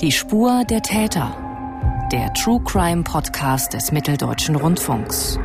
Die 0.00 0.12
Spur 0.12 0.64
der 0.64 0.80
Täter. 0.80 1.36
Der 2.10 2.32
True 2.32 2.62
Crime 2.64 3.02
Podcast 3.02 3.74
des 3.74 3.92
Mitteldeutschen 3.92 4.56
Rundfunks. 4.56 5.38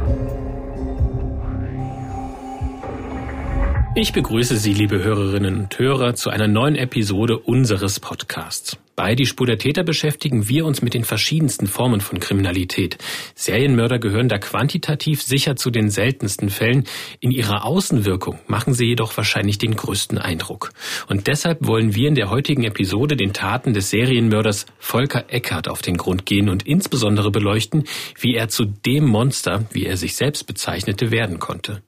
Ich 3.96 4.14
begrüße 4.14 4.56
Sie, 4.56 4.74
liebe 4.74 5.04
Hörerinnen 5.04 5.60
und 5.60 5.78
Hörer, 5.78 6.16
zu 6.16 6.30
einer 6.30 6.48
neuen 6.48 6.78
Episode 6.78 7.38
unseres 7.38 8.00
Podcasts. 8.00 8.78
Bei 8.96 9.14
Die 9.14 9.26
Spur 9.26 9.46
der 9.46 9.58
Täter 9.58 9.84
beschäftigen 9.84 10.48
wir 10.48 10.66
uns 10.66 10.82
mit 10.82 10.94
den 10.94 11.04
verschiedensten 11.04 11.68
Formen 11.68 12.00
von 12.00 12.22
Kriminalität. 12.22 12.98
Serienmörder 13.36 14.00
gehören 14.00 14.30
da 14.30 14.38
quantitativ 14.38 15.22
sicher 15.22 15.58
zu 15.58 15.70
den 15.70 15.90
seltensten 15.90 16.50
Fällen. 16.50 16.86
In 17.20 17.32
ihrer 17.32 17.66
Außenwirkung 17.66 18.40
machen 18.48 18.74
sie 18.74 18.86
jedoch 18.86 19.18
wahrscheinlich 19.18 19.58
den 19.58 19.76
größten 19.76 20.18
Eindruck. 20.18 20.72
Und 21.10 21.28
deshalb 21.28 21.68
wollen 21.68 21.94
wir 21.94 22.08
in 22.08 22.16
der 22.16 22.30
heutigen 22.30 22.64
Episode 22.64 23.18
den 23.18 23.34
Taten 23.34 23.74
des 23.74 23.90
Serienmörders 23.90 24.66
Volker 24.80 25.26
Eckert 25.28 25.68
auf 25.68 25.82
den 25.82 25.98
Grund 25.98 26.26
gehen 26.26 26.48
und 26.48 26.66
insbesondere 26.66 27.32
beleuchten, 27.32 27.84
wie 28.18 28.36
er 28.36 28.48
zu 28.48 28.64
dem 28.64 29.06
Monster, 29.06 29.66
wie 29.72 29.86
er 29.86 29.98
sich 29.98 30.16
selbst 30.16 30.48
bezeichnete, 30.48 31.12
werden 31.12 31.40
konnte. 31.40 31.82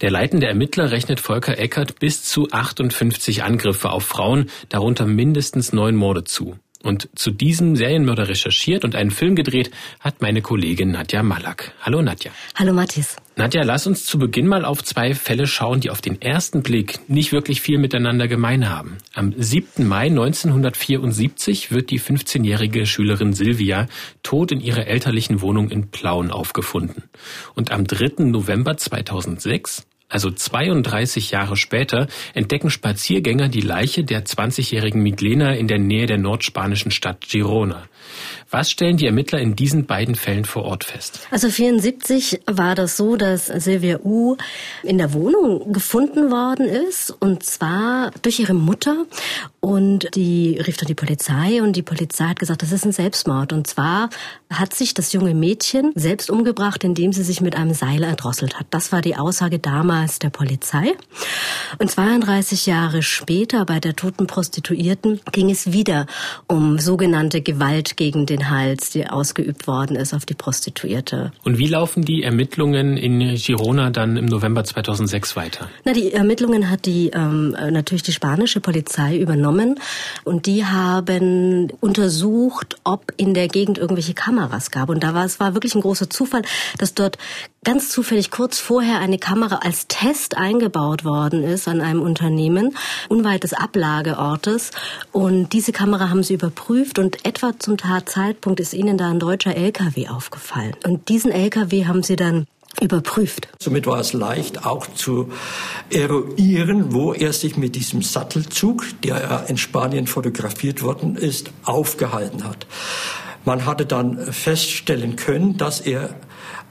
Der 0.00 0.10
leitende 0.10 0.46
Ermittler 0.46 0.90
rechnet 0.90 1.20
Volker 1.20 1.58
Eckert 1.58 1.98
bis 1.98 2.24
zu 2.24 2.48
58 2.50 3.42
Angriffe 3.42 3.90
auf 3.90 4.04
Frauen, 4.04 4.50
darunter 4.68 5.06
mindestens 5.06 5.72
neun 5.72 5.96
Morde 5.96 6.24
zu. 6.24 6.58
Und 6.82 7.08
zu 7.14 7.30
diesem 7.30 7.76
Serienmörder 7.76 8.28
recherchiert 8.28 8.84
und 8.84 8.96
einen 8.96 9.12
Film 9.12 9.36
gedreht 9.36 9.70
hat 10.00 10.20
meine 10.20 10.42
Kollegin 10.42 10.90
Nadja 10.90 11.22
Malak. 11.22 11.72
Hallo 11.80 12.02
Nadja. 12.02 12.32
Hallo 12.56 12.72
Mathis. 12.72 13.16
Nadja, 13.34 13.62
lass 13.62 13.86
uns 13.86 14.04
zu 14.04 14.18
Beginn 14.18 14.46
mal 14.46 14.66
auf 14.66 14.84
zwei 14.84 15.14
Fälle 15.14 15.46
schauen, 15.46 15.80
die 15.80 15.88
auf 15.88 16.02
den 16.02 16.20
ersten 16.20 16.62
Blick 16.62 17.00
nicht 17.08 17.32
wirklich 17.32 17.62
viel 17.62 17.78
miteinander 17.78 18.28
gemein 18.28 18.68
haben. 18.68 18.98
Am 19.14 19.32
7. 19.34 19.88
Mai 19.88 20.06
1974 20.06 21.72
wird 21.72 21.90
die 21.90 21.98
15-jährige 21.98 22.84
Schülerin 22.84 23.32
Silvia 23.32 23.88
tot 24.22 24.52
in 24.52 24.60
ihrer 24.60 24.86
elterlichen 24.86 25.40
Wohnung 25.40 25.70
in 25.70 25.88
Plauen 25.88 26.30
aufgefunden. 26.30 27.04
Und 27.54 27.70
am 27.70 27.86
3. 27.86 28.24
November 28.24 28.76
2006 28.76 29.86
also 30.12 30.30
32 30.30 31.30
Jahre 31.30 31.56
später, 31.56 32.06
entdecken 32.34 32.70
Spaziergänger 32.70 33.48
die 33.48 33.62
Leiche 33.62 34.04
der 34.04 34.24
20-jährigen 34.24 35.02
Miglena 35.02 35.54
in 35.54 35.68
der 35.68 35.78
Nähe 35.78 36.06
der 36.06 36.18
nordspanischen 36.18 36.90
Stadt 36.90 37.22
Girona. 37.22 37.84
Was 38.50 38.70
stellen 38.70 38.98
die 38.98 39.06
Ermittler 39.06 39.38
in 39.38 39.56
diesen 39.56 39.86
beiden 39.86 40.14
Fällen 40.14 40.44
vor 40.44 40.64
Ort 40.64 40.84
fest? 40.84 41.26
Also 41.30 41.48
74 41.48 42.40
war 42.46 42.74
das 42.74 42.96
so, 42.98 43.16
dass 43.16 43.46
Silvia 43.46 44.00
U 44.04 44.36
in 44.82 44.98
der 44.98 45.14
Wohnung 45.14 45.72
gefunden 45.72 46.30
worden 46.30 46.66
ist 46.66 47.10
und 47.10 47.42
zwar 47.42 48.10
durch 48.20 48.40
ihre 48.40 48.52
Mutter 48.52 49.06
und 49.60 50.08
die 50.14 50.58
rief 50.58 50.76
dann 50.76 50.88
die 50.88 50.94
Polizei 50.94 51.62
und 51.62 51.74
die 51.76 51.82
Polizei 51.82 52.24
hat 52.24 52.38
gesagt, 52.38 52.62
das 52.62 52.72
ist 52.72 52.84
ein 52.84 52.92
Selbstmord 52.92 53.52
und 53.54 53.66
zwar 53.66 54.10
hat 54.50 54.74
sich 54.74 54.92
das 54.92 55.12
junge 55.14 55.34
Mädchen 55.34 55.92
selbst 55.94 56.28
umgebracht, 56.28 56.84
indem 56.84 57.12
sie 57.12 57.22
sich 57.22 57.40
mit 57.40 57.56
einem 57.56 57.72
Seil 57.72 58.02
erdrosselt 58.02 58.58
hat. 58.58 58.66
Das 58.70 58.92
war 58.92 59.00
die 59.00 59.16
Aussage 59.16 59.60
damals 59.60 60.01
der 60.18 60.30
Polizei. 60.30 60.94
Und 61.78 61.90
32 61.90 62.66
Jahre 62.66 63.02
später 63.02 63.64
bei 63.64 63.80
der 63.80 63.94
toten 63.96 64.26
Prostituierten 64.26 65.20
ging 65.32 65.50
es 65.50 65.72
wieder 65.72 66.06
um 66.46 66.78
sogenannte 66.78 67.40
Gewalt 67.40 67.96
gegen 67.96 68.26
den 68.26 68.50
Hals, 68.50 68.90
die 68.90 69.06
ausgeübt 69.06 69.66
worden 69.66 69.96
ist 69.96 70.14
auf 70.14 70.26
die 70.26 70.34
Prostituierte. 70.34 71.32
Und 71.44 71.58
wie 71.58 71.66
laufen 71.66 72.04
die 72.04 72.22
Ermittlungen 72.22 72.96
in 72.96 73.36
Girona 73.36 73.90
dann 73.90 74.16
im 74.16 74.26
November 74.26 74.64
2006 74.64 75.36
weiter? 75.36 75.68
Na, 75.84 75.92
die 75.92 76.12
Ermittlungen 76.12 76.68
hat 76.70 76.86
die 76.86 77.10
ähm, 77.10 77.50
natürlich 77.50 78.02
die 78.02 78.12
spanische 78.12 78.60
Polizei 78.60 79.16
übernommen 79.16 79.78
und 80.24 80.46
die 80.46 80.64
haben 80.64 81.70
untersucht, 81.80 82.76
ob 82.84 83.12
in 83.16 83.34
der 83.34 83.48
Gegend 83.48 83.78
irgendwelche 83.78 84.14
Kameras 84.14 84.70
gab. 84.70 84.88
Und 84.88 85.02
da 85.02 85.14
war 85.14 85.24
es 85.24 85.40
war 85.40 85.54
wirklich 85.54 85.74
ein 85.74 85.80
großer 85.80 86.10
Zufall, 86.10 86.42
dass 86.78 86.94
dort 86.94 87.18
ganz 87.64 87.90
zufällig 87.90 88.30
kurz 88.32 88.58
vorher 88.58 88.98
eine 88.98 89.18
Kamera 89.18 89.56
als 89.56 89.86
Test 89.86 90.36
eingebaut 90.36 91.04
worden 91.04 91.44
ist 91.44 91.68
an 91.68 91.80
einem 91.80 92.02
Unternehmen 92.02 92.76
unweit 93.08 93.44
des 93.44 93.52
Ablageortes 93.52 94.72
und 95.12 95.52
diese 95.52 95.70
Kamera 95.70 96.10
haben 96.10 96.24
sie 96.24 96.34
überprüft 96.34 96.98
und 96.98 97.24
etwa 97.24 97.52
zum 97.58 97.76
Tatzeitpunkt 97.76 98.58
ist 98.58 98.74
ihnen 98.74 98.98
da 98.98 99.10
ein 99.10 99.20
deutscher 99.20 99.56
LKW 99.56 100.08
aufgefallen 100.08 100.74
und 100.84 101.08
diesen 101.08 101.30
LKW 101.30 101.86
haben 101.86 102.02
sie 102.02 102.16
dann 102.16 102.46
überprüft. 102.80 103.46
Somit 103.60 103.86
war 103.86 104.00
es 104.00 104.12
leicht 104.12 104.64
auch 104.66 104.88
zu 104.88 105.30
eruieren, 105.90 106.92
wo 106.92 107.12
er 107.12 107.32
sich 107.32 107.56
mit 107.56 107.76
diesem 107.76 108.02
Sattelzug, 108.02 108.84
der 109.04 109.44
in 109.48 109.56
Spanien 109.56 110.08
fotografiert 110.08 110.82
worden 110.82 111.14
ist, 111.14 111.52
aufgehalten 111.64 112.42
hat. 112.42 112.66
Man 113.44 113.66
hatte 113.66 113.86
dann 113.86 114.32
feststellen 114.32 115.16
können, 115.16 115.58
dass 115.58 115.80
er 115.80 116.14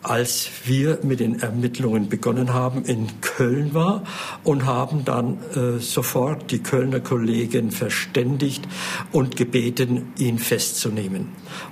als 0.04 0.50
wir 0.66 1.00
mit 1.04 1.20
den 1.20 1.40
Ermittlungen 1.40 2.10
begonnen 2.10 2.54
haben, 2.54 2.86
in 2.86 3.08
Köln 3.22 3.74
war 3.74 4.04
und 4.44 4.66
haben 4.66 5.06
dann 5.06 5.38
äh, 5.56 5.80
sofort 5.80 6.52
die 6.52 6.60
Kölner 6.60 7.00
Kollegen 7.00 7.72
verständigt 7.72 8.68
und 9.12 9.36
gebeten, 9.36 10.14
ihn 10.18 10.40
festzunehmen, 10.40 11.30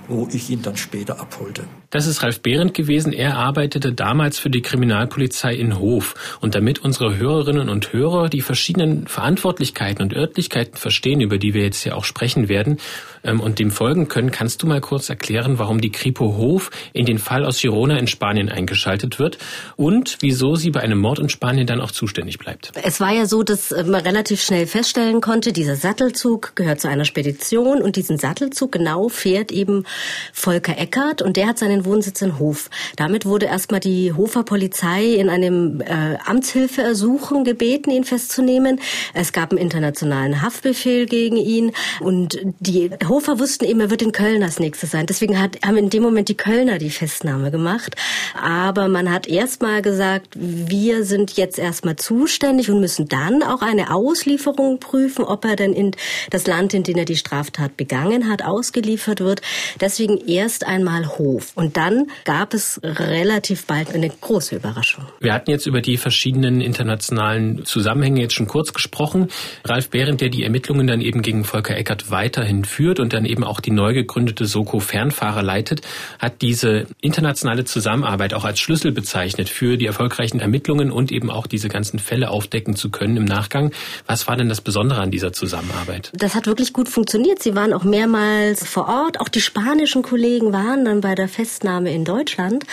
wo 0.08 0.28
ich 0.30 0.50
ihn 0.50 0.62
dann 0.62 0.76
später 0.76 1.20
abholte. 1.20 1.64
Das 1.90 2.06
ist 2.06 2.22
Ralf 2.22 2.40
Behrendt 2.40 2.74
gewesen. 2.74 3.12
Er 3.12 3.36
arbeitete 3.36 3.92
damals 3.92 4.38
für 4.38 4.48
die 4.48 4.62
Kriminalpolizei 4.62 5.54
in 5.54 5.78
Hof. 5.80 6.38
Und 6.40 6.54
damit 6.54 6.78
unsere 6.78 7.18
Hörerinnen 7.18 7.68
und 7.68 7.92
Hörer 7.92 8.28
die 8.28 8.42
verschiedenen 8.42 9.08
Verantwortlichkeiten 9.08 10.02
und 10.02 10.14
Örtlichkeiten 10.14 10.76
verstehen, 10.76 11.20
über 11.20 11.38
die 11.38 11.52
wir 11.52 11.62
jetzt 11.62 11.84
ja 11.84 11.94
auch 11.94 12.04
sprechen 12.04 12.48
werden, 12.48 12.78
ähm, 13.24 13.40
und 13.40 13.58
dem 13.58 13.70
folgen 13.70 14.08
können, 14.08 14.30
kannst 14.30 14.62
du 14.62 14.66
mal 14.66 14.80
kurz 14.80 15.08
erklären, 15.08 15.58
warum 15.58 15.80
die 15.80 15.90
Kripo 15.90 16.36
Hof 16.36 16.70
in 16.92 17.06
den 17.06 17.18
Fall 17.18 17.44
aus 17.44 17.60
Girona 17.60 17.98
in 17.98 18.06
Spanien 18.06 18.48
eingeschaltet 18.48 19.18
wird 19.18 19.38
und 19.76 20.18
wieso 20.20 20.54
sie 20.56 20.70
bei 20.70 20.80
einem 20.80 20.98
Mord 20.98 21.18
in 21.18 21.28
Spanien 21.28 21.66
dann 21.66 21.80
auch 21.80 21.90
zuständig 21.90 22.38
bleibt. 22.38 22.72
Es 22.82 23.00
war 23.00 23.12
ja 23.12 23.26
so, 23.26 23.42
dass 23.42 23.70
man 23.70 24.02
relativ 24.02 24.42
schnell 24.42 24.66
feststellen 24.66 25.20
konnte, 25.20 25.52
dieser 25.52 25.76
Sattelzug 25.76 26.56
gehört 26.56 26.80
zu 26.80 26.88
einer 26.88 27.04
Spedition 27.04 27.82
und 27.82 27.96
diesen 27.96 28.18
Sattelzug 28.18 28.72
genau 28.72 29.08
fährt 29.08 29.52
eben 29.52 29.84
Volker 30.32 30.78
Eckert 30.78 31.22
und 31.22 31.36
der 31.36 31.48
hat 31.48 31.58
seinen 31.58 31.79
Wohnsitz 31.84 32.22
in 32.22 32.38
Hof. 32.38 32.70
Damit 32.96 33.26
wurde 33.26 33.46
erstmal 33.46 33.80
die 33.80 34.12
Hofer 34.12 34.44
Polizei 34.44 35.14
in 35.14 35.28
einem 35.28 35.80
äh, 35.80 36.16
Amtshilfeersuchen 36.24 37.44
gebeten, 37.44 37.90
ihn 37.90 38.04
festzunehmen. 38.04 38.80
Es 39.14 39.32
gab 39.32 39.50
einen 39.50 39.58
internationalen 39.58 40.42
Haftbefehl 40.42 41.06
gegen 41.06 41.36
ihn 41.36 41.72
und 42.00 42.38
die 42.58 42.90
Hofer 43.08 43.38
wussten 43.38 43.64
eben, 43.64 43.80
er 43.80 43.90
wird 43.90 44.02
in 44.02 44.12
Köln 44.12 44.42
als 44.42 44.58
nächstes 44.58 44.90
sein. 44.90 45.06
Deswegen 45.06 45.40
hat, 45.40 45.58
haben 45.64 45.76
in 45.76 45.90
dem 45.90 46.02
Moment 46.02 46.28
die 46.28 46.36
Kölner 46.36 46.78
die 46.78 46.90
Festnahme 46.90 47.50
gemacht. 47.50 47.96
Aber 48.40 48.88
man 48.88 49.10
hat 49.10 49.26
erstmal 49.26 49.82
gesagt, 49.82 50.28
wir 50.34 51.04
sind 51.04 51.36
jetzt 51.36 51.58
erstmal 51.58 51.96
zuständig 51.96 52.70
und 52.70 52.80
müssen 52.80 53.08
dann 53.08 53.42
auch 53.42 53.62
eine 53.62 53.94
Auslieferung 53.94 54.80
prüfen, 54.80 55.24
ob 55.24 55.44
er 55.44 55.56
denn 55.56 55.72
in 55.72 55.92
das 56.30 56.46
Land, 56.46 56.74
in 56.74 56.82
dem 56.82 56.96
er 56.96 57.04
die 57.04 57.16
Straftat 57.16 57.76
begangen 57.76 58.28
hat, 58.28 58.44
ausgeliefert 58.44 59.20
wird. 59.20 59.42
Deswegen 59.80 60.18
erst 60.26 60.66
einmal 60.66 61.18
Hof. 61.18 61.52
Und 61.54 61.69
dann 61.76 62.06
gab 62.24 62.54
es 62.54 62.80
relativ 62.82 63.66
bald 63.66 63.94
eine 63.94 64.08
große 64.08 64.56
Überraschung. 64.56 65.04
Wir 65.20 65.32
hatten 65.32 65.50
jetzt 65.50 65.66
über 65.66 65.80
die 65.80 65.96
verschiedenen 65.96 66.60
internationalen 66.60 67.64
Zusammenhänge 67.64 68.20
jetzt 68.20 68.34
schon 68.34 68.46
kurz 68.46 68.72
gesprochen. 68.72 69.28
Ralf 69.64 69.90
Behrendt, 69.90 70.20
der 70.20 70.28
die 70.28 70.44
Ermittlungen 70.44 70.86
dann 70.86 71.00
eben 71.00 71.22
gegen 71.22 71.44
Volker 71.44 71.76
Eckert 71.76 72.10
weiterhin 72.10 72.64
führt 72.64 73.00
und 73.00 73.12
dann 73.12 73.24
eben 73.24 73.44
auch 73.44 73.60
die 73.60 73.70
neu 73.70 73.94
gegründete 73.94 74.46
Soko 74.46 74.80
Fernfahrer 74.80 75.42
leitet, 75.42 75.82
hat 76.18 76.42
diese 76.42 76.86
internationale 77.00 77.64
Zusammenarbeit 77.64 78.34
auch 78.34 78.44
als 78.44 78.60
Schlüssel 78.60 78.92
bezeichnet 78.92 79.48
für 79.48 79.76
die 79.76 79.86
erfolgreichen 79.86 80.40
Ermittlungen 80.40 80.90
und 80.90 81.12
eben 81.12 81.30
auch 81.30 81.46
diese 81.46 81.68
ganzen 81.68 81.98
Fälle 81.98 82.30
aufdecken 82.30 82.76
zu 82.76 82.90
können 82.90 83.16
im 83.16 83.24
Nachgang. 83.24 83.72
Was 84.06 84.26
war 84.28 84.36
denn 84.36 84.48
das 84.48 84.60
Besondere 84.60 85.00
an 85.00 85.10
dieser 85.10 85.32
Zusammenarbeit? 85.32 86.10
Das 86.14 86.34
hat 86.34 86.46
wirklich 86.46 86.72
gut 86.72 86.88
funktioniert. 86.88 87.42
Sie 87.42 87.54
waren 87.54 87.72
auch 87.72 87.84
mehrmals 87.84 88.66
vor 88.66 88.88
Ort. 88.88 89.20
Auch 89.20 89.28
die 89.28 89.40
spanischen 89.40 90.02
Kollegen 90.02 90.52
waren 90.52 90.84
dann 90.84 91.00
bei 91.00 91.14
der 91.14 91.28
Festnahme 91.60 91.92
in 91.92 92.04
Deutschland. 92.04 92.64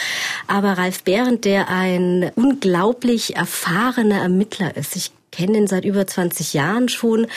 Aber 0.47 0.77
Ralf 0.77 1.03
Behrendt, 1.03 1.43
der 1.43 1.69
ein 1.69 2.31
unglaublich 2.35 3.35
erfahrener 3.35 4.21
Ermittler 4.21 4.77
ist. 4.77 4.95
Ich 4.95 5.11
kenne 5.29 5.57
ihn 5.57 5.67
seit 5.67 5.83
über 5.83 6.07
20 6.07 6.53
Jahren 6.53 6.87
schon. 6.87 7.25
Äh, 7.25 7.27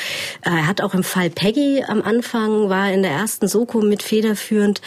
er 0.44 0.66
hat 0.68 0.80
auch 0.80 0.94
im 0.94 1.02
Fall 1.02 1.28
Peggy 1.28 1.84
am 1.86 2.02
Anfang, 2.02 2.68
war 2.68 2.90
in 2.90 3.02
der 3.02 3.10
ersten 3.10 3.48
Soko 3.48 3.80
mit 3.80 4.02
federführend. 4.02 4.80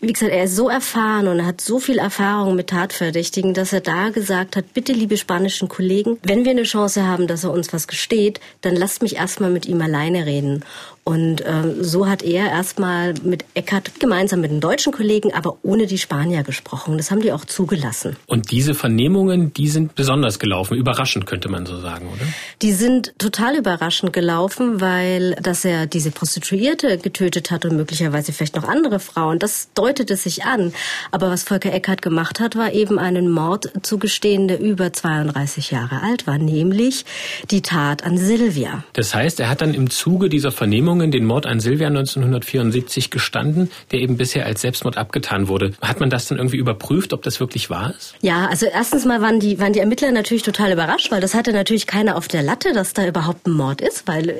Wie 0.00 0.12
gesagt, 0.12 0.30
er 0.30 0.44
ist 0.44 0.56
so 0.56 0.68
erfahren 0.68 1.26
und 1.26 1.44
hat 1.44 1.62
so 1.62 1.80
viel 1.80 1.98
Erfahrung 1.98 2.54
mit 2.54 2.68
Tatverdächtigen, 2.68 3.54
dass 3.54 3.72
er 3.72 3.80
da 3.80 4.10
gesagt 4.10 4.56
hat, 4.56 4.74
bitte 4.74 4.92
liebe 4.92 5.16
spanischen 5.16 5.68
Kollegen, 5.68 6.18
wenn 6.22 6.44
wir 6.44 6.52
eine 6.52 6.64
Chance 6.64 7.06
haben, 7.06 7.26
dass 7.26 7.44
er 7.44 7.50
uns 7.50 7.72
was 7.72 7.88
gesteht, 7.88 8.40
dann 8.60 8.76
lasst 8.76 9.02
mich 9.02 9.16
erstmal 9.16 9.50
mit 9.50 9.66
ihm 9.66 9.80
alleine 9.80 10.26
reden. 10.26 10.64
Und 11.10 11.40
äh, 11.40 11.74
so 11.80 12.08
hat 12.08 12.22
er 12.22 12.46
erstmal 12.46 13.14
mit 13.24 13.44
Eckert 13.54 13.98
gemeinsam 13.98 14.42
mit 14.42 14.52
den 14.52 14.60
deutschen 14.60 14.92
Kollegen, 14.92 15.34
aber 15.34 15.56
ohne 15.64 15.88
die 15.88 15.98
Spanier 15.98 16.44
gesprochen. 16.44 16.98
Das 16.98 17.10
haben 17.10 17.20
die 17.20 17.32
auch 17.32 17.44
zugelassen. 17.44 18.14
Und 18.26 18.52
diese 18.52 18.74
Vernehmungen, 18.74 19.52
die 19.52 19.66
sind 19.66 19.96
besonders 19.96 20.38
gelaufen, 20.38 20.76
überraschend 20.76 21.26
könnte 21.26 21.48
man 21.48 21.66
so 21.66 21.80
sagen, 21.80 22.06
oder? 22.06 22.24
Die 22.62 22.70
sind 22.70 23.12
total 23.18 23.56
überraschend 23.56 24.12
gelaufen, 24.12 24.80
weil 24.80 25.34
dass 25.42 25.64
er 25.64 25.88
diese 25.88 26.12
Prostituierte 26.12 26.98
getötet 26.98 27.50
hat 27.50 27.64
und 27.64 27.74
möglicherweise 27.74 28.32
vielleicht 28.32 28.54
noch 28.54 28.68
andere 28.68 29.00
Frauen, 29.00 29.40
das 29.40 29.70
deutete 29.74 30.14
sich 30.14 30.44
an. 30.44 30.72
Aber 31.10 31.28
was 31.28 31.42
Volker 31.42 31.72
Eckert 31.72 32.02
gemacht 32.02 32.38
hat, 32.38 32.54
war 32.54 32.72
eben 32.72 33.00
einen 33.00 33.28
Mord 33.28 33.72
zu 33.82 33.98
gestehen, 33.98 34.46
der 34.46 34.60
über 34.60 34.92
32 34.92 35.72
Jahre 35.72 36.02
alt 36.02 36.28
war, 36.28 36.38
nämlich 36.38 37.04
die 37.50 37.62
Tat 37.62 38.04
an 38.04 38.16
Silvia. 38.16 38.84
Das 38.92 39.12
heißt, 39.12 39.40
er 39.40 39.48
hat 39.48 39.60
dann 39.60 39.74
im 39.74 39.90
Zuge 39.90 40.28
dieser 40.28 40.52
Vernehmungen 41.00 41.10
den 41.10 41.24
Mord 41.24 41.46
an 41.46 41.60
Silvia 41.60 41.86
1974 41.88 43.10
gestanden, 43.10 43.70
der 43.90 44.00
eben 44.00 44.16
bisher 44.16 44.44
als 44.44 44.60
Selbstmord 44.60 44.98
abgetan 44.98 45.48
wurde. 45.48 45.72
Hat 45.80 45.98
man 45.98 46.10
das 46.10 46.28
dann 46.28 46.38
irgendwie 46.38 46.58
überprüft, 46.58 47.12
ob 47.12 47.22
das 47.22 47.40
wirklich 47.40 47.70
wahr 47.70 47.94
ist? 47.96 48.14
Ja, 48.20 48.46
also 48.46 48.66
erstens 48.66 49.06
mal 49.06 49.22
waren 49.22 49.40
die, 49.40 49.58
waren 49.58 49.72
die 49.72 49.78
Ermittler 49.78 50.12
natürlich 50.12 50.42
total 50.42 50.72
überrascht, 50.72 51.10
weil 51.10 51.20
das 51.20 51.34
hatte 51.34 51.52
natürlich 51.52 51.86
keiner 51.86 52.16
auf 52.16 52.28
der 52.28 52.42
Latte, 52.42 52.72
dass 52.72 52.92
da 52.92 53.06
überhaupt 53.06 53.46
ein 53.46 53.52
Mord 53.52 53.80
ist, 53.80 54.06
weil 54.06 54.36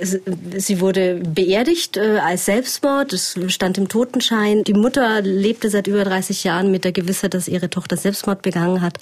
sie 0.56 0.80
wurde 0.80 1.22
beerdigt 1.34 1.96
äh, 1.96 2.18
als 2.18 2.44
Selbstmord, 2.44 3.12
es 3.12 3.38
stand 3.48 3.78
im 3.78 3.88
Totenschein. 3.88 4.64
Die 4.64 4.74
Mutter 4.74 5.22
lebte 5.22 5.70
seit 5.70 5.86
über 5.86 6.04
30 6.04 6.44
Jahren 6.44 6.70
mit 6.70 6.84
der 6.84 6.92
Gewissheit, 6.92 7.32
dass 7.34 7.48
ihre 7.48 7.70
Tochter 7.70 7.96
Selbstmord 7.96 8.42
begangen 8.42 8.82
hat. 8.82 8.98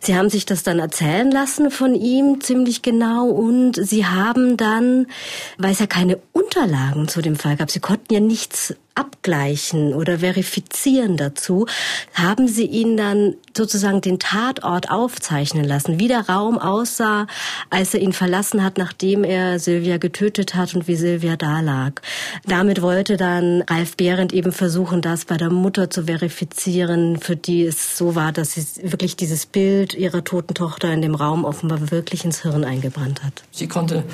Sie 0.00 0.16
haben 0.16 0.30
sich 0.30 0.46
das 0.46 0.62
dann 0.64 0.80
erzählen 0.80 1.30
lassen 1.30 1.70
von 1.70 1.94
ihm 1.94 2.40
ziemlich 2.40 2.82
genau 2.82 3.28
und 3.28 3.76
sie 3.76 4.04
haben 4.06 4.56
dann, 4.56 5.06
weil 5.58 5.72
es 5.72 5.78
ja 5.78 5.86
keine 5.86 6.18
Unterlagen 6.62 7.08
zu 7.08 7.22
dem 7.22 7.34
Fall 7.34 7.56
gab, 7.56 7.72
sie 7.72 7.80
konnten 7.80 8.14
ja 8.14 8.20
nichts 8.20 8.74
abgleichen 8.94 9.94
oder 9.94 10.18
verifizieren 10.20 11.16
dazu, 11.16 11.66
haben 12.14 12.46
sie 12.46 12.66
ihn 12.66 12.96
dann 12.96 13.34
sozusagen 13.56 14.00
den 14.00 14.20
Tatort 14.20 14.88
aufzeichnen 14.88 15.64
lassen, 15.64 15.98
wie 15.98 16.06
der 16.06 16.28
Raum 16.28 16.58
aussah, 16.58 17.26
als 17.70 17.94
er 17.94 18.00
ihn 18.00 18.12
verlassen 18.12 18.62
hat, 18.62 18.78
nachdem 18.78 19.24
er 19.24 19.58
Silvia 19.58 19.96
getötet 19.96 20.54
hat 20.54 20.76
und 20.76 20.86
wie 20.86 20.94
Silvia 20.94 21.36
da 21.36 21.60
lag. 21.60 22.00
Damit 22.46 22.80
wollte 22.80 23.16
dann 23.16 23.62
Ralf 23.62 23.96
Behrendt 23.96 24.32
eben 24.32 24.52
versuchen, 24.52 25.02
das 25.02 25.24
bei 25.24 25.38
der 25.38 25.50
Mutter 25.50 25.90
zu 25.90 26.04
verifizieren, 26.04 27.18
für 27.18 27.34
die 27.34 27.64
es 27.64 27.98
so 27.98 28.14
war, 28.14 28.30
dass 28.30 28.52
sie 28.52 28.64
wirklich 28.88 29.16
dieses 29.16 29.46
Bild 29.46 29.94
ihrer 29.94 30.22
toten 30.22 30.54
Tochter 30.54 30.92
in 30.92 31.02
dem 31.02 31.16
Raum 31.16 31.44
offenbar 31.44 31.90
wirklich 31.90 32.24
ins 32.24 32.42
Hirn 32.42 32.64
eingebrannt 32.64 33.24
hat. 33.24 33.42
Sie 33.50 33.66
konnte 33.66 34.04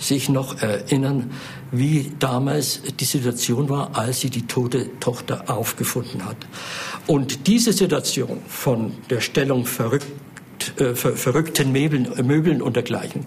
sich 0.00 0.28
noch 0.28 0.60
erinnern, 0.60 1.30
wie 1.70 2.10
damals 2.18 2.82
die 2.98 3.04
Situation 3.04 3.68
war, 3.68 3.96
als 3.96 4.20
sie 4.20 4.30
die 4.30 4.46
tote 4.46 4.98
Tochter 4.98 5.44
aufgefunden 5.48 6.24
hat. 6.24 6.36
Und 7.06 7.46
diese 7.46 7.72
Situation 7.72 8.38
von 8.48 8.92
der 9.10 9.20
Stellung 9.20 9.66
verrückt 9.66 10.06
äh, 10.78 10.94
ver 10.94 11.12
verrückten 11.12 11.72
Möbeln, 11.72 12.08
Möbeln 12.26 12.62
und 12.62 12.76
dergleichen 12.76 13.26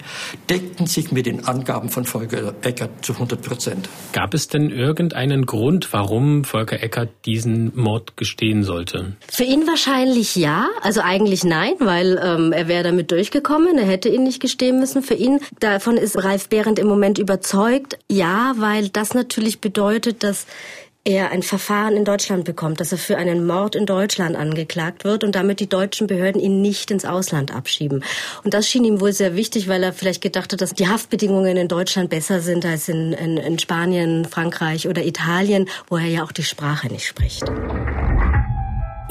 deckten 0.49 0.87
sich 0.87 1.11
mit 1.11 1.25
den 1.25 1.45
Angaben 1.45 1.89
von 1.89 2.05
Volker 2.05 2.53
Eckert 2.61 3.05
zu 3.05 3.13
100 3.13 3.41
Prozent. 3.41 3.89
Gab 4.13 4.33
es 4.33 4.47
denn 4.47 4.69
irgendeinen 4.69 5.45
Grund, 5.45 5.91
warum 5.91 6.43
Volker 6.43 6.81
Eckert 6.81 7.09
diesen 7.25 7.71
Mord 7.75 8.17
gestehen 8.17 8.63
sollte? 8.63 9.13
Für 9.27 9.43
ihn 9.43 9.67
wahrscheinlich 9.67 10.35
ja, 10.35 10.67
also 10.81 11.01
eigentlich 11.01 11.43
nein, 11.43 11.73
weil 11.79 12.19
ähm, 12.23 12.51
er 12.51 12.67
wäre 12.67 12.83
damit 12.83 13.11
durchgekommen, 13.11 13.77
er 13.77 13.85
hätte 13.85 14.09
ihn 14.09 14.23
nicht 14.23 14.39
gestehen 14.39 14.79
müssen. 14.79 15.03
Für 15.03 15.15
ihn, 15.15 15.39
davon 15.59 15.97
ist 15.97 16.23
Ralf 16.23 16.49
Behrendt 16.49 16.79
im 16.79 16.87
Moment 16.87 17.19
überzeugt, 17.19 17.97
ja, 18.09 18.53
weil 18.57 18.89
das 18.89 19.13
natürlich 19.13 19.61
bedeutet, 19.61 20.23
dass 20.23 20.45
er 21.05 21.31
ein 21.31 21.43
Verfahren 21.43 21.97
in 21.97 22.05
Deutschland 22.05 22.45
bekommt, 22.45 22.79
dass 22.79 22.93
er 22.93 22.97
für 22.97 23.17
einen 23.17 23.45
Mord 23.45 23.75
in 23.75 23.85
Deutschland 23.85 24.37
angeklagt 24.37 25.03
wird 25.03 25.23
und 25.23 25.35
damit 25.35 25.59
die 25.59 25.67
deutschen 25.67 26.07
Behörden 26.07 26.39
ihn 26.39 26.61
nicht 26.61 26.91
ins 26.91 27.03
Ausland 27.03 27.53
abschieben. 27.53 28.03
Und 28.43 28.53
das 28.53 28.69
schien 28.69 28.85
ihm 28.85 29.01
wohl 29.01 29.11
sehr 29.11 29.35
wichtig, 29.35 29.67
weil 29.67 29.83
er 29.83 29.91
vielleicht 29.91 30.21
gedacht 30.21 30.53
hat, 30.53 30.61
dass 30.61 30.73
die 30.73 30.87
Haftbedingungen 30.87 31.57
in 31.57 31.67
Deutschland 31.67 32.09
besser 32.09 32.39
sind 32.39 32.65
als 32.65 32.87
in, 32.87 33.11
in, 33.11 33.37
in 33.37 33.59
Spanien, 33.59 34.25
Frankreich 34.25 34.87
oder 34.87 35.03
Italien, 35.03 35.67
wo 35.89 35.97
er 35.97 36.05
ja 36.05 36.23
auch 36.23 36.31
die 36.31 36.43
Sprache 36.43 36.87
nicht 36.87 37.05
spricht. 37.05 37.43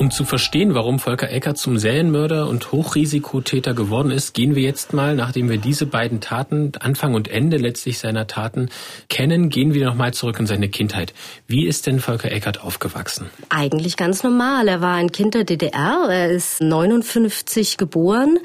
Um 0.02 0.10
zu 0.10 0.24
verstehen, 0.24 0.74
warum 0.74 0.98
Volker 0.98 1.30
Eckert 1.30 1.58
zum 1.58 1.78
Serienmörder 1.78 2.48
und 2.48 2.72
Hochrisikotäter 2.72 3.72
geworden 3.72 4.10
ist, 4.10 4.34
gehen 4.34 4.56
wir 4.56 4.62
jetzt 4.64 4.92
mal, 4.92 5.14
nachdem 5.14 5.48
wir 5.48 5.58
diese 5.58 5.86
beiden 5.86 6.20
Taten, 6.20 6.72
Anfang 6.80 7.14
und 7.14 7.28
Ende 7.28 7.56
letztlich 7.56 8.00
seiner 8.00 8.26
Taten 8.26 8.68
kennen, 9.08 9.48
gehen 9.48 9.74
wir 9.74 9.86
nochmal 9.86 10.12
zurück 10.12 10.40
in 10.40 10.48
seine 10.48 10.68
Kindheit. 10.68 11.14
Wie 11.46 11.68
ist 11.68 11.86
denn 11.86 12.00
Volker 12.00 12.32
Eckert 12.32 12.64
aufgewachsen? 12.64 13.30
Eigentlich 13.48 13.96
ganz 13.96 14.24
normal. 14.24 14.66
Er 14.66 14.80
war 14.80 14.96
ein 14.96 15.12
Kind 15.12 15.34
der 15.34 15.44
DDR. 15.44 16.08
Er 16.10 16.30
ist 16.32 16.60
59 16.60 17.76
geboren. 17.76 18.40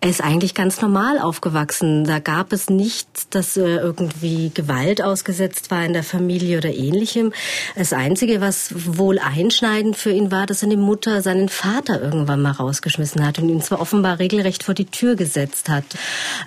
Er 0.00 0.08
ist 0.08 0.22
eigentlich 0.22 0.54
ganz 0.54 0.80
normal 0.80 1.18
aufgewachsen. 1.18 2.04
Da 2.04 2.20
gab 2.20 2.54
es 2.54 2.70
nichts, 2.70 3.28
dass 3.28 3.58
irgendwie 3.58 4.50
Gewalt 4.54 5.02
ausgesetzt 5.02 5.70
war 5.70 5.84
in 5.84 5.92
der 5.92 6.04
Familie 6.04 6.56
oder 6.56 6.72
ähnlichem. 6.72 7.34
Das 7.76 7.92
Einzige, 7.92 8.40
was 8.40 8.72
wohl 8.96 9.18
einschneidend 9.18 9.98
für 9.98 10.10
ihn 10.10 10.30
war, 10.30 10.46
dass 10.46 10.62
er 10.62 10.70
eine 10.70 10.80
Mutter 11.02 11.20
seinen 11.20 11.48
Vater 11.48 12.00
irgendwann 12.00 12.40
mal 12.40 12.52
rausgeschmissen 12.52 13.26
hat 13.26 13.40
und 13.40 13.48
ihn 13.48 13.60
zwar 13.60 13.80
offenbar 13.80 14.20
regelrecht 14.20 14.62
vor 14.62 14.72
die 14.72 14.84
Tür 14.84 15.16
gesetzt 15.16 15.68
hat. 15.68 15.84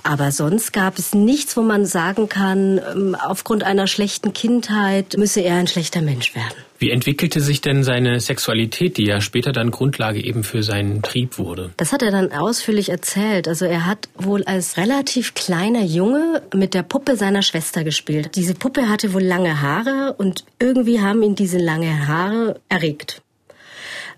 Aber 0.03 0.31
sonst 0.31 0.71
gab 0.71 0.97
es 0.97 1.13
nichts, 1.13 1.57
wo 1.57 1.61
man 1.61 1.85
sagen 1.85 2.29
kann, 2.29 2.79
ähm, 2.79 3.15
aufgrund 3.15 3.65
einer 3.65 3.85
schlechten 3.87 4.31
Kindheit 4.31 5.17
müsse 5.17 5.41
er 5.41 5.55
ein 5.55 5.67
schlechter 5.67 6.01
Mensch 6.01 6.35
werden. 6.35 6.55
Wie 6.79 6.89
entwickelte 6.89 7.41
sich 7.41 7.59
denn 7.59 7.83
seine 7.83 8.21
Sexualität, 8.21 8.95
die 8.95 9.05
ja 9.05 9.19
später 9.19 9.51
dann 9.51 9.71
Grundlage 9.71 10.23
eben 10.23 10.45
für 10.45 10.63
seinen 10.63 11.01
Trieb 11.01 11.37
wurde? 11.37 11.71
Das 11.75 11.91
hat 11.91 12.01
er 12.01 12.11
dann 12.11 12.31
ausführlich 12.31 12.87
erzählt. 12.87 13.49
Also 13.49 13.65
er 13.65 13.85
hat 13.85 14.07
wohl 14.17 14.45
als 14.45 14.77
relativ 14.77 15.33
kleiner 15.33 15.83
Junge 15.83 16.43
mit 16.53 16.73
der 16.73 16.83
Puppe 16.83 17.17
seiner 17.17 17.41
Schwester 17.41 17.83
gespielt. 17.83 18.31
Diese 18.35 18.53
Puppe 18.53 18.87
hatte 18.87 19.11
wohl 19.11 19.23
lange 19.23 19.61
Haare 19.61 20.15
und 20.17 20.45
irgendwie 20.59 21.01
haben 21.01 21.23
ihn 21.23 21.35
diese 21.35 21.57
lange 21.57 22.07
Haare 22.07 22.61
erregt 22.69 23.21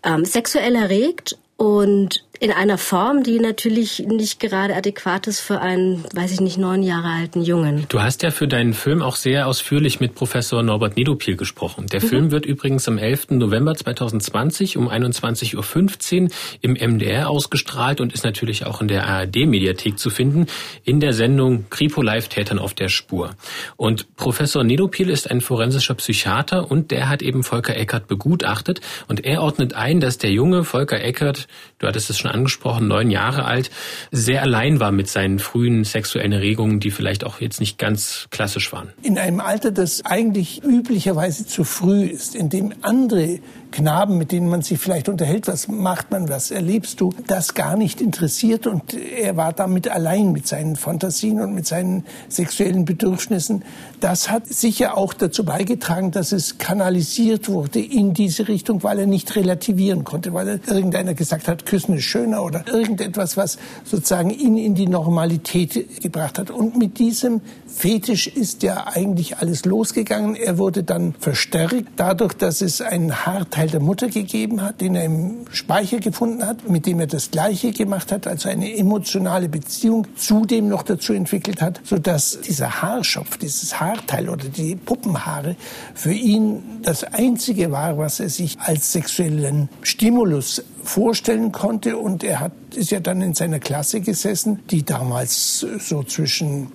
ähm, 0.04 0.26
sexuell 0.26 0.76
erregt 0.76 1.38
und 1.58 2.26
in 2.40 2.52
einer 2.52 2.78
Form, 2.78 3.24
die 3.24 3.40
natürlich 3.40 4.00
nicht 4.00 4.40
gerade 4.40 4.76
adäquat 4.76 5.28
ist 5.28 5.40
für 5.40 5.60
einen, 5.60 6.04
weiß 6.14 6.32
ich 6.32 6.42
nicht, 6.42 6.58
neun 6.58 6.84
Jahre 6.84 7.10
alten 7.10 7.42
Jungen. 7.42 7.86
Du 7.90 8.02
hast 8.02 8.24
ja 8.24 8.32
für 8.32 8.48
deinen 8.48 8.74
Film 8.74 9.02
auch 9.02 9.16
sehr 9.16 9.48
ausführlich 9.48 10.00
mit 10.00 10.16
Professor 10.16 10.62
Norbert 10.62 10.98
Nedopil 10.98 11.36
gesprochen. 11.36 11.88
Der 11.88 12.02
mhm. 12.02 12.08
Film 12.08 12.32
wird 12.32 12.46
übrigens 12.46 12.88
am 12.88 12.98
11. 12.98 13.32
November 13.32 13.76
2020 13.76 14.78
um 14.78 14.90
21.15 14.90 16.24
Uhr 16.24 16.30
im 16.62 16.74
MDR 16.74 17.30
ausgestrahlt 17.30 18.02
und 18.02 18.14
ist 18.14 18.24
natürlich 18.24 18.66
auch 18.66 18.82
in 18.82 18.88
der 18.88 19.08
ARD-Mediathek 19.08 19.98
zu 19.98 20.10
finden, 20.10 20.48
in 20.84 21.00
der 21.00 21.14
Sendung 21.14 21.66
Kripo 21.70 22.02
Live 22.02 22.28
Tätern 22.28 22.60
auf 22.60 22.74
der 22.74 22.90
Spur. 22.90 23.32
Und 23.76 24.16
Professor 24.16 24.64
Nedopil 24.64 25.10
ist 25.10 25.30
ein 25.32 25.42
forensischer 25.42 25.96
Psychiater 25.96 26.70
und 26.70 26.92
der 26.92 27.10
hat 27.10 27.22
eben 27.22 27.44
Volker 27.44 27.76
Eckert 27.76 28.08
begutachtet 28.08 28.82
und 29.08 29.26
er 29.26 29.42
ordnet 29.42 29.74
ein, 29.74 30.00
dass 30.00 30.18
der 30.18 30.32
junge 30.32 30.64
Volker 30.64 31.02
Eckert, 31.02 31.48
du 31.80 31.88
hattest 31.88 32.10
es 32.10 32.18
schon 32.18 32.27
angesprochen, 32.28 32.88
neun 32.88 33.12
Jahre 33.12 33.46
alt, 33.46 33.70
sehr 34.12 34.42
allein 34.42 34.80
war 34.80 34.92
mit 34.92 35.10
seinen 35.10 35.40
frühen 35.40 35.84
sexuellen 35.84 36.32
Erregungen, 36.32 36.80
die 36.80 36.92
vielleicht 36.92 37.24
auch 37.24 37.42
jetzt 37.42 37.60
nicht 37.60 37.78
ganz 37.78 38.28
klassisch 38.32 38.72
waren. 38.72 38.90
In 39.02 39.18
einem 39.18 39.40
Alter, 39.40 39.72
das 39.72 40.06
eigentlich 40.06 40.64
üblicherweise 40.64 41.46
zu 41.46 41.64
früh 41.64 42.06
ist, 42.06 42.36
in 42.36 42.50
dem 42.50 42.74
andere 42.82 43.40
Knaben, 43.78 44.18
mit 44.18 44.32
denen 44.32 44.50
man 44.50 44.64
sich 44.64 44.80
vielleicht 44.80 45.08
unterhält, 45.08 45.48
was 45.48 45.68
macht 45.68 46.10
man, 46.10 46.30
was 46.30 46.50
erlebst 46.50 47.00
du, 47.00 47.14
das 47.28 47.54
gar 47.54 47.78
nicht 47.78 48.02
interessiert 48.02 48.66
und 48.66 48.96
er 48.96 49.38
war 49.38 49.54
damit 49.54 49.88
allein 49.88 50.32
mit 50.32 50.48
seinen 50.48 50.76
Fantasien 50.76 51.40
und 51.40 51.54
mit 51.54 51.68
seinen 51.68 52.04
sexuellen 52.28 52.86
Bedürfnissen. 52.86 53.62
Das 54.00 54.32
hat 54.32 54.48
sicher 54.48 54.98
auch 54.98 55.14
dazu 55.14 55.46
beigetragen, 55.46 56.10
dass 56.10 56.32
es 56.32 56.58
kanalisiert 56.58 57.50
wurde 57.50 57.80
in 57.80 58.16
diese 58.16 58.48
Richtung, 58.48 58.82
weil 58.82 58.98
er 58.98 59.06
nicht 59.06 59.36
relativieren 59.36 60.04
konnte, 60.04 60.34
weil 60.34 60.48
er 60.48 60.68
irgendeiner 60.68 61.14
gesagt 61.14 61.48
hat, 61.48 61.68
Küssen 61.68 61.98
ist 61.98 62.06
schöner 62.06 62.44
oder 62.44 62.68
irgendetwas, 62.68 63.38
was 63.38 63.60
sozusagen 63.84 64.32
ihn 64.32 64.58
in 64.58 64.74
die 64.74 64.88
Normalität 64.88 66.02
gebracht 66.02 66.40
hat. 66.40 66.50
Und 66.50 66.78
mit 66.78 66.98
diesem 66.98 67.42
Fetisch 67.78 68.26
ist 68.26 68.64
ja 68.64 68.88
eigentlich 68.88 69.38
alles 69.38 69.64
losgegangen. 69.64 70.36
Er 70.36 70.58
wurde 70.58 70.82
dann 70.82 71.14
verstärkt 71.20 71.86
dadurch, 71.96 72.34
dass 72.34 72.62
es 72.62 72.82
einen 72.82 73.28
Haarteil 73.28 73.70
der 73.70 73.82
Mutter 73.82 74.08
gegeben 74.08 74.64
hat, 74.64 74.82
den 74.82 74.96
er 74.96 75.06
im 75.06 75.46
Speicher 75.52 76.00
gefunden 76.00 76.44
hat, 76.44 76.68
mit 76.68 76.88
dem 76.88 77.00
er 77.00 77.06
das 77.06 77.30
Gleiche 77.30 77.72
gemacht 77.74 78.12
hat, 78.12 78.26
also 78.26 78.50
eine 78.50 78.76
emotionale 78.76 79.48
Beziehung 79.48 80.08
zudem 80.16 80.70
noch 80.70 80.82
dazu 80.82 81.14
entwickelt 81.14 81.62
hat, 81.62 81.80
sodass 81.84 82.40
dieser 82.42 82.82
Haarschopf, 82.82 83.38
dieses 83.38 83.80
Haarteil 83.80 84.28
oder 84.28 84.50
die 84.50 84.76
Puppenhaare 84.76 85.56
für 85.94 86.14
ihn 86.14 86.64
das 86.82 87.04
Einzige 87.04 87.72
war, 87.72 88.00
was 88.00 88.20
er 88.20 88.30
sich 88.30 88.58
als 88.60 88.92
sexuellen 88.92 89.70
Stimulus 89.84 90.64
vorstellen 90.82 91.52
konnte. 91.52 91.98
Und 91.98 92.24
er 92.24 92.40
hat, 92.40 92.54
ist 92.76 92.90
ja 92.90 93.00
dann 93.00 93.22
in 93.22 93.36
seiner 93.36 93.60
Klasse 93.60 94.02
gesessen, 94.02 94.64
die 94.72 94.84
damals 94.84 95.60
so 95.60 96.02
zwischen 96.02 96.72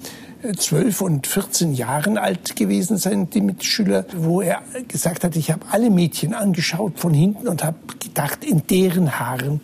zwölf 0.57 1.01
und 1.01 1.27
14 1.27 1.73
Jahren 1.73 2.19
alt 2.19 2.57
gewesen 2.57 2.97
sein, 2.97 3.31
die 3.31 3.41
Mitschüler, 3.41 4.05
wo 4.17 4.41
er 4.41 4.63
gesagt 4.89 5.25
hat, 5.25 5.37
ich 5.37 5.51
habe 5.51 5.65
alle 5.71 5.91
Mädchen 5.91 6.35
angeschaut 6.35 6.99
von 6.99 7.15
hinten 7.15 7.49
und 7.49 7.63
habe 7.65 7.77
gedacht, 8.01 8.45
in 8.45 8.67
deren 8.67 9.19
Haaren 9.19 9.61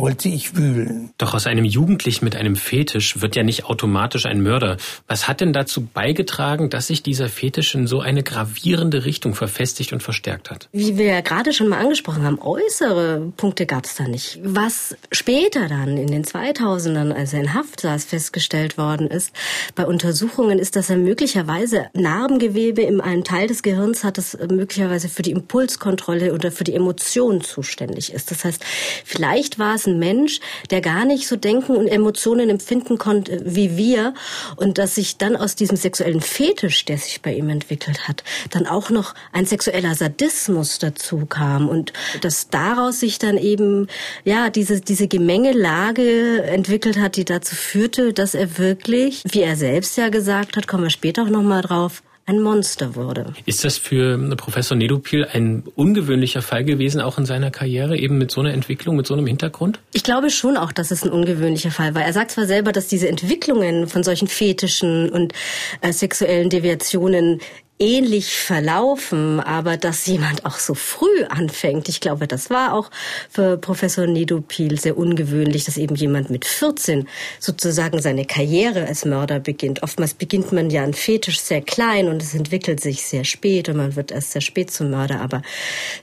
wollte 0.00 0.28
ich 0.28 0.56
wühlen. 0.56 1.10
Doch 1.18 1.34
aus 1.34 1.46
einem 1.46 1.64
Jugendlichen 1.64 2.24
mit 2.24 2.34
einem 2.34 2.56
Fetisch 2.56 3.20
wird 3.20 3.36
ja 3.36 3.42
nicht 3.42 3.66
automatisch 3.66 4.24
ein 4.24 4.42
Mörder. 4.42 4.78
Was 5.06 5.28
hat 5.28 5.40
denn 5.42 5.52
dazu 5.52 5.86
beigetragen, 5.86 6.70
dass 6.70 6.86
sich 6.86 7.02
dieser 7.02 7.28
Fetisch 7.28 7.74
in 7.74 7.86
so 7.86 8.00
eine 8.00 8.22
gravierende 8.22 9.04
Richtung 9.04 9.34
verfestigt 9.34 9.92
und 9.92 10.02
verstärkt 10.02 10.50
hat? 10.50 10.68
Wie 10.72 10.96
wir 10.96 11.06
ja 11.06 11.20
gerade 11.20 11.52
schon 11.52 11.68
mal 11.68 11.80
angesprochen 11.80 12.24
haben, 12.24 12.38
äußere 12.40 13.32
Punkte 13.36 13.66
gab 13.66 13.84
es 13.84 13.96
da 13.96 14.08
nicht. 14.08 14.38
Was 14.42 14.96
später 15.12 15.68
dann 15.68 15.98
in 15.98 16.08
den 16.08 16.24
2000ern, 16.24 17.12
als 17.12 17.34
er 17.34 17.40
in 17.40 17.54
Haft 17.54 17.80
saß, 17.80 18.06
festgestellt 18.06 18.78
worden 18.78 19.06
ist, 19.06 19.32
bei 19.74 19.84
Untersuchungen 19.84 20.58
ist, 20.58 20.76
dass 20.76 20.88
er 20.88 20.96
möglicherweise 20.96 21.90
Narbengewebe 21.92 22.82
in 22.82 23.00
einem 23.00 23.24
Teil 23.24 23.48
des 23.48 23.62
Gehirns 23.62 24.02
hat, 24.02 24.16
das 24.16 24.36
möglicherweise 24.50 25.08
für 25.08 25.22
die 25.22 25.32
Impulskontrolle 25.32 26.32
oder 26.32 26.50
für 26.50 26.64
die 26.64 26.74
Emotionen 26.74 27.42
zuständig 27.42 28.12
ist. 28.12 28.30
Das 28.30 28.44
heißt, 28.44 28.64
vielleicht 29.04 29.58
war 29.58 29.74
es 29.74 29.89
ein 29.90 29.98
Mensch, 29.98 30.40
der 30.70 30.80
gar 30.80 31.04
nicht 31.04 31.26
so 31.26 31.36
denken 31.36 31.76
und 31.76 31.86
Emotionen 31.86 32.50
empfinden 32.50 32.98
konnte 32.98 33.40
wie 33.44 33.76
wir. 33.76 34.14
Und 34.56 34.78
dass 34.78 34.94
sich 34.94 35.18
dann 35.18 35.36
aus 35.36 35.54
diesem 35.54 35.76
sexuellen 35.76 36.20
Fetisch, 36.20 36.84
der 36.84 36.98
sich 36.98 37.22
bei 37.22 37.34
ihm 37.34 37.48
entwickelt 37.48 38.08
hat, 38.08 38.22
dann 38.50 38.66
auch 38.66 38.90
noch 38.90 39.14
ein 39.32 39.46
sexueller 39.46 39.94
Sadismus 39.94 40.78
dazu 40.78 41.26
kam. 41.26 41.68
Und 41.68 41.92
dass 42.20 42.48
daraus 42.48 43.00
sich 43.00 43.18
dann 43.18 43.36
eben 43.36 43.88
ja 44.24 44.50
diese 44.50 44.80
diese 44.80 45.08
Gemengelage 45.08 46.42
entwickelt 46.42 46.98
hat, 46.98 47.16
die 47.16 47.24
dazu 47.24 47.54
führte, 47.54 48.12
dass 48.12 48.34
er 48.34 48.58
wirklich, 48.58 49.22
wie 49.30 49.42
er 49.42 49.56
selbst 49.56 49.96
ja 49.96 50.08
gesagt 50.08 50.56
hat, 50.56 50.66
kommen 50.66 50.84
wir 50.84 50.90
später 50.90 51.22
auch 51.22 51.30
noch 51.30 51.42
mal 51.42 51.62
drauf, 51.62 52.02
ein 52.26 52.40
Monster 52.40 52.94
wurde. 52.94 53.32
Ist 53.46 53.64
das 53.64 53.76
für 53.76 54.18
Professor 54.36 54.76
Nedopil 54.76 55.24
ein 55.24 55.64
ungewöhnlicher 55.74 56.42
Fall 56.42 56.64
gewesen, 56.64 57.00
auch 57.00 57.18
in 57.18 57.26
seiner 57.26 57.50
Karriere, 57.50 57.96
eben 57.96 58.18
mit 58.18 58.30
so 58.30 58.40
einer 58.40 58.52
Entwicklung, 58.52 58.96
mit 58.96 59.06
so 59.06 59.14
einem 59.14 59.26
Hintergrund? 59.26 59.80
Ich 59.92 60.04
glaube 60.04 60.30
schon 60.30 60.56
auch, 60.56 60.72
dass 60.72 60.90
es 60.90 61.02
ein 61.02 61.10
ungewöhnlicher 61.10 61.70
Fall 61.70 61.94
war. 61.94 62.02
Er 62.02 62.12
sagt 62.12 62.30
zwar 62.30 62.46
selber, 62.46 62.72
dass 62.72 62.88
diese 62.88 63.08
Entwicklungen 63.08 63.88
von 63.88 64.02
solchen 64.02 64.28
Fetischen 64.28 65.08
und 65.10 65.32
äh, 65.80 65.92
sexuellen 65.92 66.50
Deviationen 66.50 67.40
ähnlich 67.80 68.36
verlaufen, 68.36 69.40
aber 69.40 69.76
dass 69.78 70.06
jemand 70.06 70.44
auch 70.44 70.58
so 70.58 70.74
früh 70.74 71.24
anfängt, 71.28 71.88
ich 71.88 72.00
glaube, 72.00 72.26
das 72.28 72.50
war 72.50 72.74
auch 72.74 72.90
für 73.30 73.56
Professor 73.56 74.06
Nedopil 74.06 74.78
sehr 74.78 74.98
ungewöhnlich, 74.98 75.64
dass 75.64 75.78
eben 75.78 75.96
jemand 75.96 76.30
mit 76.30 76.44
14 76.44 77.08
sozusagen 77.38 78.00
seine 78.02 78.26
Karriere 78.26 78.86
als 78.86 79.04
Mörder 79.04 79.40
beginnt. 79.40 79.82
Oftmals 79.82 80.14
beginnt 80.14 80.52
man 80.52 80.68
ja 80.68 80.82
ein 80.82 80.94
Fetisch 80.94 81.40
sehr 81.40 81.62
klein 81.62 82.08
und 82.08 82.22
es 82.22 82.34
entwickelt 82.34 82.80
sich 82.80 83.02
sehr 83.02 83.24
spät 83.24 83.68
und 83.70 83.78
man 83.78 83.96
wird 83.96 84.12
erst 84.12 84.32
sehr 84.32 84.42
spät 84.42 84.70
zum 84.70 84.90
Mörder, 84.90 85.20
aber 85.20 85.40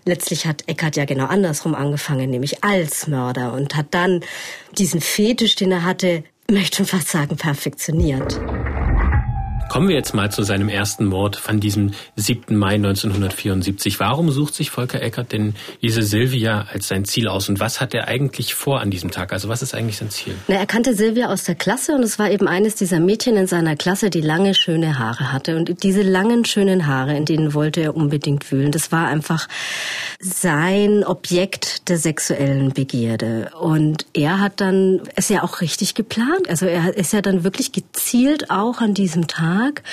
letztlich 0.05 0.47
hat 0.47 0.63
Eckart 0.67 0.95
ja 0.95 1.05
genau 1.05 1.27
andersrum 1.27 1.75
angefangen, 1.75 2.31
nämlich 2.31 2.63
als 2.63 3.07
Mörder 3.07 3.53
und 3.53 3.75
hat 3.75 3.87
dann 3.91 4.21
diesen 4.77 4.99
Fetisch, 4.99 5.55
den 5.55 5.71
er 5.71 5.83
hatte, 5.83 6.23
möchte 6.49 6.77
schon 6.77 6.85
fast 6.87 7.09
sagen, 7.09 7.37
perfektioniert. 7.37 8.39
Kommen 9.69 9.89
wir 9.89 9.95
jetzt 9.95 10.15
mal 10.15 10.31
zu 10.31 10.43
seinem 10.43 10.69
ersten 10.69 11.05
Mord 11.05 11.35
von 11.35 11.59
diesem 11.59 11.91
7. 12.15 12.55
Mai 12.55 12.75
1974. 12.75 13.99
Warum 13.99 14.31
sucht 14.31 14.55
sich 14.55 14.71
Volker 14.71 15.01
Eckert 15.01 15.33
denn 15.33 15.55
diese 15.81 16.03
Silvia 16.03 16.67
als 16.71 16.87
sein 16.87 17.03
Ziel 17.03 17.27
aus 17.27 17.49
und 17.49 17.59
was 17.59 17.81
hat 17.81 17.93
er 17.93 18.07
eigentlich 18.07 18.55
vor 18.55 18.79
an 18.79 18.89
diesem 18.91 19.11
Tag? 19.11 19.33
Also 19.33 19.49
was 19.49 19.61
ist 19.61 19.75
eigentlich 19.75 19.97
sein 19.97 20.09
Ziel? 20.09 20.35
Na, 20.47 20.55
er 20.55 20.65
kannte 20.65 20.95
Silvia 20.95 21.27
aus 21.27 21.43
der 21.43 21.55
Klasse 21.55 21.93
und 21.93 22.03
es 22.03 22.17
war 22.17 22.31
eben 22.31 22.47
eines 22.47 22.75
dieser 22.75 23.01
Mädchen 23.01 23.35
in 23.35 23.47
seiner 23.47 23.75
Klasse, 23.75 24.09
die 24.09 24.21
lange 24.21 24.55
schöne 24.55 24.97
Haare 24.97 25.33
hatte 25.33 25.57
und 25.57 25.83
diese 25.83 26.01
langen 26.01 26.45
schönen 26.45 26.87
Haare, 26.87 27.15
in 27.17 27.25
denen 27.25 27.53
wollte 27.53 27.81
er 27.81 27.95
unbedingt 27.95 28.49
wühlen. 28.51 28.71
Das 28.71 28.93
war 28.93 29.07
einfach 29.07 29.47
sein 30.19 31.03
Objekt 31.03 31.89
der 31.89 31.97
sexuellen 31.97 32.71
Begierde 32.71 33.51
und 33.59 34.05
er 34.13 34.39
hat 34.39 34.61
dann 34.61 35.01
es 35.15 35.27
ja 35.27 35.43
auch 35.43 35.59
richtig 35.59 35.93
geplant. 35.93 36.49
Also 36.49 36.65
er 36.65 36.95
ist 36.95 37.11
ja 37.11 37.21
dann 37.21 37.43
wirklich 37.43 37.73
gezielt 37.73 38.49
auch 38.49 38.79
an 38.79 38.93
diesem 38.93 39.27
Tag 39.27 39.56
Tag 39.57 39.83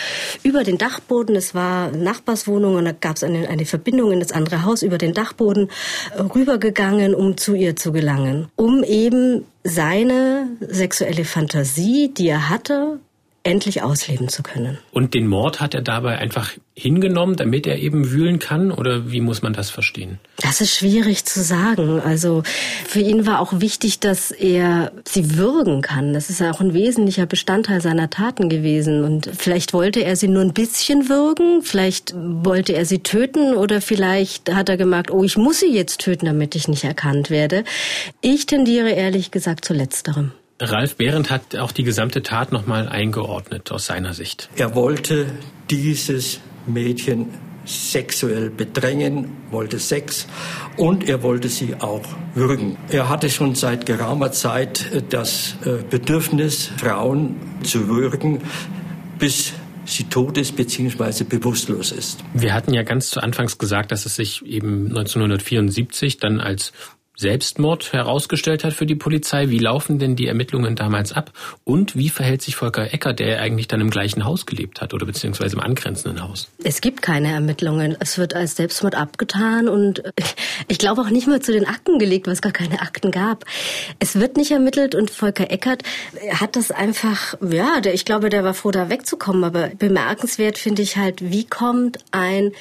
über 0.43 0.65
den 0.65 0.79
Dachboden. 0.79 1.37
Es 1.37 1.55
war 1.55 1.91
Nachbarswohnung 1.91 2.77
und 2.77 2.85
da 2.85 2.93
gab 2.93 3.17
es 3.17 3.25
eine, 3.25 3.49
eine 3.49 3.65
Verbindung 3.65 4.13
in 4.13 4.21
das 4.21 4.33
andere 4.33 4.65
Haus 4.65 4.83
über 4.83 4.99
den 4.99 5.15
Dachboden 5.15 5.71
äh, 6.17 6.21
rübergegangen, 6.21 7.15
um 7.15 7.37
zu 7.37 7.55
ihr 7.55 7.77
zu 7.77 7.93
gelangen, 7.93 8.49
um 8.57 8.85
eben 8.85 9.45
seine 9.63 10.49
sexuelle 10.61 11.25
Fantasie, 11.25 12.13
die 12.13 12.29
er 12.29 12.51
hatte, 12.51 13.01
endlich 13.45 13.83
ausleben 13.83 14.29
zu 14.29 14.43
können. 14.43 14.79
Und 14.91 15.15
den 15.15 15.29
Mord 15.29 15.61
hat 15.61 15.75
er 15.75 15.83
dabei 15.83 16.19
einfach 16.19 16.51
hingenommen, 16.77 17.37
damit 17.37 17.67
er 17.67 17.79
eben 17.79 18.11
wühlen 18.11 18.39
kann? 18.39 18.73
Oder 18.73 19.13
wie 19.13 19.21
muss 19.21 19.43
man 19.43 19.53
das 19.53 19.71
verstehen? 19.71 20.19
Das 20.39 20.61
ist 20.61 20.75
schwierig 20.75 21.25
zu 21.25 21.43
sagen. 21.43 22.01
Also 22.01 22.43
für 22.89 23.01
ihn 23.01 23.27
war 23.27 23.41
auch 23.41 23.61
wichtig, 23.61 24.01
dass 24.01 24.31
er 24.31 24.93
sie 25.07 25.37
würgen 25.37 25.83
kann. 25.83 26.15
Das 26.15 26.31
ist 26.31 26.41
ja 26.41 26.51
auch 26.51 26.61
ein 26.61 26.75
wesentlicher 26.75 27.27
Bestandteil 27.27 27.81
seiner 27.81 28.11
Taten 28.11 28.49
gewesen. 28.49 29.05
Und 29.05 29.31
vielleicht 29.37 29.73
wollte 29.73 30.03
er 30.03 30.17
sie 30.17 30.29
nur 30.29 30.43
ein 30.43 30.55
bisschen 30.55 31.09
würgen, 31.09 31.63
vielleicht 31.63 32.15
wollte 32.17 32.73
er 32.73 32.87
sie 32.87 33.01
töten 33.01 33.55
oder 33.55 33.81
vielleicht 33.81 34.53
hat 34.53 34.69
er 34.69 34.77
gemerkt, 34.77 35.11
oh, 35.11 35.23
ich 35.23 35.37
muss 35.37 35.61
sie 35.61 35.73
jetzt 35.73 36.01
töten, 36.01 36.27
damit 36.27 36.55
ich 36.57 36.67
nicht 36.67 36.85
erkannt 36.85 37.31
werde. 37.31 37.65
Ich 38.21 38.47
tendiere 38.47 38.91
ehrlich 38.91 39.31
gesagt 39.31 39.65
zu 39.65 39.75
letzterem. 39.75 40.33
Ralf 40.61 40.97
Behrendt 40.97 41.31
hat 41.31 41.57
auch 41.57 41.73
die 41.73 41.83
gesamte 41.83 42.23
Tat 42.23 42.53
nochmal 42.53 42.89
eingeordnet 42.89 43.73
aus 43.73 43.87
seiner 43.87 44.15
Sicht. 44.15 44.49
Er 44.57 44.75
wollte 44.75 45.27
dieses 45.71 46.41
Mädchen 46.67 47.31
sexuell 47.65 48.51
bedrängen, 48.51 49.31
wollte 49.51 49.79
Sex 49.79 50.27
und 50.77 51.09
er 51.09 51.23
wollte 51.23 51.49
sie 51.49 51.77
auch 51.81 52.05
würgen. 52.35 52.77
Er 52.91 53.09
hatte 53.09 53.31
schon 53.31 53.55
seit 53.55 53.87
geraumer 53.87 54.33
Zeit 54.33 54.93
äh, 54.93 55.03
das 55.09 55.57
äh, 55.65 55.83
Bedürfnis, 55.89 56.71
Frauen 56.77 57.37
zu 57.63 57.89
würgen, 57.89 58.43
bis 59.19 59.55
sie 59.87 60.05
tot 60.05 60.39
ist 60.39 60.57
bzw. 60.57 61.25
bewusstlos 61.25 61.93
ist. 61.93 62.23
Wir 62.33 62.55
hatten 62.55 62.73
ja 62.75 62.83
ganz 62.83 63.11
zu 63.11 63.21
Anfangs 63.21 63.59
gesagt, 63.59 63.93
dass 63.93 64.07
es 64.07 64.17
sich 64.17 64.45
eben 64.45 64.89
1974 64.89 66.19
dann 66.19 66.41
als 66.41 66.73
Selbstmord 67.17 67.93
herausgestellt 67.93 68.65
hat 68.65 68.73
für 68.73 68.87
die 68.87 68.97
Polizei. 68.97 69.49
Wie 69.49 69.59
laufen 69.59 69.99
denn 69.99 70.17
die 70.17 70.27
Ermittlungen 70.27 70.75
damals 70.75 71.13
ab? 71.13 71.31
Und 71.63 71.97
wie 71.97 72.09
verhält 72.09 72.43
sich 72.43 72.57
Volker 72.57 72.93
Ecker, 72.93 73.13
der 73.13 73.41
eigentlich 73.41 73.69
dann 73.69 73.81
im 73.81 73.91
gleichen 73.91 74.25
Haus 74.25 74.47
gelebt 74.47 74.81
hat 74.81 74.95
oder 74.95 75.07
beziehungsweise 75.07 75.55
im 75.55 75.61
angrenzenden 75.61 76.23
Haus? 76.23 76.51
Es 76.65 76.81
gibt 76.81 77.03
keine 77.03 77.33
Ermittlungen. 77.33 77.97
Es 78.01 78.19
wird 78.19 78.35
als 78.35 78.57
Selbstmord 78.57 78.97
abgetan 78.97 79.69
und 79.69 80.03
ich 80.69 80.79
glaube 80.79 81.03
auch 81.03 81.11
nicht 81.11 81.29
mal 81.29 81.41
zu 81.41 81.53
den 81.53 81.67
Akten 81.67 81.99
gelegt, 81.99 82.27
weil 82.27 82.35
es 82.35 82.43
gar 82.43 82.53
keine 82.53 82.81
Akten 82.81 83.13
gab. 83.13 83.45
Es 84.01 84.19
wird 84.19 84.37
nicht 84.37 84.51
ermittelt 84.51 84.95
und 84.97 85.11
Volker 85.11 85.51
Eckert 85.51 85.83
hat 86.33 86.57
das 86.57 86.73
einfach, 86.73 87.35
ja, 87.49 87.81
der, 87.81 87.95
ich 87.95 88.05
glaube, 88.05 88.29
der 88.29 88.43
war 88.43 88.55
froh, 88.55 88.73
da 88.73 88.91
wegzukommen. 88.91 89.45
Aber 89.45 89.69
bemerkenswert 89.69 90.59
finde 90.59 90.83
ich 90.83 90.97
halt, 90.97 91.31
wie 91.31 91.45
kommt 91.45 91.99
ein 92.11 92.53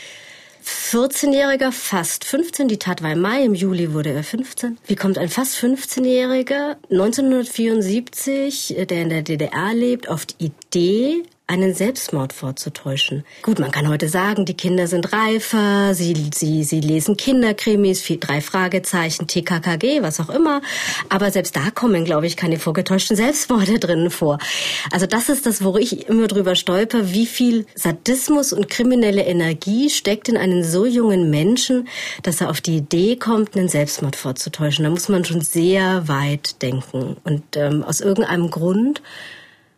14-Jähriger, 0.65 1.71
fast 1.71 2.25
15, 2.25 2.67
die 2.67 2.79
Tat 2.79 3.03
war 3.03 3.11
im 3.11 3.21
Mai, 3.21 3.43
im 3.43 3.53
Juli 3.53 3.93
wurde 3.93 4.11
er 4.11 4.23
15. 4.23 4.77
Wie 4.87 4.95
kommt 4.95 5.17
ein 5.17 5.29
fast 5.29 5.55
15-Jähriger 5.57 6.77
1974, 6.89 8.75
der 8.89 9.01
in 9.01 9.09
der 9.09 9.21
DDR 9.21 9.73
lebt, 9.73 10.09
auf 10.09 10.25
die 10.25 10.45
Idee, 10.45 11.23
einen 11.45 11.73
Selbstmord 11.73 12.31
vorzutäuschen. 12.31 13.25
Gut, 13.41 13.59
man 13.59 13.71
kann 13.71 13.89
heute 13.89 14.07
sagen, 14.07 14.45
die 14.45 14.53
Kinder 14.53 14.87
sind 14.87 15.11
reifer, 15.11 15.93
sie, 15.93 16.29
sie, 16.33 16.63
sie 16.63 16.79
lesen 16.79 17.17
Kinderkrimis, 17.17 18.01
viel, 18.01 18.17
drei 18.17 18.39
Fragezeichen, 18.39 19.27
TKKG, 19.27 20.01
was 20.01 20.21
auch 20.21 20.29
immer. 20.29 20.61
Aber 21.09 21.31
selbst 21.31 21.55
da 21.57 21.69
kommen, 21.69 22.05
glaube 22.05 22.27
ich, 22.27 22.37
keine 22.37 22.59
vorgetäuschten 22.59 23.17
Selbstmorde 23.17 23.77
drinnen 23.77 24.09
vor. 24.09 24.39
Also 24.91 25.05
das 25.05 25.27
ist 25.27 25.45
das, 25.45 25.63
wo 25.63 25.77
ich 25.77 26.07
immer 26.07 26.27
drüber 26.27 26.55
stolper, 26.55 27.11
wie 27.11 27.25
viel 27.25 27.65
Sadismus 27.75 28.53
und 28.53 28.69
kriminelle 28.69 29.23
Energie 29.23 29.89
steckt 29.89 30.29
in 30.29 30.37
einen 30.37 30.63
so 30.63 30.85
jungen 30.85 31.29
Menschen, 31.29 31.89
dass 32.23 32.39
er 32.39 32.49
auf 32.49 32.61
die 32.61 32.77
Idee 32.77 33.17
kommt, 33.17 33.57
einen 33.57 33.67
Selbstmord 33.67 34.15
vorzutäuschen. 34.15 34.85
Da 34.85 34.89
muss 34.89 35.09
man 35.09 35.25
schon 35.25 35.41
sehr 35.41 36.07
weit 36.07 36.61
denken. 36.61 37.17
Und 37.25 37.43
ähm, 37.57 37.83
aus 37.83 37.99
irgendeinem 37.99 38.49
Grund 38.49 39.01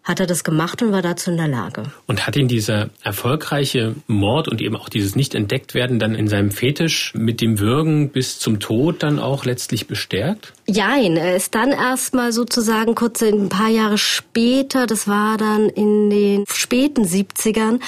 hat 0.06 0.20
er 0.20 0.28
das 0.28 0.44
gemacht 0.44 0.84
und 0.84 0.92
war 0.92 1.02
dazu 1.02 1.32
in 1.32 1.38
der 1.38 1.48
Lage. 1.48 1.84
Und 2.06 2.28
hat 2.28 2.36
ihn 2.36 2.48
dieser 2.48 2.90
erfolgreiche 3.04 3.96
Mord 4.06 4.48
und 4.48 4.62
eben 4.62 4.76
auch 4.76 4.88
dieses 4.88 5.16
nicht 5.16 5.34
entdeckt 5.34 5.74
werden 5.74 5.98
dann 5.98 6.14
in 6.14 6.28
seinem 6.28 6.52
Fetisch 6.52 7.14
mit 7.16 7.42
dem 7.42 7.60
Würgen 7.60 8.10
bis 8.10 8.38
zum 8.38 8.60
Tod 8.60 9.02
dann 9.02 9.20
auch 9.20 9.46
letztlich 9.46 9.88
bestärkt? 9.88 10.54
Jein, 10.68 11.18
er 11.18 11.36
ist 11.36 11.56
dann 11.56 11.72
erstmal 11.72 12.32
sozusagen 12.32 12.94
kurz 12.94 13.22
ein 13.24 13.50
paar 13.50 13.70
Jahre 13.70 13.98
später, 13.98 14.86
das 14.86 15.08
war 15.08 15.38
dann 15.38 15.70
in 15.70 16.10
den 16.12 16.44
späten 16.52 17.04
70ern, 17.04 17.80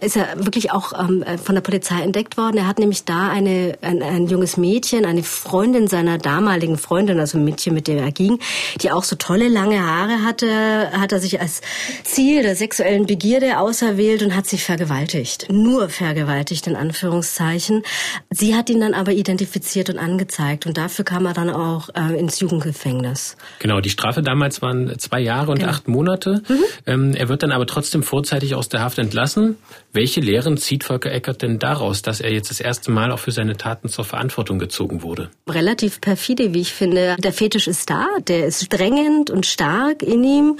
ist 0.00 0.16
er 0.16 0.44
wirklich 0.44 0.70
auch 0.70 0.92
ähm, 0.98 1.24
von 1.42 1.56
der 1.56 1.62
Polizei 1.62 2.00
entdeckt 2.00 2.36
worden. 2.36 2.56
Er 2.58 2.68
hat 2.68 2.78
nämlich 2.78 3.04
da 3.04 3.28
eine, 3.28 3.76
ein, 3.82 4.02
ein 4.02 4.26
junges 4.28 4.56
Mädchen, 4.56 5.04
eine 5.04 5.24
Freundin 5.24 5.88
seiner 5.88 6.18
damaligen 6.18 6.78
Freundin, 6.78 7.18
also 7.18 7.38
ein 7.38 7.44
Mädchen, 7.44 7.74
mit 7.74 7.88
der 7.88 7.98
er 7.98 8.12
ging, 8.12 8.38
die 8.80 8.92
auch 8.92 9.04
so 9.04 9.16
tolle 9.16 9.48
lange 9.48 9.84
Haare 9.84 10.22
hatte, 10.24 10.90
hat 10.92 11.12
er 11.12 11.18
sich 11.18 11.40
als 11.40 11.63
Ziel 12.02 12.42
der 12.42 12.56
sexuellen 12.56 13.06
Begierde 13.06 13.58
auserwählt 13.58 14.22
und 14.22 14.34
hat 14.36 14.46
sie 14.46 14.58
vergewaltigt. 14.58 15.46
Nur 15.50 15.88
vergewaltigt 15.88 16.66
in 16.66 16.76
Anführungszeichen. 16.76 17.82
Sie 18.30 18.54
hat 18.54 18.70
ihn 18.70 18.80
dann 18.80 18.94
aber 18.94 19.12
identifiziert 19.12 19.90
und 19.90 19.98
angezeigt 19.98 20.66
und 20.66 20.76
dafür 20.76 21.04
kam 21.04 21.26
er 21.26 21.34
dann 21.34 21.50
auch 21.50 21.88
äh, 21.94 22.18
ins 22.18 22.40
Jugendgefängnis. 22.40 23.36
Genau, 23.58 23.80
die 23.80 23.90
Strafe 23.90 24.22
damals 24.22 24.62
waren 24.62 24.98
zwei 24.98 25.20
Jahre 25.20 25.50
und 25.50 25.58
genau. 25.58 25.70
acht 25.70 25.88
Monate. 25.88 26.42
Mhm. 26.48 26.64
Ähm, 26.86 27.14
er 27.14 27.28
wird 27.28 27.42
dann 27.42 27.52
aber 27.52 27.66
trotzdem 27.66 28.02
vorzeitig 28.02 28.54
aus 28.54 28.68
der 28.68 28.80
Haft 28.80 28.98
entlassen. 28.98 29.56
Welche 29.96 30.20
Lehren 30.20 30.56
zieht 30.56 30.82
Volker 30.82 31.12
Eckert 31.12 31.42
denn 31.42 31.60
daraus, 31.60 32.02
dass 32.02 32.20
er 32.20 32.32
jetzt 32.32 32.50
das 32.50 32.58
erste 32.58 32.90
Mal 32.90 33.12
auch 33.12 33.20
für 33.20 33.30
seine 33.30 33.56
Taten 33.56 33.88
zur 33.88 34.04
Verantwortung 34.04 34.58
gezogen 34.58 35.02
wurde? 35.02 35.30
Relativ 35.48 36.00
perfide, 36.00 36.52
wie 36.52 36.62
ich 36.62 36.72
finde. 36.72 37.14
Der 37.20 37.32
Fetisch 37.32 37.68
ist 37.68 37.90
da, 37.90 38.08
der 38.26 38.44
ist 38.46 38.70
drängend 38.70 39.30
und 39.30 39.46
stark 39.46 40.02
in 40.02 40.24
ihm 40.24 40.58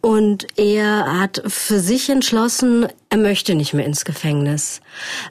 und 0.00 0.46
er 0.56 1.18
hat 1.18 1.42
für 1.48 1.80
sich 1.80 2.08
entschlossen, 2.08 2.86
er 3.10 3.18
möchte 3.18 3.54
nicht 3.54 3.72
mehr 3.72 3.86
ins 3.86 4.04
Gefängnis 4.04 4.80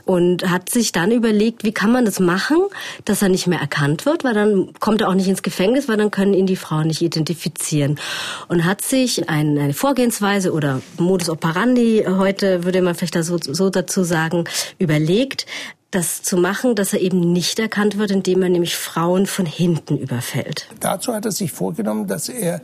und 0.03 0.49
hat 0.49 0.69
sich 0.69 0.91
dann 0.91 1.11
überlegt, 1.11 1.63
wie 1.63 1.71
kann 1.71 1.91
man 1.91 2.05
das 2.05 2.19
machen, 2.19 2.57
dass 3.05 3.21
er 3.21 3.29
nicht 3.29 3.45
mehr 3.45 3.59
erkannt 3.59 4.05
wird, 4.05 4.23
weil 4.23 4.33
dann 4.33 4.73
kommt 4.79 5.01
er 5.01 5.09
auch 5.09 5.13
nicht 5.13 5.27
ins 5.27 5.43
Gefängnis, 5.43 5.87
weil 5.87 5.97
dann 5.97 6.11
können 6.11 6.33
ihn 6.33 6.47
die 6.47 6.55
Frauen 6.55 6.87
nicht 6.87 7.01
identifizieren 7.01 7.99
und 8.47 8.65
hat 8.65 8.81
sich 8.81 9.29
eine 9.29 9.73
Vorgehensweise 9.73 10.51
oder 10.51 10.81
Modus 10.97 11.29
operandi, 11.29 12.03
heute 12.07 12.63
würde 12.63 12.81
man 12.81 12.95
vielleicht 12.95 13.15
da 13.15 13.23
so, 13.23 13.36
so 13.43 13.69
dazu 13.69 14.03
sagen, 14.03 14.45
überlegt, 14.79 15.45
das 15.91 16.21
zu 16.21 16.37
machen, 16.37 16.75
dass 16.75 16.93
er 16.93 17.01
eben 17.01 17.31
nicht 17.31 17.59
erkannt 17.59 17.97
wird, 17.97 18.11
indem 18.11 18.43
er 18.43 18.49
nämlich 18.49 18.75
Frauen 18.75 19.25
von 19.25 19.45
hinten 19.45 19.97
überfällt. 19.97 20.67
Dazu 20.79 21.13
hat 21.13 21.25
er 21.25 21.31
sich 21.31 21.51
vorgenommen, 21.51 22.07
dass 22.07 22.29
er 22.29 22.61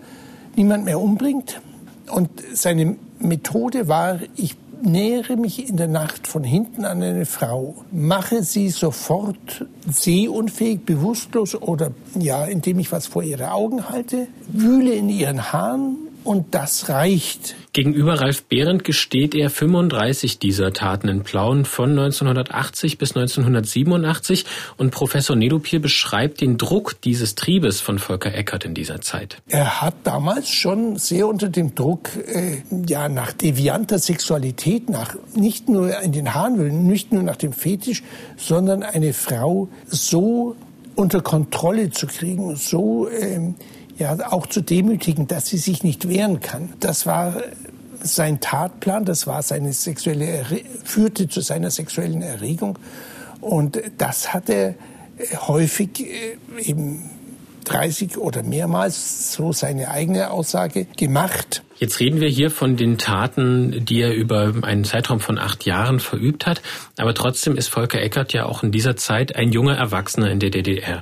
niemand 0.56 0.86
mehr 0.86 1.00
umbringt. 1.00 1.62
Und 2.12 2.30
seine 2.54 2.98
Methode 3.20 3.88
war, 3.88 4.20
ich 4.36 4.58
nähere 4.84 5.38
mich 5.38 5.70
in 5.70 5.78
der 5.78 5.88
Nacht 5.88 6.28
von 6.28 6.44
hinten 6.44 6.84
an 6.84 7.02
eine 7.02 7.26
Frau, 7.26 7.76
mache 7.92 8.44
sie 8.44 8.70
sofort 8.70 9.66
sehunfähig, 9.90 10.82
bewusstlos 10.86 11.56
oder 11.56 11.92
ja, 12.20 12.46
indem 12.46 12.80
ich 12.80 12.92
was 12.92 13.08
vor 13.08 13.24
ihre 13.24 13.52
Augen 13.52 13.90
halte, 13.90 14.28
wühle 14.50 14.94
in 14.94 15.08
ihren 15.08 15.54
Haaren 15.54 15.96
und 16.24 16.54
das 16.54 16.90
reicht. 16.90 17.56
Gegenüber 17.74 18.22
Ralf 18.22 18.44
Behrendt 18.44 18.84
gesteht 18.84 19.34
er 19.34 19.50
35 19.50 20.40
dieser 20.40 20.74
Taten 20.74 21.08
in 21.08 21.24
Plauen 21.24 21.66
von 21.66 21.92
1980 21.92 22.98
bis 22.98 23.16
1987 23.16 24.46
und 24.78 24.92
Professor 24.92 25.36
Nedopir 25.36 25.80
beschreibt 25.80 26.42
den 26.42 26.58
Druck 26.58 27.02
dieses 27.02 27.36
Triebes 27.36 27.82
von 27.82 28.00
Volker 28.00 28.34
Eckert 28.34 28.66
in 28.66 28.74
dieser 28.74 29.02
Zeit. 29.02 29.42
Er 29.50 29.82
hat 29.82 29.96
damals 30.04 30.50
schon 30.50 30.98
sehr 30.98 31.28
unter 31.28 31.50
dem 31.50 31.76
Druck 31.76 32.10
äh, 32.16 32.62
ja 32.88 33.10
nach 33.10 33.34
devianter 33.34 34.00
Sexualität, 34.00 34.90
nach 34.90 35.16
nicht 35.36 35.70
nur 35.70 36.00
in 36.02 36.12
den 36.12 36.34
Haaren, 36.34 36.88
nicht 36.88 37.12
nur 37.12 37.24
nach 37.24 37.38
dem 37.38 37.54
Fetisch, 37.54 38.04
sondern 38.38 38.84
eine 38.84 39.14
Frau 39.14 39.70
so 39.88 40.56
unter 40.96 41.22
Kontrolle 41.22 41.90
zu 41.90 42.08
kriegen, 42.08 42.56
so 42.56 43.10
ähm, 43.10 43.56
ja 43.98 44.32
auch 44.32 44.48
zu 44.48 44.62
demütigen, 44.62 45.28
dass 45.28 45.48
sie 45.48 45.58
sich 45.58 45.84
nicht 45.84 46.08
wehren 46.08 46.40
kann. 46.40 46.74
Das 46.80 47.06
war 47.06 47.36
sein 48.02 48.40
Tatplan, 48.40 49.06
das 49.06 49.28
war 49.28 49.42
seine 49.44 49.74
sexuelle 49.74 50.46
führte 50.84 51.28
zu 51.28 51.42
seiner 51.42 51.72
sexuellen 51.72 52.22
Erregung 52.22 52.78
und 53.40 53.82
das 53.98 54.34
hat 54.34 54.50
er 54.50 54.76
häufig 55.48 56.02
äh, 56.02 56.38
eben 56.62 57.10
30 57.66 58.18
oder 58.18 58.44
mehrmals, 58.44 59.34
so 59.34 59.54
seine 59.54 59.90
eigene 59.90 60.32
Aussage, 60.32 60.86
gemacht. 60.98 61.64
Jetzt 61.78 62.00
reden 62.00 62.22
wir 62.22 62.30
hier 62.30 62.52
von 62.52 62.78
den 62.78 62.98
Taten, 62.98 63.86
die 63.86 64.02
er 64.02 64.14
über 64.14 64.54
einen 64.62 64.84
Zeitraum 64.84 65.20
von 65.20 65.38
acht 65.38 65.66
Jahren 65.66 66.00
verübt 66.00 66.46
hat. 66.46 66.62
Aber 66.98 67.14
trotzdem 67.14 67.56
ist 67.56 67.68
Volker 67.68 68.02
Eckert 68.02 68.34
ja 68.34 68.46
auch 68.46 68.64
in 68.64 68.72
dieser 68.72 68.96
Zeit 68.96 69.36
ein 69.36 69.52
junger 69.52 69.76
Erwachsener 69.76 70.32
in 70.32 70.40
der 70.40 70.50
DDR. 70.50 71.02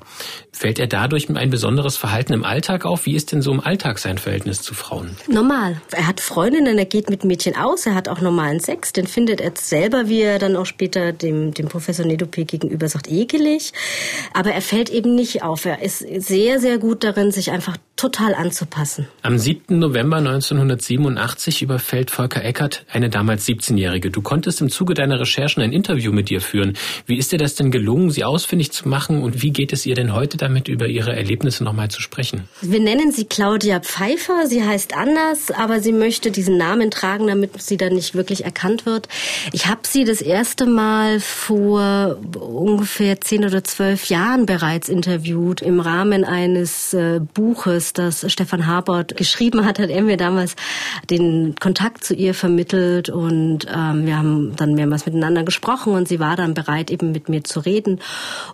Fällt 0.52 0.80
er 0.80 0.88
dadurch 0.88 1.30
ein 1.30 1.50
besonderes 1.50 1.98
Verhalten 1.98 2.34
im 2.34 2.44
Alltag 2.44 2.86
auf? 2.86 3.06
Wie 3.06 3.16
ist 3.16 3.32
denn 3.32 3.42
so 3.42 3.52
im 3.52 3.60
Alltag 3.60 4.00
sein 4.00 4.18
Verhältnis 4.18 4.62
zu 4.62 4.74
Frauen? 4.74 5.18
Normal. 5.28 5.82
Er 5.92 6.08
hat 6.08 6.20
Freundinnen, 6.20 6.78
er 6.78 6.86
geht 6.86 7.10
mit 7.10 7.24
Mädchen 7.26 7.56
aus, 7.56 7.86
er 7.86 7.96
hat 7.96 8.08
auch 8.08 8.22
normalen 8.22 8.60
Sex. 8.60 8.94
Den 8.94 9.08
findet 9.08 9.42
er 9.42 9.52
selber, 9.56 10.08
wie 10.08 10.22
er 10.22 10.40
dann 10.40 10.56
auch 10.56 10.66
später 10.66 11.14
dem, 11.14 11.54
dem 11.54 11.68
Professor 11.68 12.06
Nedopé 12.06 12.46
gegenüber 12.46 12.88
sagt, 12.88 13.10
ekelig. 13.10 13.74
Aber 14.34 14.52
er 14.52 14.62
fällt 14.62 14.90
eben 14.90 15.16
nicht 15.16 15.44
auf. 15.44 15.66
Er 15.66 15.82
ist 15.82 16.00
sehr, 16.00 16.60
sehr 16.60 16.78
gut 16.78 17.04
darin, 17.04 17.32
sich 17.32 17.52
einfach 17.52 17.78
total 18.02 18.34
anzupassen. 18.34 19.08
Am 19.22 19.38
7. 19.38 19.78
November 19.78 20.18
1987 20.18 21.62
überfällt 21.62 22.10
Volker 22.10 22.44
Eckert 22.44 22.84
eine 22.92 23.12
damals 23.12 23.48
17-Jährige. 23.48 24.10
Du 24.10 24.24
konntest 24.24 24.60
im 24.60 24.72
Zuge 24.72 24.96
deiner 24.96 25.20
Recherchen 25.20 25.62
ein 25.62 25.72
Interview 25.72 26.12
mit 26.12 26.32
ihr 26.32 26.42
führen. 26.42 26.76
Wie 27.06 27.18
ist 27.20 27.32
dir 27.32 27.38
das 27.38 27.54
denn 27.54 27.70
gelungen, 27.70 28.10
sie 28.10 28.24
ausfindig 28.24 28.72
zu 28.72 28.90
machen 28.90 29.22
und 29.22 29.44
wie 29.44 29.52
geht 29.52 29.72
es 29.72 29.86
ihr 29.86 29.94
denn 29.94 30.16
heute 30.16 30.38
damit, 30.38 30.68
über 30.68 30.88
ihre 30.88 31.16
Erlebnisse 31.16 31.64
nochmal 31.64 31.92
zu 31.92 32.02
sprechen? 32.02 32.46
Wir 32.62 32.80
nennen 32.80 33.12
sie 33.12 33.26
Claudia 33.26 33.80
Pfeiffer. 33.80 34.48
Sie 34.48 34.64
heißt 34.64 34.98
anders, 34.98 35.52
aber 35.52 35.80
sie 35.80 35.94
möchte 35.94 36.32
diesen 36.32 36.58
Namen 36.58 36.90
tragen, 36.90 37.28
damit 37.28 37.62
sie 37.62 37.78
dann 37.78 37.94
nicht 37.94 38.16
wirklich 38.16 38.46
erkannt 38.46 38.88
wird. 38.88 39.10
Ich 39.52 39.68
habe 39.68 39.82
sie 39.84 40.06
das 40.06 40.22
erste 40.22 40.66
Mal 40.66 41.20
vor 41.20 42.18
ungefähr 42.36 43.22
zehn 43.22 43.46
oder 43.46 43.64
zwölf 43.64 44.06
Jahren 44.06 44.48
bereits 44.48 44.90
interviewt 44.90 45.62
im 45.62 45.80
Rahmen 45.80 46.24
eines 46.24 46.96
äh, 46.96 47.20
Buches 47.20 47.91
das 47.94 48.32
Stefan 48.32 48.68
Habert 48.68 49.16
geschrieben 49.18 49.66
hat, 49.66 49.80
hat 49.80 49.90
er 49.90 50.02
mir 50.02 50.18
damals 50.18 50.56
den 51.10 51.56
Kontakt 51.60 52.04
zu 52.04 52.14
ihr 52.14 52.34
vermittelt 52.34 53.10
und 53.10 53.68
ähm, 53.74 54.06
wir 54.06 54.18
haben 54.18 54.56
dann 54.56 54.74
mehrmals 54.74 55.06
miteinander 55.06 55.44
gesprochen 55.44 55.94
und 55.94 56.08
sie 56.08 56.20
war 56.20 56.36
dann 56.36 56.54
bereit, 56.54 56.92
eben 56.92 57.12
mit 57.12 57.30
mir 57.30 57.44
zu 57.44 57.60
reden. 57.60 58.00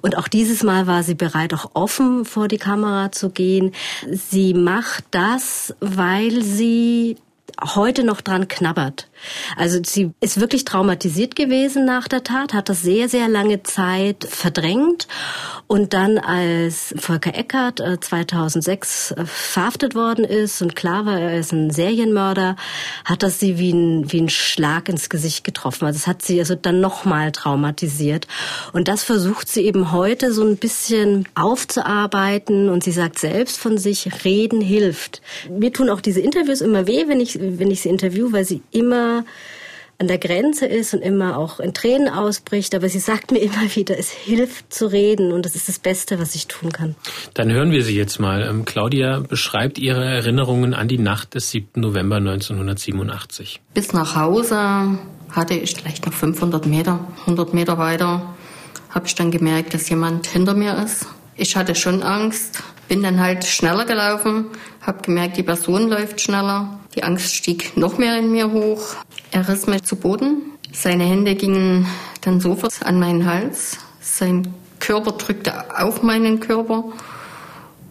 Und 0.02 0.18
auch 0.18 0.28
dieses 0.28 0.64
Mal 0.64 0.88
war 0.88 1.04
sie 1.04 1.16
bereit, 1.16 1.54
auch 1.54 1.72
offen 1.74 2.26
vor 2.26 2.48
die 2.48 2.58
Kamera 2.58 3.12
zu 3.12 3.30
gehen. 3.30 3.74
Sie 4.12 4.54
macht 4.54 5.06
das, 5.12 5.76
weil 5.80 6.42
sie 6.42 7.18
heute 7.64 8.04
noch 8.04 8.22
dran 8.22 8.48
knabbert. 8.48 9.08
Also 9.56 9.80
sie 9.84 10.12
ist 10.20 10.40
wirklich 10.40 10.66
traumatisiert 10.66 11.36
gewesen 11.36 11.86
nach 11.86 12.08
der 12.08 12.24
Tat, 12.24 12.54
hat 12.54 12.70
das 12.70 12.82
sehr, 12.82 13.10
sehr 13.10 13.28
lange 13.28 13.64
Zeit 13.64 14.26
verdrängt 14.30 15.08
und 15.68 15.94
dann 15.94 16.18
als 16.18 16.94
Volker 16.98 17.36
Eckert 17.36 17.82
2006 18.02 19.12
äh, 19.12 19.22
äh, 19.22 19.26
verhaftet 19.26 19.96
worden 19.96 20.26
ist 20.26 20.62
und 20.62 20.76
klar 20.76 21.06
war, 21.06 21.20
er 21.20 21.40
ist 21.40 21.52
ein 21.52 21.72
Serienmörder, 21.72 22.56
hat 23.06 23.24
das 23.24 23.40
sie 23.40 23.58
wie 23.58 23.72
ein, 23.72 24.12
wie 24.12 24.22
ein 24.22 24.30
Schlag 24.30 24.90
ins 24.90 25.10
Gesicht 25.10 25.44
getroffen. 25.44 25.86
Also 25.86 25.98
es 25.98 26.08
hat 26.08 26.22
sie 26.22 26.40
also 26.40 26.56
dann 26.56 26.80
nochmal 26.80 27.32
traumatisiert 27.32 28.28
und 28.74 28.88
das 28.88 29.04
versucht 29.04 29.50
sie 29.50 29.62
eben 29.62 29.92
heute 29.92 30.32
so 30.32 30.44
ein 30.44 30.58
bisschen 30.58 31.28
aufzuarbeiten 31.36 32.70
und 32.70 32.84
sie 32.84 32.92
sagt 32.92 33.20
selbst 33.20 33.58
von 33.58 33.78
sich, 33.78 34.24
reden 34.24 34.62
hilft. 34.62 35.22
Mir 35.50 35.74
tun 35.74 35.90
auch 35.90 36.02
diese 36.02 36.22
Interviews 36.22 36.62
immer 36.62 36.88
weh, 36.88 37.06
wenn 37.08 37.20
ich, 37.20 37.40
wenn 37.42 37.72
ich 37.72 37.82
sie 37.82 37.90
interview, 37.90 38.32
weil 38.32 38.46
sie 38.46 38.62
immer 39.08 39.26
an 40.00 40.08
der 40.08 40.20
Grenze 40.20 40.68
ist 40.68 40.94
und 40.94 41.02
immer 41.02 41.38
auch 41.40 41.60
in 41.60 41.74
Tränen 41.74 42.08
ausbricht, 42.08 42.76
aber 42.76 42.88
sie 42.88 43.00
sagt 43.00 43.32
mir 43.32 43.40
immer 43.40 43.64
wieder, 43.76 43.98
es 43.98 44.12
hilft 44.12 44.72
zu 44.72 44.86
reden 44.86 45.32
und 45.32 45.44
das 45.44 45.56
ist 45.56 45.68
das 45.68 45.80
Beste, 45.80 46.20
was 46.20 46.36
ich 46.36 46.46
tun 46.46 46.72
kann. 46.72 46.96
Dann 47.34 47.52
hören 47.52 47.72
wir 47.72 47.84
sie 47.84 47.96
jetzt 47.96 48.20
mal. 48.20 48.44
Ähm, 48.44 48.64
Claudia 48.64 49.22
beschreibt 49.28 49.80
ihre 49.80 50.06
Erinnerungen 50.06 50.76
an 50.76 50.88
die 50.88 51.00
Nacht 51.00 51.34
des 51.34 51.50
7. 51.50 51.82
November 51.82 52.18
1987. 52.18 53.60
Bis 53.74 53.92
nach 53.92 54.16
Hause 54.16 55.00
hatte 55.32 55.56
ich 55.56 55.76
vielleicht 55.76 56.06
noch 56.06 56.14
500 56.14 56.68
Meter, 56.68 57.00
100 57.22 57.56
Meter 57.56 57.80
weiter, 57.80 58.36
habe 58.92 59.08
ich 59.08 59.16
dann 59.16 59.32
gemerkt, 59.32 59.74
dass 59.74 59.90
jemand 59.90 60.28
hinter 60.28 60.54
mir 60.54 60.78
ist. 60.78 61.08
Ich 61.36 61.56
hatte 61.56 61.74
schon 61.74 62.04
Angst, 62.04 62.62
bin 62.88 63.02
dann 63.02 63.20
halt 63.20 63.46
schneller 63.46 63.86
gelaufen, 63.86 64.46
habe 64.82 65.02
gemerkt, 65.02 65.38
die 65.38 65.44
Person 65.44 65.90
läuft 65.90 66.22
schneller. 66.22 66.80
Die 66.98 67.04
Angst 67.04 67.36
stieg 67.36 67.78
noch 67.78 68.00
mehr 68.00 68.18
in 68.18 68.32
mir 68.32 68.52
hoch. 68.52 68.96
Er 69.30 69.48
riss 69.48 69.68
mich 69.68 69.84
zu 69.84 69.98
Boden. 69.98 70.54
Seine 70.74 71.04
Hände 71.04 71.36
gingen 71.36 71.86
dann 72.22 72.42
sofort 72.42 72.82
an 72.84 72.98
meinen 72.98 73.28
Hals. 73.28 73.78
Sein 74.02 74.52
Körper 74.80 75.12
drückte 75.12 75.80
auf 75.80 76.02
meinen 76.02 76.40
Körper 76.40 76.86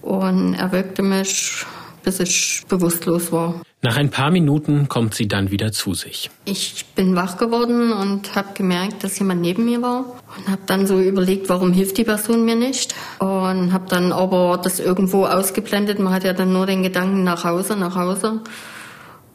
und 0.03 0.55
er 0.55 0.73
wirkte 0.73 1.03
mich, 1.03 1.64
bis 2.03 2.19
ich 2.19 2.64
bewusstlos 2.69 3.31
war. 3.31 3.62
Nach 3.81 3.97
ein 3.97 4.11
paar 4.11 4.33
Minuten 4.33 4.88
kommt 4.88 5.14
sie 5.14 5.29
dann 5.29 5.53
wieder 5.53 5.71
zu 5.71 5.95
sich. 5.95 6.29
Ich 6.45 6.85
bin 6.97 7.14
wach 7.14 7.37
geworden 7.37 7.92
und 7.92 8.35
habe 8.35 8.55
gemerkt, 8.55 9.05
dass 9.05 9.21
jemand 9.21 9.40
neben 9.40 9.66
mir 9.66 9.83
war 9.83 10.16
und 10.37 10.49
habe 10.49 10.62
dann 10.66 10.88
so 10.88 10.99
überlegt, 10.99 11.49
warum 11.49 11.73
hilft 11.73 11.97
die 11.97 12.03
Person 12.03 12.45
mir 12.45 12.57
nicht 12.57 12.97
und 13.21 13.73
habe 13.73 13.85
dann 13.88 14.11
aber 14.11 14.59
das 14.61 14.81
irgendwo 14.81 15.27
ausgeblendet. 15.27 16.01
Man 16.01 16.12
hat 16.12 16.25
ja 16.25 16.33
dann 16.33 16.53
nur 16.53 16.66
den 16.66 16.83
Gedanken 16.83 17.23
nach 17.23 17.45
Hause, 17.45 17.77
nach 17.77 17.95
Hause 17.95 18.40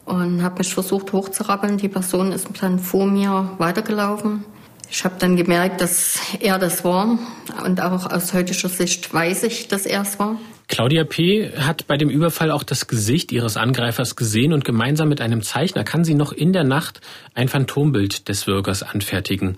und 0.04 0.42
habe 0.42 0.58
mich 0.58 0.74
versucht 0.74 1.12
hochzurappeln. 1.12 1.78
Die 1.78 1.88
Person 1.88 2.32
ist 2.32 2.48
dann 2.60 2.78
vor 2.78 3.06
mir 3.06 3.50
weitergelaufen. 3.58 4.44
Ich 4.90 5.04
habe 5.04 5.14
dann 5.18 5.36
gemerkt, 5.36 5.80
dass 5.80 6.20
er 6.40 6.58
das 6.58 6.84
war 6.84 7.18
und 7.64 7.80
auch 7.80 8.10
aus 8.10 8.34
heutiger 8.34 8.68
Sicht 8.68 9.12
weiß 9.12 9.44
ich, 9.44 9.68
dass 9.68 9.86
er 9.86 10.02
es 10.02 10.18
war. 10.18 10.36
Claudia 10.68 11.04
P. 11.04 11.50
hat 11.56 11.86
bei 11.86 11.96
dem 11.96 12.08
Überfall 12.08 12.50
auch 12.50 12.62
das 12.62 12.86
Gesicht 12.86 13.32
ihres 13.32 13.56
Angreifers 13.56 14.16
gesehen 14.16 14.52
und 14.52 14.64
gemeinsam 14.64 15.08
mit 15.08 15.20
einem 15.20 15.42
Zeichner 15.42 15.84
kann 15.84 16.04
sie 16.04 16.14
noch 16.14 16.32
in 16.32 16.52
der 16.52 16.64
Nacht 16.64 17.00
ein 17.34 17.48
Phantombild 17.48 18.28
des 18.28 18.46
Würgers 18.46 18.82
anfertigen. 18.82 19.56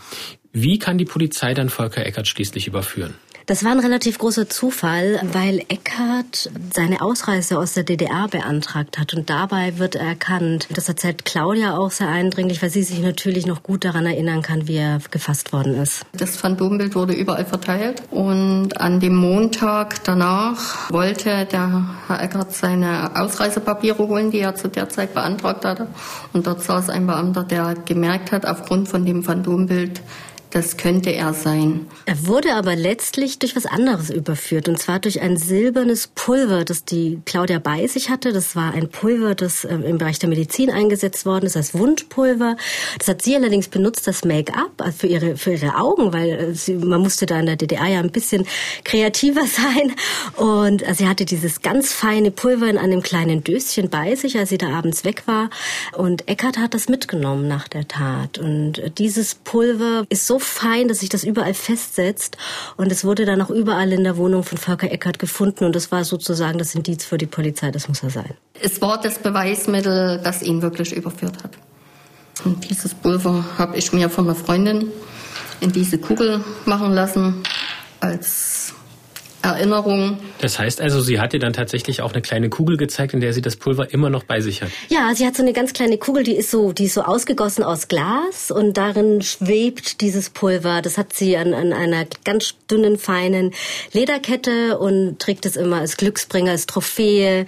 Wie 0.52 0.78
kann 0.78 0.98
die 0.98 1.04
Polizei 1.04 1.52
dann 1.54 1.68
Volker 1.68 2.06
Eckert 2.06 2.28
schließlich 2.28 2.68
überführen? 2.68 3.14
Das 3.46 3.62
war 3.62 3.72
ein 3.72 3.80
relativ 3.80 4.16
großer 4.16 4.48
Zufall, 4.48 5.20
weil 5.32 5.60
Eckhardt 5.68 6.50
seine 6.72 7.02
Ausreise 7.02 7.58
aus 7.58 7.74
der 7.74 7.82
DDR 7.82 8.26
beantragt 8.28 8.98
hat 8.98 9.12
und 9.12 9.28
dabei 9.28 9.78
wird 9.78 9.96
erkannt. 9.96 10.66
Das 10.70 10.88
erzählt 10.88 11.26
Claudia 11.26 11.76
auch 11.76 11.90
sehr 11.90 12.08
eindringlich, 12.08 12.62
weil 12.62 12.70
sie 12.70 12.82
sich 12.82 13.00
natürlich 13.00 13.44
noch 13.44 13.62
gut 13.62 13.84
daran 13.84 14.06
erinnern 14.06 14.40
kann, 14.40 14.66
wie 14.66 14.76
er 14.76 14.98
gefasst 15.10 15.52
worden 15.52 15.74
ist. 15.74 16.06
Das 16.12 16.36
Phantombild 16.36 16.94
wurde 16.94 17.12
überall 17.12 17.44
verteilt 17.44 18.02
und 18.10 18.80
an 18.80 18.98
dem 19.00 19.14
Montag 19.14 20.02
danach 20.04 20.90
wollte 20.90 21.44
der 21.44 21.98
Herr 22.06 22.22
Eckhardt 22.22 22.52
seine 22.54 23.14
Ausreisepapiere 23.14 24.08
holen, 24.08 24.30
die 24.30 24.40
er 24.40 24.54
zu 24.54 24.68
der 24.68 24.88
Zeit 24.88 25.12
beantragt 25.12 25.66
hatte. 25.66 25.88
Und 26.32 26.46
dort 26.46 26.62
saß 26.62 26.88
ein 26.88 27.06
Beamter, 27.06 27.44
der 27.44 27.74
gemerkt 27.74 28.32
hat, 28.32 28.46
aufgrund 28.46 28.88
von 28.88 29.04
dem 29.04 29.22
Phantombild, 29.22 30.00
das 30.54 30.76
könnte 30.76 31.10
er 31.10 31.34
sein. 31.34 31.86
Er 32.06 32.28
wurde 32.28 32.54
aber 32.54 32.76
letztlich 32.76 33.40
durch 33.40 33.56
was 33.56 33.66
anderes 33.66 34.08
überführt. 34.08 34.68
Und 34.68 34.78
zwar 34.78 35.00
durch 35.00 35.20
ein 35.20 35.36
silbernes 35.36 36.06
Pulver, 36.06 36.64
das 36.64 36.84
die 36.84 37.20
Claudia 37.24 37.58
bei 37.58 37.88
sich 37.88 38.08
hatte. 38.08 38.32
Das 38.32 38.54
war 38.54 38.72
ein 38.72 38.88
Pulver, 38.88 39.34
das 39.34 39.64
ähm, 39.64 39.82
im 39.82 39.98
Bereich 39.98 40.20
der 40.20 40.28
Medizin 40.28 40.70
eingesetzt 40.70 41.26
worden 41.26 41.46
ist 41.46 41.56
als 41.56 41.74
Wundpulver. 41.74 42.56
Das 43.00 43.08
hat 43.08 43.22
sie 43.22 43.34
allerdings 43.34 43.66
benutzt, 43.66 44.06
das 44.06 44.24
Make-up 44.24 44.70
also 44.78 44.96
für 44.96 45.08
ihre, 45.08 45.36
für 45.36 45.54
ihre 45.54 45.74
Augen, 45.76 46.12
weil 46.12 46.30
äh, 46.30 46.54
sie, 46.54 46.74
man 46.74 47.00
musste 47.00 47.26
da 47.26 47.40
in 47.40 47.46
der 47.46 47.56
DDR 47.56 47.88
ja 47.88 47.98
ein 47.98 48.12
bisschen 48.12 48.46
kreativer 48.84 49.46
sein. 49.46 49.92
Und 50.36 50.88
äh, 50.88 50.94
sie 50.94 51.08
hatte 51.08 51.24
dieses 51.24 51.62
ganz 51.62 51.92
feine 51.92 52.30
Pulver 52.30 52.68
in 52.68 52.78
einem 52.78 53.02
kleinen 53.02 53.42
Döschen 53.42 53.90
bei 53.90 54.14
sich, 54.14 54.38
als 54.38 54.50
sie 54.50 54.58
da 54.58 54.68
abends 54.68 55.04
weg 55.04 55.24
war. 55.26 55.50
Und 55.96 56.28
Eckart 56.28 56.58
hat 56.58 56.74
das 56.74 56.88
mitgenommen 56.88 57.48
nach 57.48 57.66
der 57.66 57.88
Tat. 57.88 58.38
Und 58.38 58.78
äh, 58.78 58.90
dieses 58.92 59.34
Pulver 59.34 60.06
ist 60.10 60.28
so 60.28 60.38
fein, 60.44 60.88
dass 60.88 61.00
sich 61.00 61.08
das 61.08 61.24
überall 61.24 61.54
festsetzt. 61.54 62.36
Und 62.76 62.92
es 62.92 63.04
wurde 63.04 63.24
dann 63.24 63.40
auch 63.42 63.50
überall 63.50 63.92
in 63.92 64.04
der 64.04 64.16
Wohnung 64.16 64.42
von 64.42 64.58
Volker 64.58 64.90
Eckert 64.90 65.18
gefunden. 65.18 65.64
Und 65.64 65.74
das 65.74 65.90
war 65.90 66.04
sozusagen 66.04 66.58
das 66.58 66.74
Indiz 66.74 67.04
für 67.04 67.18
die 67.18 67.26
Polizei, 67.26 67.70
das 67.70 67.88
muss 67.88 68.02
er 68.02 68.10
sein. 68.10 68.34
Es 68.60 68.80
war 68.80 69.00
das 69.00 69.18
Beweismittel, 69.18 70.20
das 70.22 70.42
ihn 70.42 70.62
wirklich 70.62 70.94
überführt 70.94 71.42
hat. 71.42 71.52
Und 72.44 72.68
dieses 72.68 72.94
Pulver 72.94 73.44
habe 73.58 73.76
ich 73.76 73.92
mir 73.92 74.10
von 74.10 74.26
einer 74.26 74.34
Freundin 74.34 74.90
in 75.60 75.72
diese 75.72 75.98
Kugel 75.98 76.44
machen 76.66 76.92
lassen 76.92 77.42
als 78.00 78.74
Erinnerung. 79.44 80.18
Das 80.40 80.58
heißt 80.58 80.80
also, 80.80 81.00
sie 81.00 81.20
hat 81.20 81.32
dir 81.32 81.38
dann 81.38 81.52
tatsächlich 81.52 82.02
auch 82.02 82.12
eine 82.12 82.22
kleine 82.22 82.48
Kugel 82.48 82.76
gezeigt, 82.76 83.14
in 83.14 83.20
der 83.20 83.32
sie 83.32 83.42
das 83.42 83.56
Pulver 83.56 83.92
immer 83.92 84.10
noch 84.10 84.24
bei 84.24 84.40
sich 84.40 84.62
hat. 84.62 84.70
Ja, 84.88 85.14
sie 85.14 85.26
hat 85.26 85.36
so 85.36 85.42
eine 85.42 85.52
ganz 85.52 85.72
kleine 85.72 85.98
Kugel, 85.98 86.22
die 86.22 86.36
ist 86.36 86.50
so, 86.50 86.72
die 86.72 86.84
ist 86.84 86.94
so 86.94 87.02
ausgegossen 87.02 87.64
aus 87.64 87.88
Glas 87.88 88.50
und 88.50 88.76
darin 88.76 89.22
schwebt 89.22 90.00
dieses 90.00 90.30
Pulver. 90.30 90.82
Das 90.82 90.98
hat 90.98 91.12
sie 91.12 91.36
an, 91.36 91.54
an 91.54 91.72
einer 91.72 92.06
ganz 92.24 92.54
dünnen, 92.70 92.98
feinen 92.98 93.52
Lederkette 93.92 94.78
und 94.78 95.18
trägt 95.18 95.46
es 95.46 95.56
immer 95.56 95.80
als 95.80 95.96
Glücksbringer, 95.96 96.52
als 96.52 96.66
Trophäe, 96.66 97.46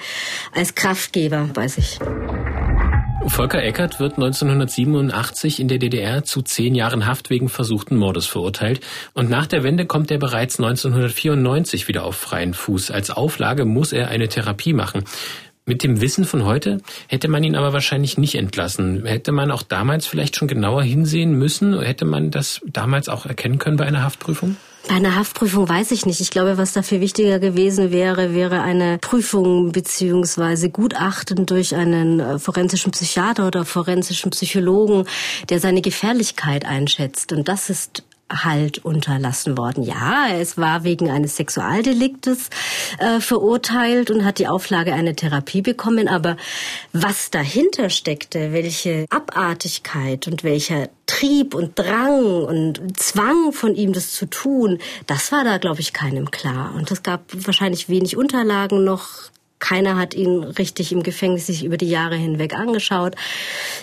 als 0.53 0.75
Kraftgeber 0.75 1.51
bei 1.53 1.69
sich. 1.69 1.99
Volker 3.29 3.63
Eckert 3.63 4.01
wird 4.01 4.15
1987 4.15 5.61
in 5.61 5.69
der 5.69 5.79
DDR 5.79 6.25
zu 6.25 6.43
zehn 6.43 6.75
Jahren 6.75 7.07
Haft 7.07 7.29
wegen 7.29 7.49
versuchten 7.49 7.97
Mordes 7.97 8.27
verurteilt 8.27 8.81
und 9.15 9.29
nach 9.29 9.47
der 9.47 9.63
Wende 9.63 9.87
kommt 9.87 10.11
er 10.11 10.19
bereits 10.19 10.59
1994 10.59 11.89
wieder 11.89 12.05
auf 12.05 12.17
freien 12.17 12.55
Fuß. 12.55 12.91
Als 12.91 13.11
Auflage 13.11 13.65
muss 13.65 13.93
er 13.93 14.09
eine 14.09 14.29
Therapie 14.29 14.73
machen. 14.73 15.05
Mit 15.67 15.83
dem 15.83 16.01
Wissen 16.01 16.25
von 16.25 16.45
heute 16.45 16.81
hätte 17.09 17.29
man 17.29 17.43
ihn 17.43 17.57
aber 17.57 17.73
wahrscheinlich 17.73 18.19
nicht 18.19 18.37
entlassen. 18.37 19.05
Hätte 19.05 19.33
man 19.33 19.51
auch 19.51 19.63
damals 19.63 20.07
vielleicht 20.07 20.37
schon 20.37 20.47
genauer 20.47 20.83
hinsehen 20.83 21.33
müssen? 21.33 21.79
Hätte 21.81 22.05
man 22.05 22.31
das 22.31 22.61
damals 22.67 23.09
auch 23.09 23.27
erkennen 23.27 23.59
können 23.59 23.77
bei 23.77 23.87
einer 23.87 24.05
Haftprüfung? 24.05 24.57
Bei 24.89 24.95
einer 24.95 25.17
Haftprüfung 25.17 25.69
weiß 25.69 25.91
ich 25.91 26.07
nicht. 26.07 26.21
Ich 26.21 26.31
glaube, 26.31 26.59
was 26.59 26.73
dafür 26.73 27.01
wichtiger 27.01 27.41
gewesen 27.41 27.91
wäre, 27.91 28.35
wäre 28.35 28.63
eine 28.63 28.99
Prüfung 28.99 29.73
beziehungsweise 29.73 30.71
Gutachten 30.71 31.45
durch 31.45 31.75
einen 31.75 32.21
äh, 32.21 32.39
forensischen 32.39 32.93
Psychiater 32.93 33.49
oder 33.49 33.65
forensischen 33.65 34.31
Psychologen, 34.31 35.05
der 35.49 35.59
seine 35.59 35.83
Gefährlichkeit 35.83 36.65
einschätzt. 36.65 37.33
Und 37.33 37.49
das 37.49 37.69
ist 37.69 38.05
halt 38.29 38.85
unterlassen 38.85 39.57
worden. 39.57 39.85
Ja, 39.85 40.27
es 40.33 40.59
war 40.59 40.85
wegen 40.85 41.11
eines 41.11 41.37
Sexualdeliktes 41.37 42.51
äh, 42.99 43.21
verurteilt 43.21 44.11
und 44.11 44.25
hat 44.25 44.39
die 44.39 44.49
Auflage 44.49 44.95
eine 44.95 45.15
Therapie 45.15 45.63
bekommen. 45.63 46.09
Aber 46.09 46.37
was 46.93 47.31
dahinter 47.31 47.89
steckte, 47.89 48.53
welche 48.53 49.07
Abartigkeit 49.11 50.27
und 50.27 50.43
welcher 50.43 50.89
Trieb 51.07 51.55
und 51.55 51.79
Drang 51.79 52.43
und 52.45 52.99
Zwang 52.99 53.53
von 53.53 53.77
ihm, 53.77 53.93
das 53.93 54.13
zu 54.13 54.27
tun, 54.27 54.79
das 55.07 55.31
war 55.31 55.45
da, 55.45 55.59
glaube 55.59 55.81
ich, 55.81 55.93
keinem 55.93 56.31
klar. 56.31 56.75
Und 56.75 56.91
es 56.91 57.05
gab 57.05 57.23
wahrscheinlich 57.33 57.89
wenig 57.89 58.17
Unterlagen 58.17 58.83
noch 58.83 59.31
keiner 59.59 59.97
hat 59.97 60.15
ihn 60.15 60.43
richtig 60.43 60.93
im 60.93 61.03
Gefängnis 61.03 61.47
sich 61.47 61.65
über 61.65 61.77
die 61.77 61.89
Jahre 61.89 62.17
hinweg 62.17 62.55
angeschaut. 62.55 63.15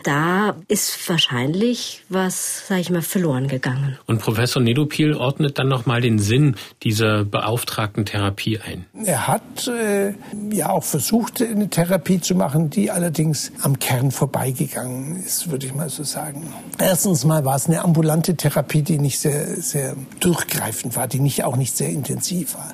Da 0.03 0.55
ist 0.67 1.09
wahrscheinlich 1.09 2.03
was, 2.09 2.67
sage 2.67 2.81
ich 2.81 2.89
mal, 2.89 3.01
verloren 3.01 3.47
gegangen. 3.47 3.97
Und 4.05 4.19
Professor 4.19 4.61
Nedopil 4.61 5.15
ordnet 5.15 5.57
dann 5.57 5.67
nochmal 5.67 6.01
den 6.01 6.19
Sinn 6.19 6.55
dieser 6.83 7.25
beauftragten 7.25 8.05
Therapie 8.05 8.59
ein. 8.59 8.85
Er 9.05 9.27
hat 9.27 9.67
äh, 9.67 10.13
ja 10.51 10.69
auch 10.69 10.83
versucht, 10.83 11.41
eine 11.41 11.69
Therapie 11.69 12.21
zu 12.21 12.35
machen, 12.35 12.69
die 12.69 12.91
allerdings 12.91 13.51
am 13.61 13.79
Kern 13.79 14.11
vorbeigegangen 14.11 15.23
ist, 15.23 15.49
würde 15.49 15.65
ich 15.65 15.73
mal 15.73 15.89
so 15.89 16.03
sagen. 16.03 16.53
Erstens 16.77 17.25
mal 17.25 17.45
war 17.45 17.55
es 17.55 17.67
eine 17.67 17.81
ambulante 17.81 18.35
Therapie, 18.35 18.83
die 18.83 18.99
nicht 18.99 19.19
sehr, 19.19 19.47
sehr 19.61 19.95
durchgreifend 20.19 20.95
war, 20.95 21.07
die 21.07 21.19
nicht, 21.19 21.43
auch 21.43 21.55
nicht 21.55 21.75
sehr 21.75 21.89
intensiv 21.89 22.53
war. 22.53 22.73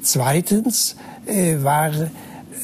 Zweitens 0.00 0.96
äh, 1.26 1.62
war 1.62 1.92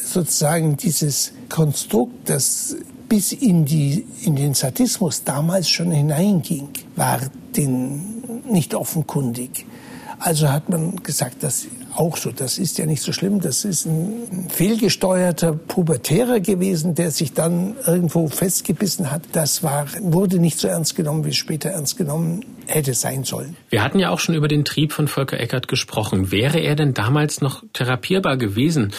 sozusagen 0.04 0.76
dieses 0.76 1.32
Konstrukt, 1.48 2.28
das 2.28 2.76
bis 3.08 3.32
in, 3.32 3.64
die, 3.64 4.06
in 4.22 4.36
den 4.36 4.54
Sadismus 4.54 5.24
damals 5.24 5.68
schon 5.68 5.90
hineinging, 5.90 6.68
war 6.94 7.20
den 7.56 8.42
nicht 8.50 8.74
offenkundig. 8.74 9.64
Also 10.20 10.50
hat 10.50 10.68
man 10.68 10.96
gesagt, 11.02 11.42
das 11.42 11.66
auch 11.94 12.16
so, 12.16 12.30
das 12.30 12.58
ist 12.58 12.78
ja 12.78 12.86
nicht 12.86 13.02
so 13.02 13.12
schlimm, 13.12 13.40
das 13.40 13.64
ist 13.64 13.86
ein 13.86 14.48
fehlgesteuerter 14.48 15.52
Pubertärer 15.52 16.40
gewesen, 16.40 16.94
der 16.94 17.10
sich 17.10 17.32
dann 17.32 17.76
irgendwo 17.86 18.28
festgebissen 18.28 19.10
hat. 19.10 19.22
Das 19.32 19.62
war, 19.62 19.86
wurde 20.00 20.38
nicht 20.38 20.58
so 20.58 20.68
ernst 20.68 20.96
genommen, 20.96 21.24
wie 21.24 21.30
es 21.30 21.36
später 21.36 21.70
ernst 21.70 21.96
genommen 21.96 22.44
hätte 22.66 22.94
sein 22.94 23.24
sollen. 23.24 23.56
Wir 23.70 23.82
hatten 23.82 23.98
ja 23.98 24.10
auch 24.10 24.20
schon 24.20 24.34
über 24.34 24.48
den 24.48 24.64
Trieb 24.64 24.92
von 24.92 25.08
Volker 25.08 25.40
Eckert 25.40 25.68
gesprochen. 25.68 26.30
Wäre 26.30 26.58
er 26.58 26.76
denn 26.76 26.94
damals 26.94 27.40
noch 27.40 27.64
therapierbar 27.72 28.36
gewesen? 28.36 28.92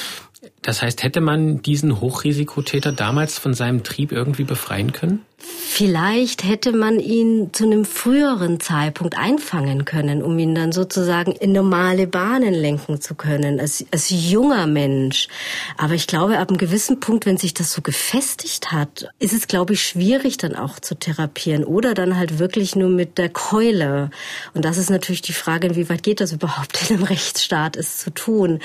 Das 0.61 0.81
heißt, 0.81 1.03
hätte 1.03 1.21
man 1.21 1.61
diesen 1.61 2.01
Hochrisikotäter 2.01 2.91
damals 2.91 3.39
von 3.39 3.53
seinem 3.53 3.83
Trieb 3.83 4.11
irgendwie 4.11 4.43
befreien 4.43 4.91
können? 4.91 5.25
Vielleicht 5.41 6.43
hätte 6.43 6.73
man 6.73 6.99
ihn 6.99 7.54
zu 7.54 7.63
einem 7.63 7.86
früheren 7.86 8.60
Zeitpunkt 8.60 9.17
einfangen 9.17 9.86
können, 9.86 10.21
um 10.21 10.38
ihn 10.38 10.54
dann 10.54 10.73
sozusagen 10.73 11.32
in 11.32 11.54
normale 11.54 12.06
Bahnen 12.06 12.54
lenken 12.54 12.99
zu 12.99 13.15
können, 13.15 13.62
als, 13.62 13.86
als 13.89 14.10
junger 14.10 14.67
Mensch. 14.67 15.30
Aber 15.78 15.93
ich 15.93 16.08
glaube, 16.08 16.38
ab 16.39 16.49
einem 16.49 16.58
gewissen 16.58 16.99
Punkt, 16.99 17.25
wenn 17.25 17.38
sich 17.38 17.54
das 17.54 17.71
so 17.71 17.82
gefestigt 17.82 18.73
hat, 18.73 19.08
ist 19.19 19.32
es, 19.32 19.47
glaube 19.47 19.73
ich, 19.73 19.82
schwierig 19.82 20.36
dann 20.36 20.54
auch 20.54 20.80
zu 20.80 20.95
therapieren 20.95 21.63
oder 21.63 21.93
dann 21.93 22.17
halt 22.17 22.39
wirklich 22.39 22.75
nur 22.75 22.89
mit 22.89 23.17
der 23.17 23.30
Keule. 23.30 24.10
Und 24.54 24.65
das 24.65 24.78
ist 24.78 24.89
natürlich 24.89 25.21
die 25.21 25.32
Frage, 25.32 25.67
inwieweit 25.67 26.04
geht 26.04 26.19
das 26.19 26.34
überhaupt 26.34 26.89
in 26.89 26.97
einem 26.97 27.04
Rechtsstaat, 27.10 27.78
es 27.78 27.99
zu 27.99 28.10
tun. 28.10 28.60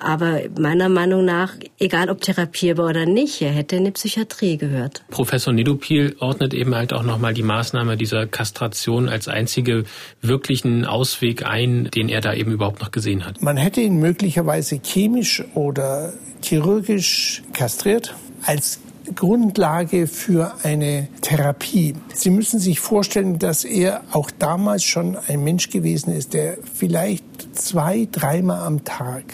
Aber 0.00 0.42
meiner 0.58 0.90
Meinung 0.90 1.24
nach, 1.24 1.54
egal 1.78 2.10
ob 2.10 2.20
therapierbar 2.20 2.90
oder 2.90 3.06
nicht, 3.06 3.40
er 3.40 3.52
hätte 3.52 3.76
in 3.76 3.86
die 3.86 3.92
Psychiatrie 3.92 4.58
gehört. 4.58 5.02
Professor 5.08 5.54
Nedopil 5.54 6.16
ordnet 6.20 6.54
eben 6.54 6.74
halt 6.74 6.92
auch 6.92 7.02
nochmal 7.02 7.34
die 7.34 7.42
Maßnahme 7.42 7.96
dieser 7.96 8.26
Kastration 8.26 9.08
als 9.08 9.28
einzige 9.28 9.84
wirklichen 10.20 10.84
Ausweg 10.84 11.46
ein, 11.46 11.88
den 11.94 12.08
er 12.08 12.20
da 12.20 12.34
eben 12.34 12.52
überhaupt 12.52 12.80
noch 12.80 12.90
gesehen 12.90 13.24
hat. 13.24 13.42
Man 13.42 13.56
hätte 13.56 13.80
ihn 13.80 13.98
möglicherweise 13.98 14.80
chemisch 14.82 15.44
oder 15.54 16.12
chirurgisch 16.42 17.42
kastriert 17.52 18.14
als 18.44 18.80
Grundlage 19.14 20.06
für 20.06 20.54
eine 20.62 21.08
Therapie. 21.20 21.94
Sie 22.14 22.30
müssen 22.30 22.60
sich 22.60 22.80
vorstellen, 22.80 23.38
dass 23.38 23.64
er 23.64 24.02
auch 24.12 24.30
damals 24.30 24.84
schon 24.84 25.16
ein 25.28 25.42
Mensch 25.44 25.70
gewesen 25.70 26.12
ist, 26.12 26.34
der 26.34 26.58
vielleicht 26.74 27.24
zwei, 27.56 28.06
dreimal 28.10 28.60
am 28.60 28.84
Tag 28.84 29.24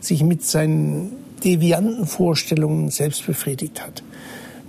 sich 0.00 0.22
mit 0.24 0.44
seinen 0.44 1.12
devianten 1.44 2.06
Vorstellungen 2.06 2.90
selbst 2.90 3.26
befriedigt 3.26 3.82
hat. 3.82 4.02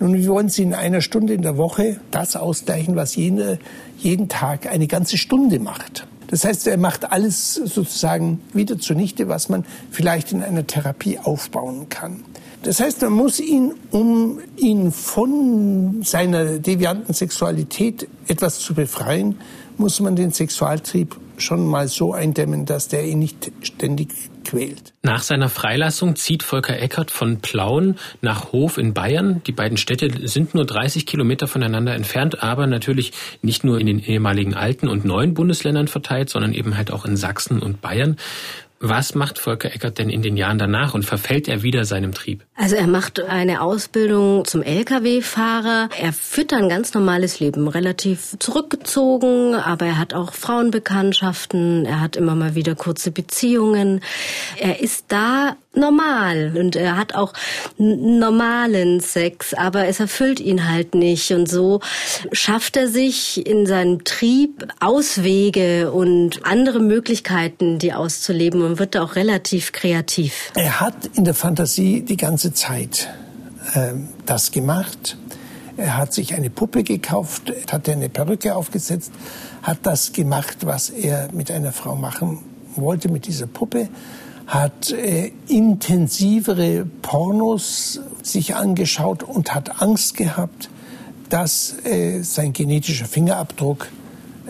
Nun, 0.04 0.16
wir 0.16 0.28
wollen 0.28 0.50
Sie 0.50 0.64
in 0.64 0.74
einer 0.74 1.00
Stunde 1.00 1.34
in 1.34 1.44
der 1.44 1.56
Woche 1.56 2.02
das 2.12 2.36
ausgleichen, 2.36 2.98
was 2.98 3.16
jene, 3.16 3.58
jeden 3.98 4.28
Tag 4.28 4.70
eine 4.70 4.88
ganze 4.88 5.18
Stunde 5.18 5.60
macht. 5.60 6.06
Das 6.28 6.44
heißt, 6.44 6.68
er 6.68 6.76
macht 6.76 7.10
alles 7.14 7.54
sozusagen 7.54 8.42
wieder 8.54 8.78
zunichte, 8.78 9.30
was 9.30 9.48
man 9.48 9.64
vielleicht 9.92 10.34
in 10.34 10.44
einer 10.44 10.68
Therapie 10.68 11.20
aufbauen 11.20 11.88
kann. 11.88 12.26
Das 12.64 12.82
heißt, 12.82 13.02
man 13.04 13.14
muss 13.14 13.40
ihn, 13.40 13.76
um 13.92 14.40
ihn 14.58 14.92
von 14.92 16.02
seiner 16.04 16.60
devianten 16.60 17.14
Sexualität 17.14 18.10
etwas 18.28 18.60
zu 18.60 18.74
befreien, 18.74 19.38
muss 19.78 20.02
man 20.02 20.18
den 20.18 20.32
Sexualtrieb 20.32 21.16
schon 21.38 21.66
mal 21.66 21.88
so 21.88 22.12
eindämmen, 22.12 22.66
dass 22.66 22.90
der 22.90 23.06
ihn 23.06 23.20
nicht 23.20 23.54
ständig 23.62 24.10
quält. 24.54 24.94
Nach 25.02 25.22
seiner 25.22 25.50
Freilassung 25.50 26.16
zieht 26.16 26.44
Volker 26.44 26.80
Eckert 26.80 27.12
von 27.12 27.40
Plauen 27.40 27.98
nach 28.22 28.52
Hof 28.52 28.78
in 28.78 28.94
Bayern. 28.94 29.42
Die 29.46 29.52
beiden 29.52 29.78
Städte 29.78 30.28
sind 30.28 30.56
nur 30.56 30.66
30 30.66 31.06
Kilometer 31.06 31.48
voneinander 31.48 31.94
entfernt, 31.94 32.44
aber 32.44 32.68
natürlich 32.68 33.12
nicht 33.42 33.64
nur 33.64 33.80
in 33.80 33.88
den 33.88 34.00
ehemaligen 34.00 34.54
alten 34.54 34.88
und 34.88 35.06
neuen 35.06 35.34
Bundesländern 35.34 35.88
verteilt, 35.88 36.30
sondern 36.30 36.54
eben 36.54 36.78
halt 36.78 36.92
auch 36.92 37.06
in 37.06 37.18
Sachsen 37.18 37.60
und 37.60 37.82
Bayern. 37.82 38.18
Was 38.80 39.16
macht 39.16 39.40
Volker 39.40 39.74
Eckert 39.74 39.98
denn 39.98 40.10
in 40.10 40.22
den 40.22 40.36
Jahren 40.36 40.58
danach 40.58 40.94
und 40.94 41.06
verfällt 41.06 41.48
er 41.48 41.64
wieder 41.64 41.86
seinem 41.86 42.12
Trieb? 42.12 42.44
Also 42.56 42.76
er 42.76 42.86
macht 42.86 43.20
eine 43.20 43.62
Ausbildung 43.62 44.46
zum 44.46 44.62
Lkw-Fahrer. 44.62 45.90
Er 46.00 46.14
führt 46.14 46.54
ein 46.54 46.70
ganz 46.70 46.94
normales 46.94 47.40
Leben, 47.40 47.68
relativ 47.68 48.36
zurückgezogen, 48.38 49.56
aber 49.56 49.88
er 49.88 49.98
hat 49.98 50.14
auch 50.14 50.34
Frauenbekanntschaften, 50.34 51.86
er 51.86 52.00
hat 52.00 52.16
immer 52.16 52.36
mal 52.36 52.54
wieder 52.54 52.76
kurze 52.76 53.10
Beziehungen. 53.10 54.02
Er 54.60 54.82
ist 54.82 55.06
da 55.08 55.56
normal 55.76 56.54
und 56.56 56.76
er 56.76 56.98
hat 56.98 57.16
auch 57.16 57.34
normalen 57.78 59.00
Sex, 59.00 59.54
aber 59.54 59.88
es 59.88 60.00
erfüllt 60.00 60.40
ihn 60.40 60.70
halt 60.70 60.94
nicht 60.94 61.32
und 61.32 61.50
so 61.50 61.80
schafft 62.32 62.78
er 62.78 62.88
sich 62.88 63.46
in 63.46 63.66
seinem 63.66 64.04
Trieb 64.04 64.68
Auswege 64.80 65.92
und 65.92 66.46
andere 66.46 66.80
Möglichkeiten, 66.80 67.80
die 67.80 67.94
auszuleben 67.94 68.62
und 68.62 68.80
wird 68.80 68.96
da 68.96 69.04
auch 69.04 69.16
relativ 69.16 69.72
kreativ. 69.72 70.52
Er 70.56 70.80
hat 70.80 70.94
in 71.16 71.26
der 71.26 71.34
Fantasie 71.34 72.02
die 72.02 72.18
ganze 72.18 72.43
Zeit 72.52 73.10
äh, 73.74 73.94
das 74.26 74.52
gemacht. 74.52 75.18
Er 75.78 75.98
hat 75.98 76.14
sich 76.14 76.36
eine 76.36 76.50
Puppe 76.50 76.84
gekauft, 76.84 77.54
hat 77.72 77.88
eine 77.88 78.10
Perücke 78.10 78.56
aufgesetzt, 78.56 79.12
hat 79.62 79.80
das 79.84 80.12
gemacht, 80.12 80.66
was 80.66 80.90
er 80.90 81.32
mit 81.32 81.50
einer 81.50 81.72
Frau 81.72 81.96
machen 81.96 82.40
wollte 82.76 83.10
mit 83.10 83.28
dieser 83.28 83.48
Puppe 83.48 83.90
hat 84.48 84.92
äh, 84.92 85.32
intensivere 85.48 86.86
Pornos 87.02 88.00
sich 88.22 88.56
angeschaut 88.56 89.24
und 89.24 89.54
hat 89.54 89.82
Angst 89.82 90.18
gehabt, 90.18 90.70
dass 91.30 91.76
äh, 91.86 92.22
sein 92.22 92.54
genetischer 92.54 93.06
Fingerabdruck, 93.06 93.88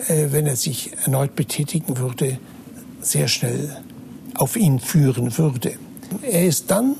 äh, 0.08 0.26
wenn 0.30 0.46
er 0.46 0.56
sich 0.56 0.92
erneut 1.04 1.34
betätigen 1.36 1.96
würde, 1.96 2.38
sehr 3.00 3.28
schnell 3.28 3.76
auf 4.34 4.56
ihn 4.56 4.80
führen 4.80 5.38
würde. 5.38 5.76
Er 6.22 6.44
ist 6.44 6.70
dann, 6.70 6.96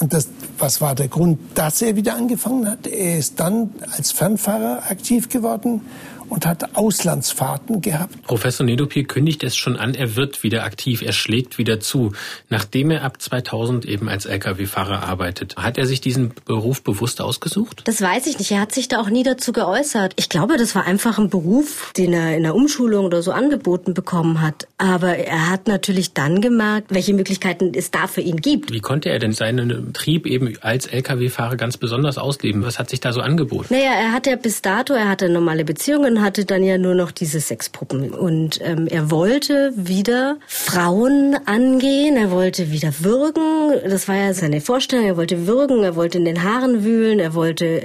und 0.00 0.12
das, 0.12 0.28
was 0.58 0.80
war 0.80 0.94
der 0.94 1.08
Grund, 1.08 1.38
dass 1.54 1.82
er 1.82 1.96
wieder 1.96 2.14
angefangen 2.14 2.68
hat? 2.68 2.86
Er 2.86 3.18
ist 3.18 3.40
dann 3.40 3.70
als 3.96 4.12
Fernfahrer 4.12 4.82
aktiv 4.90 5.28
geworden 5.28 5.82
und 6.28 6.46
hat 6.46 6.76
Auslandsfahrten 6.76 7.80
gehabt. 7.80 8.22
Professor 8.22 8.64
Nedopi 8.64 9.04
kündigt 9.04 9.44
es 9.44 9.56
schon 9.56 9.76
an, 9.76 9.94
er 9.94 10.16
wird 10.16 10.42
wieder 10.42 10.64
aktiv, 10.64 11.02
er 11.02 11.12
schlägt 11.12 11.58
wieder 11.58 11.80
zu. 11.80 12.12
Nachdem 12.48 12.90
er 12.90 13.02
ab 13.02 13.20
2000 13.20 13.84
eben 13.84 14.08
als 14.08 14.26
Lkw-Fahrer 14.26 15.02
arbeitet, 15.02 15.56
hat 15.56 15.78
er 15.78 15.86
sich 15.86 16.00
diesen 16.00 16.32
Beruf 16.44 16.82
bewusst 16.82 17.20
ausgesucht? 17.20 17.82
Das 17.84 18.00
weiß 18.00 18.26
ich 18.26 18.38
nicht. 18.38 18.50
Er 18.50 18.60
hat 18.60 18.72
sich 18.72 18.88
da 18.88 19.00
auch 19.00 19.10
nie 19.10 19.22
dazu 19.22 19.52
geäußert. 19.52 20.14
Ich 20.16 20.28
glaube, 20.28 20.56
das 20.56 20.74
war 20.74 20.84
einfach 20.84 21.18
ein 21.18 21.30
Beruf, 21.30 21.92
den 21.96 22.12
er 22.12 22.36
in 22.36 22.42
der 22.42 22.54
Umschulung 22.54 23.04
oder 23.04 23.22
so 23.22 23.32
angeboten 23.32 23.94
bekommen 23.94 24.42
hat. 24.42 24.66
Aber 24.78 25.16
er 25.16 25.50
hat 25.50 25.68
natürlich 25.68 26.12
dann 26.12 26.40
gemerkt, 26.40 26.92
welche 26.92 27.14
Möglichkeiten 27.14 27.72
es 27.74 27.90
da 27.90 28.06
für 28.06 28.20
ihn 28.20 28.36
gibt. 28.36 28.72
Wie 28.72 28.80
konnte 28.80 29.08
er 29.08 29.18
denn 29.18 29.32
seinen 29.32 29.92
Trieb 29.92 30.26
eben 30.26 30.54
als 30.60 30.86
Lkw-Fahrer 30.86 31.56
ganz 31.56 31.76
besonders 31.76 32.18
ausleben? 32.18 32.64
Was 32.64 32.78
hat 32.78 32.90
sich 32.90 33.00
da 33.00 33.12
so 33.12 33.20
angeboten? 33.20 33.68
Naja, 33.70 33.92
er 33.92 34.12
hatte 34.12 34.36
bis 34.36 34.62
dato, 34.62 34.94
er 34.94 35.08
hatte 35.08 35.28
normale 35.28 35.64
Beziehungen 35.64 36.15
hatte 36.22 36.44
dann 36.44 36.62
ja 36.62 36.78
nur 36.78 36.94
noch 36.94 37.10
diese 37.10 37.40
Sexpuppen. 37.40 38.12
Und 38.12 38.60
ähm, 38.62 38.86
er 38.88 39.10
wollte 39.10 39.72
wieder 39.76 40.36
Frauen 40.46 41.36
angehen, 41.46 42.16
er 42.16 42.30
wollte 42.30 42.70
wieder 42.70 42.92
würgen. 43.00 43.80
Das 43.88 44.08
war 44.08 44.16
ja 44.16 44.34
seine 44.34 44.60
Vorstellung. 44.60 45.06
Er 45.06 45.16
wollte 45.16 45.46
würgen, 45.46 45.82
er 45.82 45.96
wollte 45.96 46.18
in 46.18 46.24
den 46.24 46.42
Haaren 46.42 46.84
wühlen, 46.84 47.18
er 47.18 47.34
wollte 47.34 47.82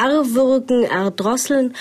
erwürgen, 0.00 0.84
erdrosseln. 0.84 1.74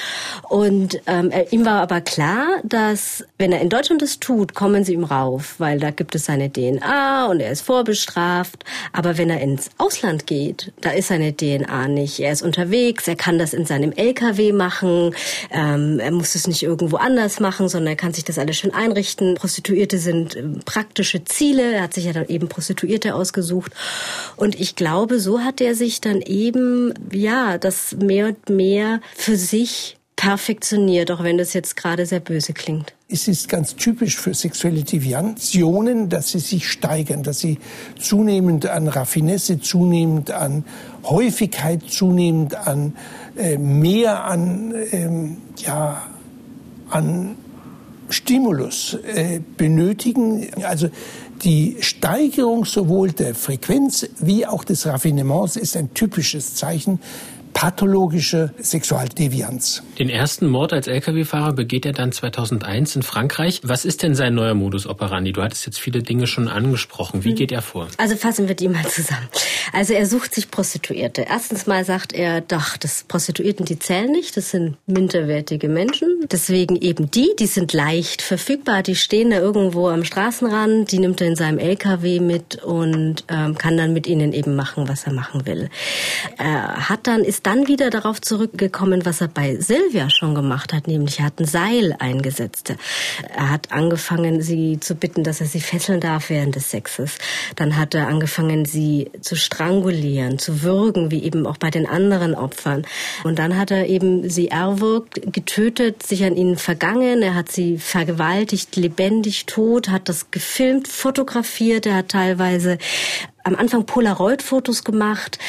Und 0.50 1.02
ähm, 1.08 1.32
ihm 1.52 1.66
war 1.66 1.82
aber 1.82 2.02
klar, 2.02 2.60
dass 2.64 3.24
wenn 3.38 3.52
er 3.52 3.62
in 3.62 3.70
Deutschland 3.70 4.02
das 4.02 4.20
tut, 4.20 4.54
kommen 4.54 4.84
sie 4.84 4.94
ihm 4.94 5.04
rauf, 5.04 5.56
weil 5.58 5.80
da 5.80 5.92
gibt 5.92 6.16
es 6.16 6.26
seine 6.26 6.52
DNA 6.52 7.28
und 7.28 7.40
er 7.40 7.52
ist 7.52 7.62
vorbestraft. 7.62 8.64
Aber 8.94 9.18
wenn 9.18 9.30
er 9.30 9.42
ins 9.42 9.70
Ausland 9.78 10.28
geht, 10.28 10.72
da 10.82 10.92
ist 10.92 11.08
seine 11.08 11.36
DNA 11.36 11.88
nicht. 11.88 12.20
Er 12.20 12.32
ist 12.32 12.42
unterwegs, 12.42 13.08
er 13.08 13.16
kann 13.16 13.38
das 13.38 13.54
in 13.54 13.66
seinem 13.66 13.92
LKW 13.92 14.52
machen, 14.52 15.16
ähm, 15.52 16.00
er 16.00 16.12
muss 16.12 16.36
es 16.36 16.48
nicht 16.48 16.64
irgendwo 16.64 16.98
anders 16.98 17.40
machen, 17.40 17.70
sondern 17.70 17.94
er 17.94 17.98
kann 17.98 18.14
sich 18.14 18.24
das 18.24 18.38
alles 18.38 18.58
schön 18.58 18.74
einrichten. 18.74 19.36
Prostituierte 19.36 19.98
sind 19.98 20.36
ähm, 20.36 20.60
praktische 20.66 21.24
Ziele. 21.24 21.74
Er 21.74 21.84
hat 21.84 21.94
sich 21.94 22.06
ja 22.06 22.14
dann 22.14 22.28
eben 22.28 22.48
Prostituierte 22.48 23.16
ausgesucht. 23.16 23.74
Und 24.36 24.60
ich 24.60 24.76
glaube, 24.76 25.20
so 25.20 25.42
hat 25.42 25.62
er 25.62 25.76
sich 25.76 26.02
dann 26.02 26.22
eben, 26.22 26.94
ja, 27.12 27.58
das 27.58 27.91
mehr 27.98 28.28
und 28.28 28.50
mehr 28.50 29.02
für 29.16 29.38
sich 29.38 29.98
perfektioniert, 30.16 31.10
auch 31.10 31.24
wenn 31.24 31.40
das 31.40 31.54
jetzt 31.54 31.76
gerade 31.76 32.06
sehr 32.06 32.20
böse 32.20 32.54
klingt. 32.54 32.94
Es 33.10 33.28
ist 33.28 33.50
ganz 33.50 33.76
typisch 33.76 34.18
für 34.18 34.36
sexuelle 34.36 34.84
Deviationen, 34.84 36.10
dass 36.10 36.30
sie 36.30 36.40
sich 36.40 36.70
steigern, 36.70 37.24
dass 37.24 37.40
sie 37.40 37.58
zunehmend 38.00 38.68
an 38.68 38.88
Raffinesse, 38.88 39.60
zunehmend 39.60 40.30
an 40.30 40.64
Häufigkeit, 41.04 41.90
zunehmend 41.90 42.56
an 42.56 42.94
äh, 43.36 43.58
mehr 43.58 44.26
an, 44.26 44.76
ähm, 44.92 45.38
ja, 45.58 46.04
an 46.92 47.36
Stimulus 48.10 48.98
äh, 49.16 49.40
benötigen. 49.58 50.48
Also 50.64 50.90
die 51.44 51.78
Steigerung 51.80 52.66
sowohl 52.66 53.12
der 53.12 53.34
Frequenz 53.34 54.08
wie 54.20 54.46
auch 54.46 54.64
des 54.64 54.86
Raffinements 54.86 55.56
ist 55.56 55.76
ein 55.76 55.94
typisches 55.94 56.54
Zeichen 56.54 57.00
pathologische 57.54 58.54
Sexualdevianz. 58.60 59.84
Den 60.00 60.10
ersten 60.10 60.48
Mord 60.48 60.74
als 60.74 60.88
Lkw-Fahrer 60.88 61.54
begeht 61.54 61.86
er 61.86 61.94
dann 61.94 62.12
2001 62.12 62.96
in 62.96 63.04
Frankreich. 63.04 63.62
Was 63.64 63.86
ist 63.86 64.04
denn 64.04 64.16
sein 64.16 64.34
neuer 64.36 64.54
Modus 64.54 64.88
operandi? 64.88 65.32
Du 65.32 65.42
hattest 65.42 65.66
jetzt 65.66 65.80
viele 65.80 66.02
Dinge 66.02 66.28
schon 66.28 66.48
angesprochen. 66.48 67.24
Wie 67.24 67.30
hm. 67.30 67.36
geht 67.36 67.52
er 67.52 67.62
vor? 67.62 67.88
Also 67.98 68.16
fassen 68.16 68.48
wir 68.48 68.56
die 68.56 68.68
mal 68.68 68.86
zusammen. 68.88 69.28
Also 69.74 69.94
er 69.94 70.06
sucht 70.06 70.34
sich 70.34 70.52
Prostituierte. 70.52 71.26
Erstens 71.30 71.68
mal 71.68 71.86
sagt 71.86 72.14
er, 72.14 72.42
doch, 72.42 72.78
das 72.78 73.06
Prostituierten, 73.08 73.66
die 73.66 73.80
zählen 73.80 74.12
nicht, 74.12 74.36
das 74.38 74.52
sind 74.52 74.78
minderwertige 74.86 75.70
Menschen. 75.70 76.26
Deswegen 76.32 76.76
eben 76.76 77.12
die, 77.12 77.30
die 77.40 77.48
sind 77.48 77.74
leicht 77.74 78.22
verfügbar, 78.22 78.84
die 78.84 78.96
stehen 78.96 79.32
da 79.32 79.38
irgendwo 79.38 79.88
am 79.90 80.04
Straßenrand, 80.04 80.92
die 80.92 81.00
nimmt 81.00 81.22
er 81.22 81.28
in 81.28 81.36
seinem 81.36 81.58
LKW 81.58 82.20
mit 82.20 82.62
und 82.64 83.24
ähm, 83.30 83.58
kann 83.58 83.78
dann 83.78 83.94
mit 83.94 84.08
ihnen 84.08 84.34
eben 84.34 84.56
machen, 84.56 84.88
was 84.88 85.06
er 85.06 85.14
machen 85.14 85.46
will. 85.46 85.70
Er 86.38 86.90
hat 86.90 87.08
dann, 87.08 87.22
ist 87.24 87.41
dann 87.44 87.68
wieder 87.68 87.90
darauf 87.90 88.22
zurückgekommen, 88.22 89.06
was 89.06 89.22
er 89.22 89.28
bei 89.28 89.56
Silvia 89.58 90.10
schon 90.10 90.36
gemacht 90.36 90.74
hat, 90.74 90.88
nämlich 90.88 91.20
er 91.20 91.26
hat 91.26 91.40
ein 91.40 91.46
Seil 91.46 91.96
eingesetzt. 92.00 92.74
Er 93.36 93.50
hat 93.50 93.72
angefangen, 93.72 94.42
sie 94.42 94.80
zu 94.80 94.96
bitten, 94.96 95.24
dass 95.24 95.42
er 95.42 95.48
sie 95.48 95.62
fesseln 95.62 96.00
darf 96.00 96.30
während 96.30 96.56
des 96.56 96.70
Sexes. 96.70 97.18
Dann 97.56 97.78
hat 97.78 97.94
er 97.94 98.08
angefangen, 98.08 98.66
sie 98.66 99.12
zu 99.22 99.36
strangulieren, 99.36 100.40
zu 100.40 100.62
würgen, 100.62 101.12
wie 101.12 101.24
eben 101.24 101.46
auch 101.46 101.58
bei 101.58 101.70
den 101.70 101.88
anderen 101.88 102.36
Opfern. 102.36 102.86
Und 103.24 103.40
dann 103.40 103.58
hat 103.58 103.72
er 103.72 103.88
eben 103.88 104.30
sie 104.30 104.50
erwürgt, 104.50 105.34
getötet, 105.34 106.04
sich 106.04 106.24
an 106.24 106.36
ihnen 106.36 106.58
vergangen. 106.58 107.22
Er 107.22 107.36
hat 107.36 107.52
sie 107.52 107.78
vergewaltigt, 107.78 108.76
lebendig, 108.76 109.46
tot, 109.46 109.90
hat 109.90 110.10
das 110.10 110.32
gefilmt, 110.32 110.88
fotografiert. 110.88 111.86
Er 111.86 111.96
hat 111.96 112.10
teilweise 112.10 112.78
am 113.44 113.56
Anfang 113.56 113.86
Polaroid-Fotos 113.86 114.84
gemacht, 114.84 115.40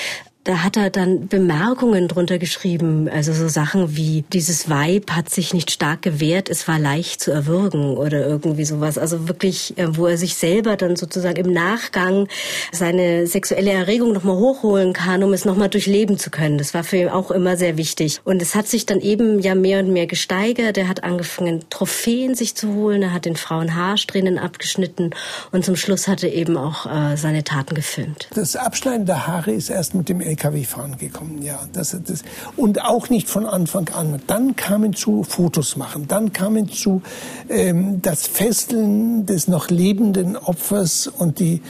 da 0.45 0.65
hat 0.65 0.77
er 0.77 0.91
dann 0.91 1.29
Bemerkungen 1.29 2.09
drunter 2.09 2.39
geschrieben, 2.39 3.09
also 3.09 3.33
so 3.33 3.49
Sachen 3.49 3.97
wie 3.97 4.25
dieses 4.33 4.69
Weib 4.69 5.13
hat 5.13 5.31
sich 5.31 5.55
nicht 5.55 5.71
stark 5.71 6.03
gewehrt, 6.03 6.49
es 6.49 6.67
war 6.67 6.81
leicht 6.81 7.21
zu 7.21 7.31
erwürgen 7.31 7.97
oder 7.97 8.27
irgendwie 8.27 8.65
sowas. 8.65 8.99
Also 8.99 9.29
wirklich, 9.29 9.79
äh, 9.79 9.97
wo 9.97 10.07
er 10.07 10.19
sich 10.19 10.35
selber 10.35 10.77
dann 10.77 10.97
sozusagen 10.97 11.45
im 11.45 11.53
Nachgang 11.53 12.27
seine 12.73 13.27
sexuelle 13.29 13.71
Erregung 13.71 14.13
nochmal 14.13 14.37
hochholen 14.37 14.93
kann, 14.93 15.23
um 15.23 15.33
es 15.33 15.45
nochmal 15.45 15.69
durchleben 15.69 16.19
zu 16.19 16.31
können. 16.31 16.59
Das 16.59 16.75
war 16.75 16.83
für 16.83 16.97
ihn 16.97 17.09
auch 17.09 17.31
immer 17.31 17.57
sehr 17.57 17.77
wichtig. 17.77 18.21
Und 18.25 18.43
es 18.43 18.57
hat 18.57 18.67
sich 18.67 18.85
dann 18.85 19.01
eben 19.01 19.39
ja 19.41 19.55
mehr 19.55 19.79
und 19.79 19.93
mehr 19.93 20.07
gesteigert. 20.07 20.77
Er 20.77 20.89
hat 20.89 21.05
angefangen, 21.05 21.65
Trophäen 21.71 22.35
sich 22.35 22.57
zu 22.57 22.75
holen. 22.75 23.03
Er 23.03 23.13
hat 23.13 23.27
den 23.27 23.37
Frauen 23.37 23.77
Haarsträhnen 23.77 24.39
abgeschnitten 24.39 25.11
und 25.53 25.65
zum 25.65 25.77
Schluss 25.77 26.09
hat 26.09 26.25
er 26.25 26.33
eben 26.33 26.57
auch 26.57 26.87
äh, 26.87 27.17
seine 27.17 27.45
Taten 27.45 27.75
gefilmt. 27.75 28.29
Das 28.35 28.57
Abschneiden 28.57 29.07
der 29.07 29.29
Haare 29.29 29.53
ist 29.53 29.71
erst 29.71 29.95
mit 29.95 30.09
dem 30.09 30.21
LKW-Fahren 30.33 30.99
gekommen. 30.99 31.43
Ja, 31.43 31.61
das, 31.73 31.97
das, 32.05 32.23
und 32.57 32.83
auch 32.83 33.09
nicht 33.09 33.29
von 33.29 33.47
Anfang 33.47 33.89
an. 33.91 34.21
Dann 34.27 34.57
kamen 34.57 34.95
zu 34.95 35.23
Fotos 35.23 35.77
machen, 35.77 36.09
dann 36.09 36.33
kamen 36.33 36.69
zu 36.69 37.03
ähm, 37.49 38.03
das 38.03 38.27
Festeln 38.27 39.27
des 39.27 39.49
noch 39.49 39.69
lebenden 39.69 40.37
Opfers 40.37 41.07
und 41.07 41.39
die 41.39 41.63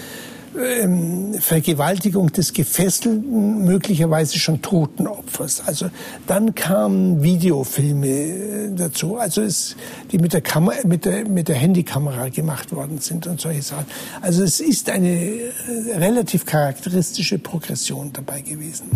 ähm, 0.58 1.34
Vergewaltigung 1.40 2.32
des 2.32 2.52
gefesselten, 2.52 3.64
möglicherweise 3.64 4.38
schon 4.38 4.62
toten 4.62 5.06
Opfers. 5.06 5.62
Also 5.66 5.90
dann 6.26 6.54
kamen 6.54 7.22
Videofilme 7.22 8.08
äh, 8.08 8.70
dazu, 8.74 9.16
also 9.16 9.42
es, 9.42 9.76
die 10.10 10.18
mit 10.18 10.32
der, 10.32 10.40
Kamera, 10.40 10.76
mit, 10.84 11.04
der, 11.04 11.28
mit 11.28 11.48
der 11.48 11.56
Handykamera 11.56 12.28
gemacht 12.28 12.72
worden 12.72 12.98
sind 12.98 13.26
und 13.26 13.40
solche 13.40 13.62
Sachen. 13.62 13.86
Also 14.20 14.42
es 14.42 14.60
ist 14.60 14.90
eine 14.90 15.08
äh, 15.08 15.50
relativ 15.96 16.46
charakteristische 16.46 17.38
Progression 17.38 18.12
dabei 18.12 18.40
gewesen. 18.40 18.90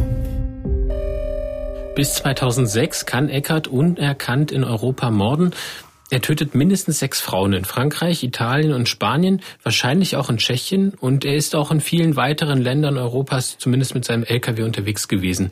Bis 1.95 2.12
2006 2.12 3.07
kann 3.07 3.31
Eckert 3.31 3.69
unerkannt 3.69 4.53
in 4.53 4.64
Europa 4.64 5.11
morden. 5.11 5.53
Er 6.09 6.23
tötet 6.23 6.55
mindestens 6.55 7.01
sechs 7.01 7.21
Frauen 7.21 7.53
in 7.53 7.64
Frankreich, 7.64 8.23
Italien 8.23 8.73
und 8.73 8.88
Spanien, 8.88 9.42
wahrscheinlich 9.64 10.16
auch 10.16 10.31
in 10.31 10.37
Tschechien 10.37 10.95
und 11.01 11.25
er 11.25 11.35
ist 11.35 11.57
auch 11.57 11.73
in 11.73 11.81
vielen 11.81 12.14
weiteren 12.14 12.61
Ländern 12.62 12.97
Europas 12.97 13.59
zumindest 13.59 13.95
mit 13.95 14.05
seinem 14.05 14.23
LKW 14.23 14.62
unterwegs 14.62 15.09
gewesen 15.09 15.51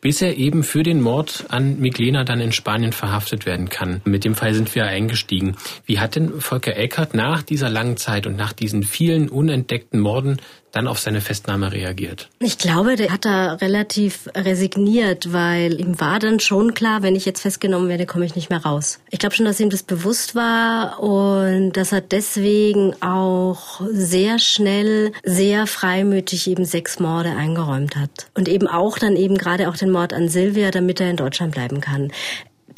bis 0.00 0.22
er 0.22 0.36
eben 0.36 0.62
für 0.62 0.82
den 0.82 1.00
Mord 1.00 1.44
an 1.48 1.78
Miglena 1.78 2.24
dann 2.24 2.40
in 2.40 2.52
Spanien 2.52 2.92
verhaftet 2.92 3.46
werden 3.46 3.68
kann. 3.68 4.00
Mit 4.04 4.24
dem 4.24 4.34
Fall 4.34 4.54
sind 4.54 4.74
wir 4.74 4.86
eingestiegen. 4.86 5.56
Wie 5.84 6.00
hat 6.00 6.16
denn 6.16 6.40
Volker 6.40 6.76
Eckert 6.76 7.14
nach 7.14 7.42
dieser 7.42 7.68
langen 7.68 7.96
Zeit 7.96 8.26
und 8.26 8.36
nach 8.36 8.52
diesen 8.52 8.82
vielen 8.82 9.28
unentdeckten 9.28 10.00
Morden 10.00 10.38
dann 10.72 10.86
auf 10.86 10.98
seine 10.98 11.20
Festnahme 11.20 11.72
reagiert? 11.72 12.28
Ich 12.38 12.58
glaube, 12.58 12.96
der 12.96 13.10
hat 13.10 13.24
da 13.24 13.54
relativ 13.54 14.28
resigniert, 14.34 15.32
weil 15.32 15.80
ihm 15.80 16.00
war 16.00 16.18
dann 16.18 16.40
schon 16.40 16.74
klar, 16.74 17.02
wenn 17.02 17.16
ich 17.16 17.24
jetzt 17.24 17.40
festgenommen 17.40 17.88
werde, 17.88 18.06
komme 18.06 18.24
ich 18.24 18.36
nicht 18.36 18.50
mehr 18.50 18.62
raus. 18.62 19.00
Ich 19.10 19.18
glaube 19.18 19.34
schon, 19.34 19.46
dass 19.46 19.60
ihm 19.60 19.70
das 19.70 19.82
bewusst 19.82 20.34
war 20.34 21.00
und 21.00 21.72
dass 21.72 21.92
er 21.92 22.00
deswegen 22.00 22.94
auch 23.02 23.80
sehr 23.90 24.38
schnell, 24.38 25.12
sehr 25.24 25.66
freimütig 25.66 26.48
eben 26.48 26.64
sechs 26.64 27.00
Morde 27.00 27.30
eingeräumt 27.30 27.96
hat. 27.96 28.28
Und 28.34 28.48
eben 28.48 28.68
auch 28.68 28.98
dann 28.98 29.16
eben 29.16 29.36
gerade 29.36 29.68
auch 29.68 29.76
den 29.76 29.90
Mord 29.90 30.12
an 30.12 30.28
Silvia, 30.28 30.70
damit 30.70 31.00
er 31.00 31.10
in 31.10 31.16
Deutschland 31.16 31.52
bleiben 31.52 31.80
kann 31.80 32.12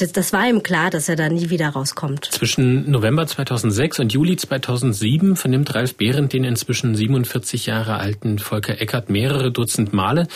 das, 0.02 0.12
das 0.12 0.32
war 0.32 0.48
ihm 0.48 0.62
klar, 0.62 0.90
dass 0.90 1.08
er 1.08 1.16
da 1.16 1.28
nie 1.28 1.50
wieder 1.50 1.68
rauskommt. 1.70 2.26
Zwischen 2.26 2.90
November 2.90 3.26
2006 3.26 4.00
und 4.00 4.12
Juli 4.12 4.36
2007 4.36 5.36
vernimmt 5.36 5.74
Ralf 5.74 5.94
Behrendt 5.94 6.32
den 6.32 6.44
inzwischen 6.44 6.94
47 6.94 7.66
Jahre 7.66 7.96
alten 7.96 8.38
Volker 8.38 8.80
Eckert 8.80 9.08
mehrere 9.10 9.52
Dutzend 9.52 9.92
Male. 9.92 10.26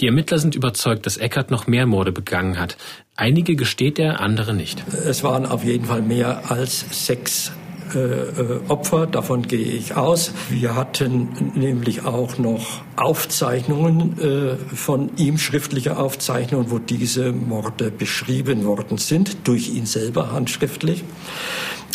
Die 0.00 0.06
Ermittler 0.06 0.38
sind 0.38 0.54
überzeugt, 0.54 1.06
dass 1.06 1.16
Eckert 1.16 1.50
noch 1.50 1.66
mehr 1.66 1.86
Morde 1.86 2.12
begangen 2.12 2.58
hat. 2.58 2.76
Einige 3.16 3.56
gesteht 3.56 3.98
er, 3.98 4.20
andere 4.20 4.54
nicht. 4.54 4.84
Es 4.88 5.24
waren 5.24 5.46
auf 5.46 5.64
jeden 5.64 5.86
Fall 5.86 6.02
mehr 6.02 6.50
als 6.50 6.84
sechs 7.06 7.52
äh, 7.94 8.68
Opfer, 8.68 9.06
davon 9.06 9.42
gehe 9.42 9.66
ich 9.66 9.96
aus. 9.96 10.32
Wir 10.50 10.74
hatten 10.74 11.52
nämlich 11.54 12.04
auch 12.04 12.38
noch 12.38 12.82
Aufzeichnungen 12.96 14.18
äh, 14.20 14.56
von 14.74 15.10
ihm, 15.16 15.38
schriftliche 15.38 15.96
Aufzeichnungen, 15.96 16.70
wo 16.70 16.78
diese 16.78 17.32
Morde 17.32 17.90
beschrieben 17.90 18.64
worden 18.64 18.98
sind, 18.98 19.36
durch 19.44 19.74
ihn 19.74 19.86
selber 19.86 20.32
handschriftlich. 20.32 21.04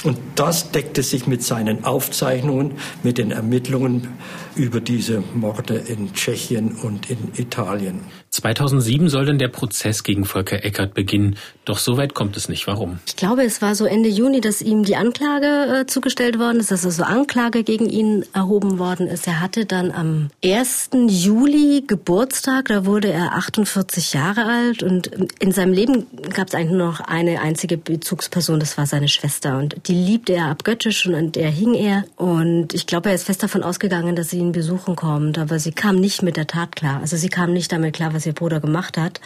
Und 0.04 0.18
das 0.36 0.72
deckte 0.72 1.04
sich 1.04 1.28
mit 1.28 1.44
seinen 1.44 1.84
Aufzeichnungen, 1.84 2.74
mit 3.04 3.18
den 3.18 3.32
Ermittlungen 3.32 4.08
über 4.56 4.82
diese 4.82 5.24
Morde 5.36 5.76
in 5.76 6.14
Tschechien 6.14 6.72
und 6.72 7.10
in 7.10 7.32
Italien. 7.36 8.02
2007 8.32 9.10
soll 9.10 9.26
dann 9.26 9.40
der 9.40 9.50
Prozess 9.50 10.04
gegen 10.04 10.24
Volker 10.24 10.64
Eckert 10.64 10.94
beginnen. 10.94 11.36
Doch 11.66 11.78
so 11.78 11.98
weit 11.98 12.14
kommt 12.14 12.38
es 12.38 12.48
nicht. 12.48 12.66
Warum? 12.66 13.00
Ich 13.06 13.18
glaube, 13.18 13.44
es 13.44 13.62
war 13.62 13.76
so 13.76 13.84
Ende 13.86 14.08
Juni, 14.08 14.40
dass 14.40 14.62
ihm 14.62 14.84
die 14.84 14.96
Anklage 14.96 15.82
äh, 15.82 15.86
zugestellt 15.86 16.40
worden 16.40 16.62
ist, 16.62 16.72
dass 16.72 16.86
also 16.86 17.04
Anklage 17.04 17.66
gegen 17.66 17.90
ihn 17.90 18.24
erhoben 18.34 18.80
worden 18.80 19.08
ist. 19.08 19.28
Er 19.28 19.42
hatte 19.42 19.66
dann 19.66 19.92
am 19.92 20.30
1. 20.46 20.92
Juli 21.08 21.84
Geburtstag, 21.86 22.70
da 22.70 22.86
wurde 22.86 23.12
er 23.12 23.34
48 23.34 24.14
Jahre 24.14 24.46
alt 24.46 24.82
und 24.82 25.08
in 25.40 25.52
seinem 25.52 25.74
Leben 25.74 26.08
gab 26.34 26.48
es 26.48 26.56
eigentlich 26.56 26.78
nur 26.78 26.88
noch 26.88 27.02
eine 27.02 27.42
einzige 27.42 27.78
Bezugsperson, 27.78 28.62
das 28.62 28.78
war 28.78 28.86
seine 28.86 29.10
Schwester 29.10 29.58
und 29.58 29.76
die 29.88 29.94
liebte 29.94 30.34
er 30.34 30.46
abgöttisch 30.46 31.06
und 31.06 31.16
an 31.16 31.32
der 31.34 31.50
hing 31.50 31.74
er 31.74 32.06
und 32.16 32.74
ich 32.74 32.88
glaube, 32.88 33.10
er 33.10 33.16
ist 33.16 33.26
fest 33.26 33.44
davon 33.44 33.62
ausgegangen, 33.62 34.16
dass 34.16 34.30
sie 34.30 34.38
ihn 34.38 34.54
besuchen 34.54 34.96
kommt, 34.96 35.38
aber 35.38 35.60
sie 35.60 35.72
kam 35.72 35.98
nicht 35.98 36.24
mit 36.24 36.38
der 36.38 36.48
Tat 36.48 36.78
klar. 36.78 37.02
Also 37.02 37.18
sie 37.18 37.30
kam 37.30 37.52
nicht 37.52 37.72
damit 37.74 37.94
klar, 37.94 38.14
was 38.14 38.21
was 38.22 38.28
ihr 38.28 38.34
Bruder 38.34 38.60
gemacht 38.60 38.98
hat 38.98 39.20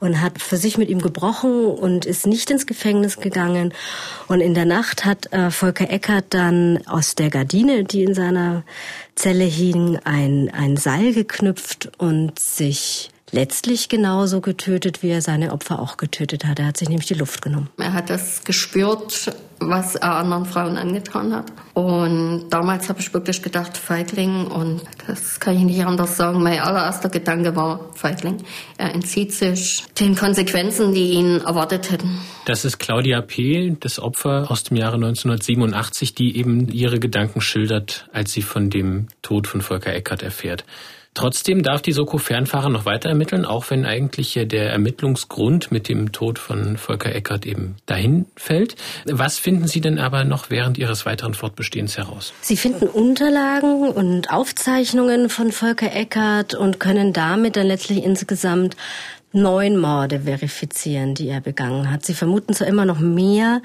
und 0.00 0.20
hat 0.20 0.42
für 0.42 0.56
sich 0.56 0.76
mit 0.76 0.88
ihm 0.88 1.00
gebrochen 1.00 1.66
und 1.66 2.04
ist 2.04 2.26
nicht 2.26 2.50
ins 2.50 2.66
Gefängnis 2.66 3.18
gegangen. 3.18 3.72
Und 4.26 4.40
in 4.40 4.54
der 4.54 4.64
Nacht 4.64 5.04
hat 5.04 5.32
äh, 5.32 5.52
Volker 5.52 5.88
Eckert 5.88 6.26
dann 6.30 6.80
aus 6.86 7.14
der 7.14 7.30
Gardine, 7.30 7.84
die 7.84 8.02
in 8.02 8.14
seiner 8.14 8.64
Zelle 9.14 9.44
hing, 9.44 10.00
ein, 10.02 10.50
ein 10.52 10.76
Seil 10.76 11.12
geknüpft 11.12 11.92
und 11.98 12.40
sich 12.40 13.10
letztlich 13.30 13.88
genauso 13.88 14.40
getötet, 14.40 15.04
wie 15.04 15.10
er 15.10 15.22
seine 15.22 15.52
Opfer 15.52 15.78
auch 15.78 15.96
getötet 15.96 16.44
hat. 16.44 16.58
Er 16.58 16.66
hat 16.66 16.76
sich 16.76 16.88
nämlich 16.88 17.06
die 17.06 17.14
Luft 17.14 17.42
genommen. 17.42 17.70
Er 17.78 17.92
hat 17.92 18.10
das 18.10 18.42
gespürt, 18.42 19.32
was 19.60 19.94
er 19.94 20.16
anderen 20.16 20.46
Frauen 20.46 20.76
angetan 20.76 21.34
hat. 21.34 21.52
Und 21.74 22.48
damals 22.50 22.88
habe 22.88 23.00
ich 23.00 23.12
wirklich 23.12 23.42
gedacht, 23.42 23.76
Feigling. 23.76 24.46
Und 24.46 24.82
das 25.06 25.38
kann 25.38 25.56
ich 25.56 25.62
nicht 25.62 25.84
anders 25.84 26.16
sagen. 26.16 26.42
Mein 26.42 26.60
allererster 26.60 27.10
Gedanke 27.10 27.54
war 27.54 27.90
Feigling. 27.94 28.38
Er 28.78 28.94
entzieht 28.94 29.32
sich 29.32 29.84
den 30.00 30.16
Konsequenzen, 30.16 30.94
die 30.94 31.12
ihn 31.12 31.40
erwartet 31.42 31.90
hätten. 31.90 32.18
Das 32.46 32.64
ist 32.64 32.78
Claudia 32.78 33.20
P., 33.20 33.76
das 33.78 34.00
Opfer 34.00 34.50
aus 34.50 34.64
dem 34.64 34.78
Jahre 34.78 34.96
1987, 34.96 36.14
die 36.14 36.36
eben 36.36 36.68
ihre 36.68 36.98
Gedanken 36.98 37.40
schildert, 37.40 38.08
als 38.12 38.32
sie 38.32 38.42
von 38.42 38.70
dem 38.70 39.08
Tod 39.22 39.46
von 39.46 39.60
Volker 39.60 39.94
Eckert 39.94 40.22
erfährt. 40.22 40.64
Trotzdem 41.14 41.64
darf 41.64 41.82
die 41.82 41.92
Soko 41.92 42.18
Fernfahrer 42.18 42.68
noch 42.68 42.84
weiter 42.84 43.08
ermitteln, 43.08 43.44
auch 43.44 43.68
wenn 43.70 43.84
eigentlich 43.84 44.38
der 44.40 44.70
Ermittlungsgrund 44.70 45.72
mit 45.72 45.88
dem 45.88 46.12
Tod 46.12 46.38
von 46.38 46.76
Volker 46.76 47.12
Eckert 47.12 47.46
eben 47.46 47.76
dahin 47.86 48.26
fällt. 48.36 48.76
Was 49.06 49.38
finden 49.38 49.66
Sie 49.66 49.80
denn 49.80 49.98
aber 49.98 50.24
noch 50.24 50.50
während 50.50 50.78
Ihres 50.78 51.06
weiteren 51.06 51.34
Fortbestehens 51.34 51.98
heraus? 51.98 52.32
Sie 52.42 52.56
finden 52.56 52.86
Unterlagen 52.86 53.88
und 53.88 54.30
Aufzeichnungen 54.32 55.30
von 55.30 55.50
Volker 55.50 55.92
Eckert 55.92 56.54
und 56.54 56.78
können 56.78 57.12
damit 57.12 57.56
dann 57.56 57.66
letztlich 57.66 58.04
insgesamt 58.04 58.76
neun 59.32 59.76
Morde 59.76 60.20
verifizieren, 60.20 61.14
die 61.14 61.28
er 61.28 61.40
begangen 61.40 61.90
hat. 61.90 62.04
Sie 62.04 62.14
vermuten 62.14 62.54
zwar 62.54 62.66
immer 62.66 62.84
noch 62.84 62.98
mehr, 62.98 63.62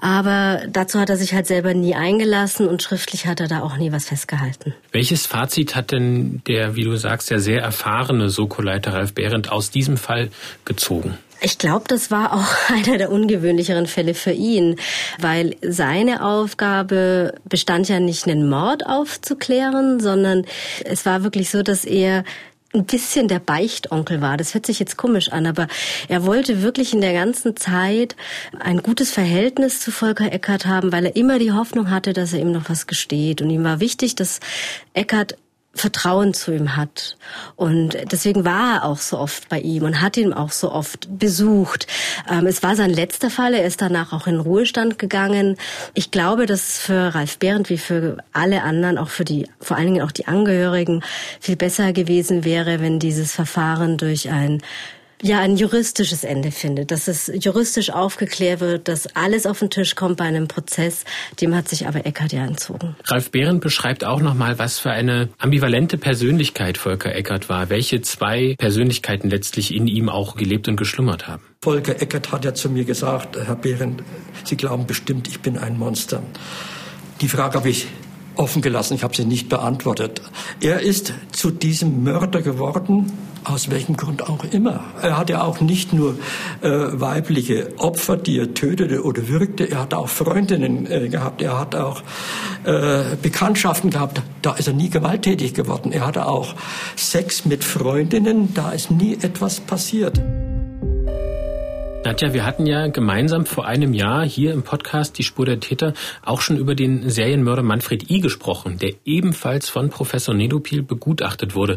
aber 0.00 0.62
dazu 0.68 1.00
hat 1.00 1.10
er 1.10 1.16
sich 1.16 1.34
halt 1.34 1.46
selber 1.46 1.74
nie 1.74 1.94
eingelassen 1.94 2.68
und 2.68 2.82
schriftlich 2.82 3.26
hat 3.26 3.40
er 3.40 3.48
da 3.48 3.62
auch 3.62 3.76
nie 3.76 3.92
was 3.92 4.06
festgehalten. 4.06 4.74
Welches 4.92 5.26
Fazit 5.26 5.74
hat 5.74 5.90
denn 5.90 6.42
der, 6.46 6.76
wie 6.76 6.84
du 6.84 6.96
sagst, 6.96 7.30
ja 7.30 7.38
sehr 7.38 7.62
erfahrene 7.62 8.30
Soko-Leiter 8.30 8.94
Ralf 8.94 9.14
Behrendt 9.14 9.50
aus 9.50 9.70
diesem 9.70 9.96
Fall 9.96 10.30
gezogen? 10.64 11.18
Ich 11.40 11.58
glaube, 11.58 11.84
das 11.86 12.10
war 12.10 12.32
auch 12.32 12.70
einer 12.72 12.98
der 12.98 13.10
ungewöhnlicheren 13.10 13.86
Fälle 13.86 14.14
für 14.14 14.32
ihn, 14.32 14.76
weil 15.20 15.56
seine 15.62 16.24
Aufgabe 16.24 17.34
bestand 17.44 17.88
ja 17.88 18.00
nicht, 18.00 18.26
einen 18.26 18.48
Mord 18.48 18.86
aufzuklären, 18.86 20.00
sondern 20.00 20.44
es 20.84 21.06
war 21.06 21.22
wirklich 21.22 21.50
so, 21.50 21.62
dass 21.62 21.84
er 21.84 22.24
ein 22.78 22.86
bisschen 22.86 23.28
der 23.28 23.40
Beichtonkel 23.40 24.20
war. 24.20 24.36
Das 24.36 24.54
hört 24.54 24.66
sich 24.66 24.78
jetzt 24.78 24.96
komisch 24.96 25.30
an, 25.30 25.46
aber 25.46 25.66
er 26.08 26.24
wollte 26.24 26.62
wirklich 26.62 26.94
in 26.94 27.00
der 27.00 27.12
ganzen 27.12 27.56
Zeit 27.56 28.16
ein 28.58 28.82
gutes 28.82 29.10
Verhältnis 29.10 29.80
zu 29.80 29.90
Volker 29.90 30.32
Eckert 30.32 30.66
haben, 30.66 30.92
weil 30.92 31.06
er 31.06 31.16
immer 31.16 31.38
die 31.38 31.52
Hoffnung 31.52 31.90
hatte, 31.90 32.12
dass 32.12 32.32
er 32.32 32.40
ihm 32.40 32.52
noch 32.52 32.70
was 32.70 32.86
gesteht. 32.86 33.42
Und 33.42 33.50
ihm 33.50 33.64
war 33.64 33.80
wichtig, 33.80 34.14
dass 34.14 34.40
Eckert 34.94 35.36
Vertrauen 35.74 36.34
zu 36.34 36.52
ihm 36.52 36.76
hat. 36.76 37.16
Und 37.54 37.96
deswegen 38.10 38.44
war 38.44 38.76
er 38.76 38.84
auch 38.84 38.98
so 38.98 39.18
oft 39.18 39.48
bei 39.48 39.60
ihm 39.60 39.84
und 39.84 40.00
hat 40.00 40.16
ihn 40.16 40.32
auch 40.32 40.50
so 40.50 40.72
oft 40.72 41.08
besucht. 41.18 41.86
Ähm, 42.28 42.46
es 42.46 42.62
war 42.62 42.74
sein 42.74 42.90
letzter 42.90 43.30
Fall. 43.30 43.54
Er 43.54 43.64
ist 43.64 43.80
danach 43.80 44.12
auch 44.12 44.26
in 44.26 44.40
Ruhestand 44.40 44.98
gegangen. 44.98 45.56
Ich 45.94 46.10
glaube, 46.10 46.46
dass 46.46 46.78
für 46.78 47.14
Ralf 47.14 47.38
Behrendt 47.38 47.70
wie 47.70 47.78
für 47.78 48.18
alle 48.32 48.62
anderen, 48.62 48.98
auch 48.98 49.10
für 49.10 49.24
die, 49.24 49.46
vor 49.60 49.76
allen 49.76 49.94
Dingen 49.94 50.02
auch 50.02 50.12
die 50.12 50.26
Angehörigen, 50.26 51.04
viel 51.40 51.56
besser 51.56 51.92
gewesen 51.92 52.44
wäre, 52.44 52.80
wenn 52.80 52.98
dieses 52.98 53.32
Verfahren 53.32 53.98
durch 53.98 54.30
ein 54.30 54.62
ja 55.22 55.40
ein 55.40 55.56
juristisches 55.56 56.24
Ende 56.24 56.50
findet, 56.50 56.90
dass 56.90 57.08
es 57.08 57.30
juristisch 57.34 57.90
aufgeklärt 57.90 58.60
wird, 58.60 58.88
dass 58.88 59.14
alles 59.16 59.46
auf 59.46 59.58
den 59.58 59.70
Tisch 59.70 59.94
kommt 59.94 60.16
bei 60.16 60.24
einem 60.24 60.48
Prozess. 60.48 61.04
Dem 61.40 61.54
hat 61.54 61.68
sich 61.68 61.86
aber 61.86 62.06
Eckert 62.06 62.32
ja 62.32 62.44
entzogen. 62.44 62.96
Ralf 63.04 63.30
Behrendt 63.30 63.60
beschreibt 63.60 64.04
auch 64.04 64.20
nochmal, 64.20 64.58
was 64.58 64.78
für 64.78 64.90
eine 64.90 65.28
ambivalente 65.38 65.98
Persönlichkeit 65.98 66.78
Volker 66.78 67.14
Eckert 67.14 67.48
war, 67.48 67.70
welche 67.70 68.00
zwei 68.02 68.54
Persönlichkeiten 68.58 69.30
letztlich 69.30 69.74
in 69.74 69.86
ihm 69.86 70.08
auch 70.08 70.36
gelebt 70.36 70.68
und 70.68 70.76
geschlummert 70.76 71.26
haben. 71.28 71.42
Volker 71.62 72.00
Eckert 72.00 72.32
hat 72.32 72.44
ja 72.44 72.54
zu 72.54 72.70
mir 72.70 72.84
gesagt, 72.84 73.36
Herr 73.36 73.56
Behrendt, 73.56 74.02
Sie 74.44 74.56
glauben 74.56 74.86
bestimmt, 74.86 75.28
ich 75.28 75.40
bin 75.40 75.58
ein 75.58 75.78
Monster. 75.78 76.22
Die 77.20 77.28
Frage 77.28 77.58
habe 77.58 77.68
ich 77.68 77.88
offen 78.36 78.62
gelassen, 78.62 78.94
ich 78.94 79.02
habe 79.02 79.14
sie 79.14 79.24
nicht 79.24 79.48
beantwortet. 79.48 80.22
Er 80.60 80.80
ist 80.80 81.12
zu 81.32 81.50
diesem 81.50 82.04
Mörder 82.04 82.40
geworden, 82.40 83.12
aus 83.48 83.70
welchem 83.70 83.96
Grund 83.96 84.28
auch 84.28 84.44
immer. 84.44 84.84
Er 85.02 85.18
hatte 85.18 85.42
auch 85.42 85.60
nicht 85.60 85.92
nur 85.92 86.14
äh, 86.60 86.68
weibliche 86.68 87.78
Opfer, 87.78 88.16
die 88.16 88.38
er 88.38 88.54
tötete 88.54 89.02
oder 89.02 89.28
würgte, 89.28 89.70
er 89.70 89.82
hat 89.82 89.94
auch 89.94 90.08
Freundinnen 90.08 90.90
äh, 90.90 91.08
gehabt, 91.08 91.42
er 91.42 91.58
hat 91.58 91.74
auch 91.74 92.02
äh, 92.64 93.16
Bekanntschaften 93.20 93.90
gehabt, 93.90 94.22
da 94.42 94.54
ist 94.54 94.68
er 94.68 94.74
nie 94.74 94.90
gewalttätig 94.90 95.54
geworden. 95.54 95.92
Er 95.92 96.06
hatte 96.06 96.26
auch 96.26 96.54
Sex 96.96 97.44
mit 97.44 97.64
Freundinnen, 97.64 98.54
da 98.54 98.72
ist 98.72 98.90
nie 98.90 99.14
etwas 99.14 99.60
passiert. 99.60 100.20
Nadja, 102.04 102.32
wir 102.32 102.46
hatten 102.46 102.64
ja 102.64 102.86
gemeinsam 102.86 103.44
vor 103.44 103.66
einem 103.66 103.92
Jahr 103.92 104.24
hier 104.24 104.52
im 104.52 104.62
Podcast 104.62 105.18
Die 105.18 105.24
Spur 105.24 105.44
der 105.44 105.60
Täter 105.60 105.94
auch 106.24 106.40
schon 106.40 106.56
über 106.56 106.74
den 106.74 107.10
Serienmörder 107.10 107.62
Manfred 107.62 108.10
I. 108.10 108.20
gesprochen, 108.20 108.78
der 108.78 108.92
ebenfalls 109.04 109.68
von 109.68 109.90
Professor 109.90 110.34
Nedopil 110.34 110.82
begutachtet 110.82 111.54
wurde. 111.54 111.76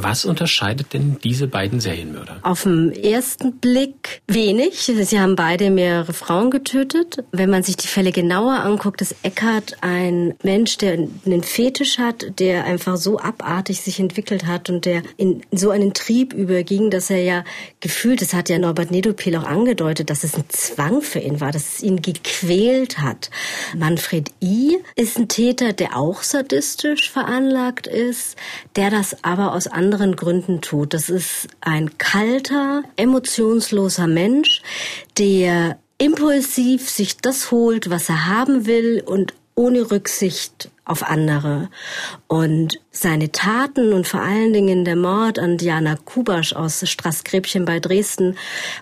Was 0.00 0.24
unterscheidet 0.24 0.92
denn 0.92 1.16
diese 1.24 1.48
beiden 1.48 1.80
Serienmörder? 1.80 2.38
Auf 2.42 2.62
den 2.62 2.92
ersten 2.92 3.54
Blick 3.58 4.22
wenig. 4.28 4.78
Sie 4.78 5.18
haben 5.18 5.34
beide 5.34 5.70
mehrere 5.70 6.12
Frauen 6.12 6.52
getötet. 6.52 7.24
Wenn 7.32 7.50
man 7.50 7.64
sich 7.64 7.76
die 7.76 7.88
Fälle 7.88 8.12
genauer 8.12 8.60
anguckt, 8.60 9.02
ist 9.02 9.16
Eckart 9.24 9.78
ein 9.80 10.34
Mensch, 10.44 10.78
der 10.78 10.92
einen 10.92 11.42
Fetisch 11.42 11.98
hat, 11.98 12.38
der 12.38 12.64
einfach 12.64 12.96
so 12.96 13.18
abartig 13.18 13.80
sich 13.80 13.98
entwickelt 13.98 14.46
hat 14.46 14.70
und 14.70 14.84
der 14.84 15.02
in 15.16 15.42
so 15.50 15.70
einen 15.70 15.94
Trieb 15.94 16.32
überging, 16.32 16.90
dass 16.90 17.10
er 17.10 17.22
ja 17.24 17.44
gefühlt, 17.80 18.22
das 18.22 18.34
hat 18.34 18.48
ja 18.48 18.58
Norbert 18.60 18.92
Nedopil 18.92 19.34
auch 19.34 19.46
angedeutet, 19.46 20.10
dass 20.10 20.22
es 20.22 20.36
ein 20.36 20.44
Zwang 20.48 21.02
für 21.02 21.18
ihn 21.18 21.40
war, 21.40 21.50
dass 21.50 21.74
es 21.74 21.82
ihn 21.82 22.02
gequält 22.02 22.98
hat. 22.98 23.30
Manfred 23.76 24.30
I. 24.40 24.78
ist 24.94 25.18
ein 25.18 25.26
Täter, 25.26 25.72
der 25.72 25.96
auch 25.96 26.22
sadistisch 26.22 27.10
veranlagt 27.10 27.88
ist, 27.88 28.36
der 28.76 28.90
das 28.90 29.24
aber 29.24 29.54
aus 29.54 29.66
anderen 29.66 29.87
anderen 29.88 30.16
Gründen 30.16 30.60
tut. 30.60 30.92
Das 30.92 31.08
ist 31.08 31.48
ein 31.62 31.96
kalter, 31.96 32.82
emotionsloser 32.96 34.06
Mensch, 34.06 34.60
der 35.16 35.78
impulsiv 35.96 36.90
sich 36.90 37.16
das 37.16 37.50
holt, 37.50 37.88
was 37.88 38.10
er 38.10 38.26
haben 38.26 38.66
will 38.66 39.02
und 39.04 39.32
ohne 39.54 39.90
Rücksicht 39.90 40.70
auf 40.84 41.02
andere. 41.02 41.70
Und 42.26 42.80
seine 42.90 43.32
Taten 43.32 43.94
und 43.94 44.06
vor 44.06 44.20
allen 44.20 44.52
Dingen 44.52 44.84
der 44.84 44.96
Mord 44.96 45.38
an 45.38 45.56
Diana 45.56 45.96
Kubasch 45.96 46.52
aus 46.52 46.86
Straßgräbchen 46.86 47.64
bei 47.64 47.80
Dresden 47.80 48.36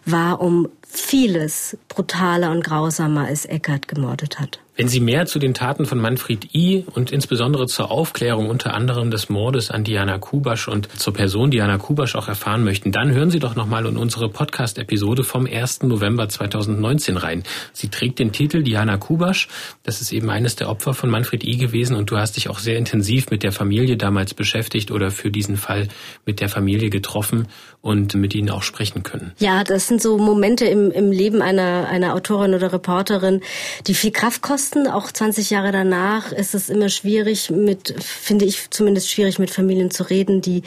war 0.05 0.41
um 0.41 0.69
vieles 0.89 1.77
brutaler 1.87 2.51
und 2.51 2.65
grausamer, 2.65 3.27
als 3.27 3.45
Eckert 3.45 3.87
gemordet 3.87 4.41
hat. 4.41 4.59
Wenn 4.79 4.89
Sie 4.89 5.01
mehr 5.01 5.25
zu 5.25 5.39
den 5.39 5.55
Taten 5.55 5.87
von 5.87 5.99
Manfred 5.99 6.55
I. 6.55 6.85
und 6.93 7.11
insbesondere 7.11 7.67
zur 7.67 7.91
Aufklärung 7.91 8.51
unter 8.51 8.75
anderem 8.75 9.11
des 9.11 9.31
Mordes 9.31 9.71
an 9.71 9.85
Diana 9.85 10.19
Kubasch 10.19 10.69
und 10.69 10.91
zur 11.01 11.15
Person 11.15 11.51
Diana 11.51 11.79
Kubasch 11.79 12.15
auch 12.15 12.29
erfahren 12.29 12.63
möchten, 12.63 12.93
dann 12.93 13.11
hören 13.11 13.31
Sie 13.31 13.39
doch 13.39 13.55
nochmal 13.55 13.87
in 13.87 13.97
unsere 13.97 14.29
Podcast-Episode 14.29 15.25
vom 15.25 15.47
1. 15.47 15.85
November 15.85 16.29
2019 16.29 17.17
rein. 17.17 17.43
Sie 17.73 17.89
trägt 17.89 18.19
den 18.19 18.33
Titel 18.33 18.63
Diana 18.63 18.99
Kubasch. 18.99 19.49
Das 19.83 20.03
ist 20.03 20.13
eben 20.13 20.29
eines 20.29 20.57
der 20.57 20.69
Opfer 20.69 20.93
von 20.93 21.09
Manfred 21.09 21.43
I. 21.43 21.57
gewesen 21.57 21.97
und 21.97 22.11
du 22.11 22.19
hast 22.19 22.37
dich 22.37 22.51
auch 22.51 22.59
sehr 22.59 22.77
intensiv 22.77 23.31
mit 23.31 23.45
der 23.45 23.53
Familie 23.53 23.97
damals 23.97 24.35
beschäftigt 24.35 24.91
oder 24.91 25.11
für 25.11 25.31
diesen 25.31 25.57
Fall 25.57 25.89
mit 26.27 26.43
der 26.43 26.51
Familie 26.51 26.91
getroffen 26.91 27.49
und 27.81 28.15
mit 28.15 28.35
ihnen 28.35 28.51
auch 28.51 28.63
sprechen 28.63 29.05
können. 29.05 29.33
Ja, 29.39 29.65
das 29.65 29.89
sind 29.89 30.03
so 30.03 30.19
Momente 30.19 30.67
im, 30.67 30.91
im 30.91 31.13
Leben 31.13 31.41
einer, 31.41 31.89
einer 31.89 32.13
Autorin 32.13 32.53
oder 32.53 32.75
Reporterin, 32.75 33.41
die 33.87 33.95
viel 33.95 34.11
Kraft 34.11 34.43
kosten 34.43 34.66
Osten, 34.67 34.89
auch 34.89 35.13
20 35.13 35.51
Jahre 35.51 35.71
danach, 35.71 36.33
ist 36.33 36.53
es 36.53 36.71
immer 36.71 36.89
schwierig 36.89 37.51
mit, 37.51 37.95
finde 38.03 38.47
ich 38.47 38.69
zumindest 38.71 39.09
schwierig 39.09 39.39
mit 39.39 39.51
Familien 39.51 39.93
zu 39.93 40.03
reden, 40.03 40.41
die 40.41 40.63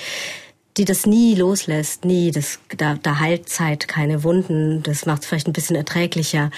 die 0.77 0.85
das 0.85 1.05
nie 1.05 1.35
loslässt, 1.35 2.05
nie, 2.05 2.31
das, 2.31 2.59
da, 2.77 2.95
da 3.01 3.19
heilt 3.19 3.49
Zeit 3.49 3.89
keine 3.89 4.23
Wunden, 4.23 4.81
das 4.83 5.05
macht 5.05 5.23
es 5.23 5.27
vielleicht 5.27 5.47
ein 5.47 5.53
bisschen 5.53 5.75
erträglicher. 5.75 6.51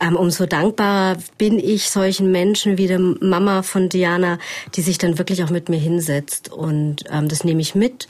Ähm, 0.00 0.16
umso 0.16 0.46
dankbarer 0.46 1.18
bin 1.36 1.58
ich 1.58 1.90
solchen 1.90 2.32
Menschen 2.32 2.78
wie 2.78 2.86
der 2.86 3.00
Mama 3.00 3.62
von 3.62 3.90
Diana, 3.90 4.38
die 4.76 4.80
sich 4.80 4.96
dann 4.96 5.18
wirklich 5.18 5.44
auch 5.44 5.50
mit 5.50 5.68
mir 5.68 5.78
hinsetzt. 5.78 6.50
Und 6.50 7.04
ähm, 7.10 7.28
das 7.28 7.44
nehme 7.44 7.60
ich 7.60 7.74
mit 7.74 8.08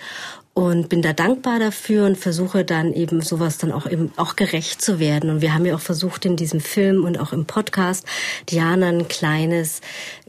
und 0.57 0.89
bin 0.89 1.03
da 1.03 1.13
dankbar 1.13 1.59
dafür 1.59 2.07
und 2.07 2.17
versuche 2.17 2.65
dann 2.65 2.95
eben 2.95 3.21
sowas 3.21 3.59
dann 3.59 3.73
auch 3.73 3.87
eben 3.87 4.11
auch 4.17 4.37
gerecht 4.37 4.81
zu 4.81 4.99
werden. 4.99 5.29
Und 5.29 5.43
wir 5.43 5.53
haben 5.53 5.67
ja 5.67 5.75
auch 5.75 5.81
versucht 5.81 6.25
in 6.25 6.37
diesem 6.37 6.61
Film 6.61 7.05
und 7.05 7.21
auch 7.21 7.35
im 7.35 7.45
Podcast 7.45 8.07
Diana 8.49 8.89
ein 8.89 9.07
kleines 9.07 9.83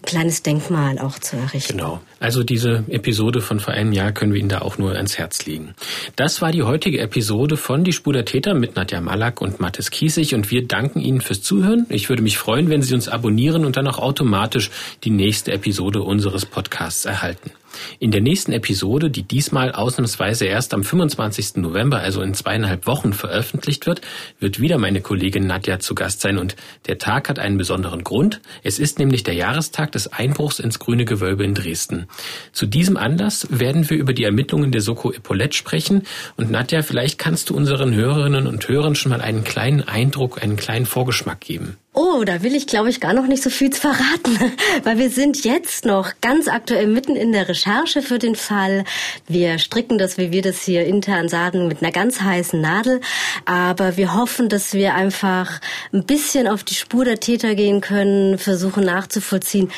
kleines 0.03 0.43
Denkmal 0.43 0.99
auch 0.99 1.17
zu 1.17 1.37
errichten. 1.37 1.77
Genau. 1.77 2.01
Also 2.19 2.43
diese 2.43 2.83
Episode 2.89 3.39
von 3.39 3.61
vor 3.61 3.73
einem 3.73 3.93
Jahr 3.93 4.11
können 4.11 4.33
wir 4.33 4.39
Ihnen 4.41 4.49
da 4.49 4.59
auch 4.59 4.77
nur 4.77 4.91
ans 4.91 5.17
Herz 5.17 5.45
legen. 5.45 5.75
Das 6.17 6.41
war 6.41 6.51
die 6.51 6.63
heutige 6.63 6.99
Episode 6.99 7.55
von 7.55 7.85
Die 7.85 7.93
Spur 7.93 8.11
der 8.11 8.25
Täter 8.25 8.53
mit 8.53 8.75
Nadja 8.75 8.99
Malak 8.99 9.41
und 9.41 9.61
Mathis 9.61 9.91
Kiesig 9.91 10.35
und 10.35 10.51
wir 10.51 10.67
danken 10.67 10.99
Ihnen 10.99 11.21
fürs 11.21 11.41
Zuhören. 11.41 11.85
Ich 11.87 12.09
würde 12.09 12.21
mich 12.21 12.37
freuen, 12.37 12.69
wenn 12.69 12.81
Sie 12.81 12.93
uns 12.93 13.07
abonnieren 13.07 13.63
und 13.63 13.77
dann 13.77 13.87
auch 13.87 13.99
automatisch 13.99 14.71
die 15.05 15.09
nächste 15.09 15.53
Episode 15.53 16.01
unseres 16.01 16.45
Podcasts 16.45 17.05
erhalten. 17.05 17.51
In 17.99 18.11
der 18.11 18.21
nächsten 18.21 18.51
Episode, 18.51 19.09
die 19.09 19.23
diesmal 19.23 19.71
ausnahmsweise 19.71 20.45
erst 20.45 20.73
am 20.73 20.83
25. 20.83 21.57
November, 21.57 21.99
also 21.99 22.21
in 22.21 22.33
zweieinhalb 22.33 22.87
Wochen 22.87 23.13
veröffentlicht 23.13 23.85
wird, 23.85 24.01
wird 24.39 24.59
wieder 24.59 24.77
meine 24.77 25.01
Kollegin 25.01 25.47
Nadja 25.47 25.79
zu 25.79 25.95
Gast 25.95 26.21
sein 26.21 26.37
und 26.37 26.55
der 26.87 26.97
Tag 26.97 27.29
hat 27.29 27.39
einen 27.39 27.57
besonderen 27.57 28.03
Grund. 28.03 28.41
Es 28.63 28.79
ist 28.79 28.99
nämlich 28.99 29.23
der 29.23 29.33
Jahrestag 29.33 29.91
des 29.91 30.11
Einbruchs 30.13 30.59
ins 30.59 30.79
Grüne 30.79 31.05
Gewölbe 31.05 31.43
in 31.43 31.53
Dresden. 31.53 32.07
Zu 32.51 32.65
diesem 32.65 32.97
Anlass 32.97 33.47
werden 33.49 33.89
wir 33.89 33.97
über 33.97 34.13
die 34.13 34.23
Ermittlungen 34.23 34.71
der 34.71 34.81
Soko 34.81 35.11
Epaulette 35.11 35.57
sprechen 35.57 36.03
und 36.35 36.51
Nadja, 36.51 36.81
vielleicht 36.81 37.19
kannst 37.19 37.49
du 37.49 37.55
unseren 37.55 37.93
Hörerinnen 37.93 38.47
und 38.47 38.67
Hörern 38.67 38.95
schon 38.95 39.11
mal 39.11 39.21
einen 39.21 39.43
kleinen 39.43 39.87
Eindruck, 39.87 40.41
einen 40.41 40.57
kleinen 40.57 40.85
Vorgeschmack 40.85 41.41
geben. 41.41 41.77
Oh, 41.99 42.23
da 42.23 42.43
will 42.43 42.53
ich, 42.53 42.67
glaube 42.67 42.91
ich, 42.91 42.99
gar 42.99 43.13
noch 43.13 43.25
nicht 43.25 43.41
so 43.41 43.49
viel 43.49 43.71
verraten, 43.73 44.37
weil 44.83 44.99
wir 44.99 45.09
sind 45.09 45.43
jetzt 45.43 45.83
noch 45.83 46.11
ganz 46.21 46.47
aktuell 46.47 46.85
mitten 46.85 47.15
in 47.15 47.31
der 47.31 47.49
Recherche 47.49 47.66
für 48.01 48.19
den 48.19 48.35
Fall. 48.35 48.83
Wir 49.27 49.59
stricken 49.59 49.97
das, 49.97 50.17
wie 50.17 50.31
wir 50.31 50.41
das 50.41 50.61
hier 50.61 50.85
intern 50.85 51.29
sagen, 51.29 51.67
mit 51.67 51.81
einer 51.81 51.91
ganz 51.91 52.21
heißen 52.21 52.59
Nadel. 52.59 53.01
Aber 53.45 53.97
wir 53.97 54.13
hoffen, 54.13 54.49
dass 54.49 54.73
wir 54.73 54.95
einfach 54.95 55.59
ein 55.93 56.05
bisschen 56.05 56.47
auf 56.47 56.63
die 56.63 56.75
Spur 56.75 57.05
der 57.05 57.19
Täter 57.19 57.55
gehen 57.55 57.81
können, 57.81 58.37
versuchen 58.37 58.83
nachzuvollziehen, 58.83 59.71